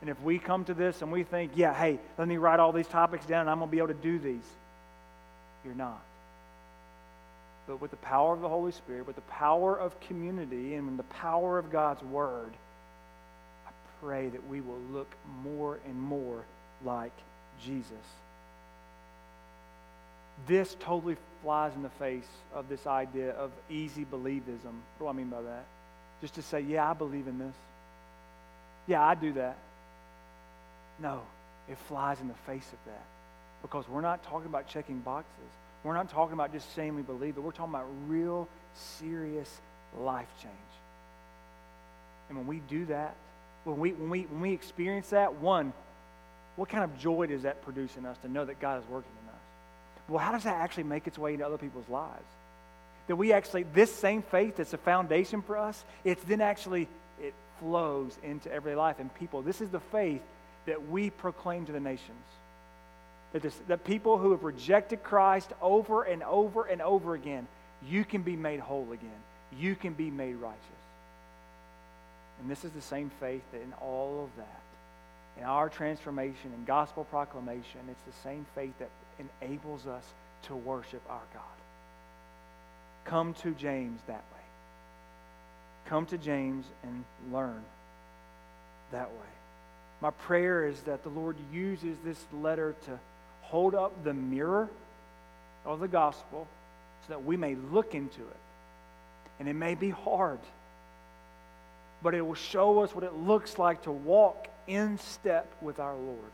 And 0.01 0.09
if 0.09 0.21
we 0.21 0.39
come 0.39 0.63
to 0.65 0.73
this 0.73 1.01
and 1.01 1.11
we 1.11 1.23
think, 1.23 1.51
yeah, 1.55 1.73
hey, 1.73 1.99
let 2.17 2.27
me 2.27 2.37
write 2.37 2.59
all 2.59 2.71
these 2.71 2.87
topics 2.87 3.25
down 3.25 3.41
and 3.41 3.49
I'm 3.49 3.57
going 3.57 3.69
to 3.69 3.71
be 3.71 3.79
able 3.79 3.89
to 3.89 3.93
do 3.95 4.17
these, 4.17 4.45
you're 5.65 5.75
not. 5.75 6.01
But 7.67 7.81
with 7.81 7.91
the 7.91 7.97
power 7.97 8.33
of 8.33 8.41
the 8.41 8.49
Holy 8.49 8.71
Spirit, 8.71 9.05
with 9.05 9.17
the 9.17 9.21
power 9.23 9.77
of 9.77 9.99
community, 10.01 10.73
and 10.75 10.97
the 10.97 11.03
power 11.03 11.59
of 11.59 11.71
God's 11.71 12.01
Word, 12.01 12.51
I 13.67 13.71
pray 14.01 14.29
that 14.29 14.47
we 14.47 14.61
will 14.61 14.79
look 14.91 15.11
more 15.43 15.79
and 15.85 16.01
more 16.01 16.43
like 16.83 17.11
Jesus. 17.63 17.91
This 20.47 20.75
totally 20.79 21.17
flies 21.43 21.73
in 21.75 21.83
the 21.83 21.89
face 21.89 22.27
of 22.55 22.69
this 22.69 22.87
idea 22.87 23.31
of 23.31 23.51
easy 23.69 24.05
believism. 24.05 24.73
What 24.97 24.99
do 24.99 25.07
I 25.09 25.11
mean 25.11 25.27
by 25.27 25.41
that? 25.41 25.65
Just 26.21 26.35
to 26.35 26.41
say, 26.41 26.61
yeah, 26.61 26.89
I 26.89 26.93
believe 26.93 27.27
in 27.27 27.37
this. 27.37 27.55
Yeah, 28.87 29.05
I 29.05 29.13
do 29.13 29.33
that. 29.33 29.57
No, 31.01 31.21
it 31.69 31.77
flies 31.87 32.19
in 32.19 32.27
the 32.27 32.33
face 32.45 32.67
of 32.73 32.79
that. 32.85 33.05
Because 33.61 33.87
we're 33.87 34.01
not 34.01 34.23
talking 34.23 34.47
about 34.47 34.67
checking 34.67 34.99
boxes. 34.99 35.51
We're 35.83 35.93
not 35.93 36.09
talking 36.09 36.33
about 36.33 36.51
just 36.51 36.73
saying 36.75 36.95
we 36.95 37.01
believe 37.01 37.37
it. 37.37 37.41
We're 37.41 37.51
talking 37.51 37.73
about 37.73 37.87
real, 38.07 38.47
serious 38.73 39.49
life 39.97 40.27
change. 40.41 40.53
And 42.27 42.37
when 42.37 42.47
we 42.47 42.61
do 42.69 42.85
that, 42.85 43.15
when 43.63 43.79
we, 43.79 43.91
when 43.93 44.09
we, 44.09 44.21
when 44.23 44.41
we 44.41 44.53
experience 44.53 45.09
that, 45.09 45.35
one, 45.35 45.73
what 46.55 46.69
kind 46.69 46.83
of 46.83 46.97
joy 46.99 47.27
does 47.27 47.43
that 47.43 47.61
produce 47.63 47.95
in 47.97 48.05
us 48.05 48.17
to 48.19 48.29
know 48.29 48.45
that 48.45 48.59
God 48.59 48.83
is 48.83 48.89
working 48.89 49.11
in 49.23 49.29
us? 49.29 49.41
Well, 50.09 50.19
how 50.19 50.31
does 50.31 50.43
that 50.43 50.55
actually 50.55 50.83
make 50.83 51.07
its 51.07 51.17
way 51.17 51.33
into 51.33 51.45
other 51.45 51.57
people's 51.57 51.87
lives? 51.89 52.25
That 53.07 53.15
we 53.15 53.33
actually, 53.33 53.63
this 53.73 53.93
same 53.93 54.21
faith 54.21 54.57
that's 54.57 54.73
a 54.73 54.77
foundation 54.77 55.41
for 55.41 55.57
us, 55.57 55.83
it's 56.03 56.23
then 56.23 56.41
actually, 56.41 56.87
it 57.21 57.33
flows 57.59 58.17
into 58.23 58.51
everyday 58.51 58.75
life 58.75 58.99
and 58.99 59.13
people. 59.15 59.41
This 59.41 59.61
is 59.61 59.69
the 59.69 59.79
faith 59.79 60.21
that 60.69 60.87
we 60.87 61.09
proclaim 61.09 61.65
to 61.65 61.71
the 61.71 61.79
nations. 61.79 62.25
That, 63.33 63.41
this, 63.41 63.59
people 63.83 64.17
who 64.17 64.31
have 64.31 64.43
rejected 64.43 65.03
Christ 65.03 65.51
over 65.61 66.03
and 66.03 66.23
over 66.23 66.65
and 66.65 66.81
over 66.81 67.15
again, 67.15 67.47
you 67.87 68.05
can 68.05 68.21
be 68.21 68.35
made 68.35 68.59
whole 68.59 68.91
again. 68.91 69.09
You 69.57 69.75
can 69.75 69.93
be 69.93 70.11
made 70.11 70.35
righteous. 70.35 70.59
And 72.39 72.49
this 72.49 72.63
is 72.63 72.71
the 72.71 72.81
same 72.81 73.11
faith 73.19 73.41
that 73.51 73.61
in 73.61 73.73
all 73.81 74.23
of 74.23 74.37
that, 74.37 74.61
in 75.39 75.43
our 75.43 75.69
transformation 75.69 76.51
and 76.53 76.67
gospel 76.67 77.03
proclamation, 77.05 77.81
it's 77.89 78.15
the 78.15 78.21
same 78.23 78.45
faith 78.53 78.73
that 78.77 78.89
enables 79.41 79.87
us 79.87 80.03
to 80.43 80.55
worship 80.55 81.01
our 81.09 81.21
God. 81.33 81.43
Come 83.05 83.33
to 83.35 83.51
James 83.51 83.99
that 84.07 84.23
way. 84.33 84.43
Come 85.87 86.05
to 86.07 86.17
James 86.17 86.65
and 86.83 87.03
learn 87.33 87.63
that 88.91 89.09
way. 89.09 89.38
My 90.01 90.11
prayer 90.11 90.67
is 90.67 90.79
that 90.81 91.03
the 91.03 91.09
Lord 91.09 91.35
uses 91.51 91.97
this 92.03 92.23
letter 92.33 92.75
to 92.85 92.99
hold 93.41 93.75
up 93.75 94.03
the 94.03 94.13
mirror 94.13 94.69
of 95.65 95.79
the 95.79 95.87
gospel 95.87 96.47
so 97.05 97.13
that 97.13 97.25
we 97.25 97.35
may 97.35 97.55
look 97.55 97.93
into 97.95 98.21
it. 98.21 98.37
And 99.39 99.47
it 99.47 99.53
may 99.53 99.75
be 99.75 99.89
hard, 99.89 100.39
but 102.01 102.13
it 102.13 102.21
will 102.21 102.35
show 102.35 102.79
us 102.79 102.93
what 102.93 103.03
it 103.03 103.13
looks 103.13 103.57
like 103.57 103.83
to 103.83 103.91
walk 103.91 104.47
in 104.67 104.97
step 104.97 105.51
with 105.61 105.79
our 105.79 105.95
Lord, 105.95 106.31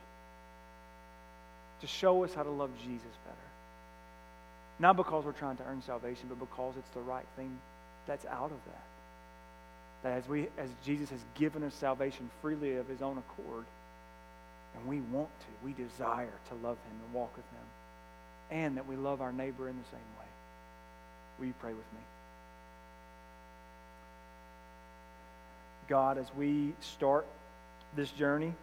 to 1.81 1.87
show 1.87 2.23
us 2.23 2.33
how 2.33 2.43
to 2.43 2.49
love 2.49 2.71
Jesus 2.79 3.01
better. 3.25 3.37
Not 4.79 4.97
because 4.97 5.23
we're 5.23 5.31
trying 5.31 5.57
to 5.57 5.63
earn 5.63 5.81
salvation, 5.81 6.25
but 6.29 6.39
because 6.39 6.75
it's 6.77 6.89
the 6.89 6.99
right 6.99 7.25
thing 7.35 7.57
that's 8.07 8.25
out 8.25 8.51
of 8.51 8.59
that. 8.65 8.94
That 10.05 10.19
as, 10.19 10.27
we, 10.27 10.49
as 10.59 10.69
Jesus 10.85 11.09
has 11.09 11.19
given 11.33 11.63
us 11.63 11.73
salvation 11.73 12.29
freely 12.39 12.75
of 12.75 12.87
his 12.87 13.01
own 13.01 13.17
accord, 13.17 13.65
and 14.75 14.87
we 14.87 15.01
want 15.01 15.29
to, 15.39 15.65
we 15.65 15.73
desire 15.73 16.29
to 16.49 16.53
love 16.53 16.77
him 16.77 16.99
and 17.03 17.11
walk 17.11 17.35
with 17.35 17.45
him, 17.45 18.59
and 18.59 18.77
that 18.77 18.85
we 18.85 18.97
love 18.97 19.19
our 19.19 19.33
neighbor 19.33 19.67
in 19.67 19.75
the 19.75 19.83
same 19.85 20.07
way. 20.19 20.27
Will 21.39 21.47
you 21.47 21.55
pray 21.59 21.71
with 21.71 21.91
me? 21.91 21.99
God, 25.87 26.19
as 26.19 26.27
we 26.37 26.73
start 26.81 27.25
this 27.95 28.11
journey 28.11 28.53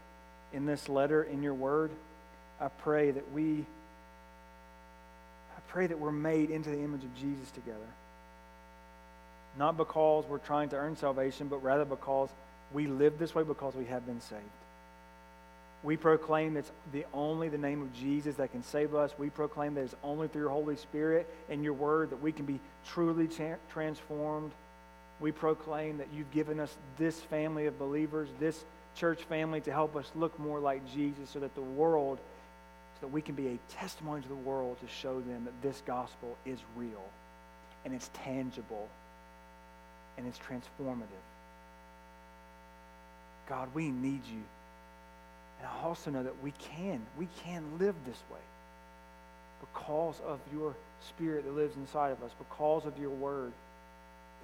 in 0.53 0.65
this 0.65 0.89
letter, 0.89 1.25
in 1.25 1.43
your 1.43 1.55
word, 1.55 1.91
I 2.61 2.69
pray 2.69 3.11
that 3.11 3.33
we 3.33 3.67
I 5.57 5.61
pray 5.73 5.89
that 5.89 5.99
we're 5.99 6.13
made 6.13 6.51
into 6.51 6.71
the 6.71 6.79
image 6.79 7.03
of 7.03 7.13
Jesus 7.17 7.51
together. 7.51 7.79
Not 9.59 9.77
because 9.77 10.25
we're 10.27 10.39
trying 10.39 10.71
to 10.71 10.77
earn 10.77 10.97
salvation, 10.97 11.49
but 11.49 11.63
rather 11.63 11.85
because 11.85 12.31
we 12.73 12.87
live 12.87 13.19
this 13.19 13.35
way 13.35 13.43
because 13.43 13.75
we 13.75 13.85
have 13.87 14.07
been 14.07 14.21
saved. 14.21 14.43
We 15.83 15.97
proclaim 15.97 16.57
it's 16.57 16.71
the 16.93 17.05
only 17.13 17.49
the 17.49 17.59
name 17.59 17.83
of 17.83 17.93
Jesus 17.93 18.37
that 18.37 18.53
can 18.53 18.63
save 18.63 18.95
us. 18.95 19.13
We 19.19 19.31
proclaim 19.31 19.75
that 19.75 19.83
it's 19.83 19.97
only 20.03 20.29
through 20.29 20.43
your 20.43 20.51
Holy 20.51 20.77
Spirit 20.77 21.29
and 21.51 21.65
your 21.65 21.73
word 21.73 22.11
that 22.11 22.23
we 22.23 22.33
can 22.33 22.47
be 22.47 22.61
truly 22.87 23.27
tra- 23.27 23.59
transformed. 23.73 24.53
We 25.21 25.33
proclaim 25.33 25.99
that 25.99 26.09
you've 26.15 26.31
given 26.31 26.61
us 26.61 26.75
this 26.99 27.19
family 27.21 27.67
of 27.67 27.79
believers, 27.79 28.29
this 28.39 28.65
church 28.95 29.23
family 29.25 29.61
to 29.63 29.73
help 29.73 29.97
us 29.97 30.11
look 30.15 30.39
more 30.39 30.61
like 30.61 30.81
Jesus 30.95 31.31
so 31.31 31.41
that 31.41 31.55
the 31.57 31.61
world, 31.61 32.19
so 32.95 33.07
that 33.07 33.13
we 33.13 33.21
can 33.21 33.35
be 33.35 33.49
a 33.49 33.59
testimony 33.73 34.23
to 34.23 34.29
the 34.29 34.35
world 34.35 34.79
to 34.81 34.89
show 34.89 35.21
them 35.21 35.45
that 35.45 35.63
this 35.63 35.83
gospel 35.85 36.37
is 36.47 36.59
real 36.77 37.05
and 37.85 37.93
it's 37.93 38.09
tangible 38.15 38.89
and 40.17 40.27
it's 40.27 40.39
transformative. 40.39 41.07
God, 43.49 43.69
we 43.75 43.91
need 43.91 44.23
you. 44.27 44.43
And 45.59 45.69
I 45.69 45.85
also 45.85 46.11
know 46.11 46.23
that 46.23 46.43
we 46.43 46.53
can. 46.53 47.01
We 47.19 47.29
can 47.45 47.79
live 47.79 47.95
this 48.07 48.19
way 48.31 48.41
because 49.61 50.21
of 50.27 50.41
your 50.53 50.75
spirit 51.09 51.45
that 51.45 51.55
lives 51.55 51.77
inside 51.77 52.11
of 52.11 52.23
us, 52.23 52.31
because 52.39 52.85
of 52.85 52.99
your 52.99 53.11
word. 53.11 53.53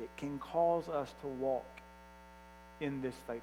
It 0.00 0.10
can 0.16 0.38
cause 0.38 0.88
us 0.88 1.12
to 1.22 1.26
walk 1.26 1.66
in 2.80 3.02
this 3.02 3.14
faithfulness. 3.26 3.42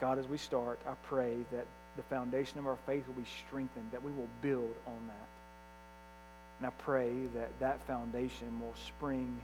God, 0.00 0.18
as 0.18 0.26
we 0.26 0.36
start, 0.36 0.78
I 0.86 0.92
pray 1.04 1.36
that 1.52 1.66
the 1.96 2.02
foundation 2.02 2.58
of 2.58 2.66
our 2.66 2.76
faith 2.86 3.06
will 3.06 3.14
be 3.14 3.28
strengthened, 3.46 3.90
that 3.92 4.02
we 4.02 4.10
will 4.12 4.28
build 4.42 4.74
on 4.86 5.06
that. 5.06 5.28
And 6.58 6.66
I 6.66 6.70
pray 6.82 7.12
that 7.34 7.58
that 7.60 7.86
foundation 7.86 8.60
will 8.60 8.74
spring 8.86 9.40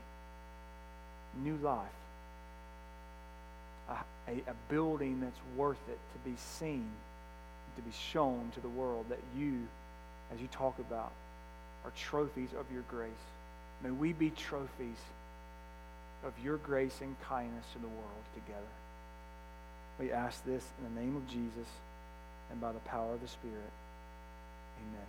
new 1.43 1.57
life 1.57 1.87
a, 4.27 4.31
a 4.49 4.53
building 4.69 5.19
that's 5.21 5.39
worth 5.55 5.81
it 5.89 5.99
to 6.13 6.29
be 6.29 6.35
seen, 6.37 6.89
to 7.75 7.81
be 7.81 7.91
shown 7.91 8.51
to 8.53 8.59
the 8.59 8.69
world 8.69 9.05
that 9.09 9.19
you, 9.37 9.67
as 10.33 10.39
you 10.41 10.47
talk 10.47 10.77
about, 10.79 11.11
are 11.83 11.91
trophies 11.95 12.49
of 12.59 12.65
your 12.71 12.83
grace. 12.89 13.11
May 13.83 13.91
we 13.91 14.13
be 14.13 14.29
trophies 14.29 14.99
of 16.23 16.33
your 16.43 16.57
grace 16.57 16.99
and 17.01 17.19
kindness 17.21 17.65
to 17.73 17.79
the 17.79 17.87
world 17.87 18.23
together. 18.35 18.61
We 19.99 20.11
ask 20.11 20.43
this 20.45 20.63
in 20.77 20.93
the 20.93 21.01
name 21.01 21.15
of 21.15 21.27
Jesus 21.27 21.67
and 22.51 22.61
by 22.61 22.71
the 22.71 22.79
power 22.79 23.13
of 23.13 23.21
the 23.21 23.27
Spirit. 23.27 23.71
Amen. 24.79 25.07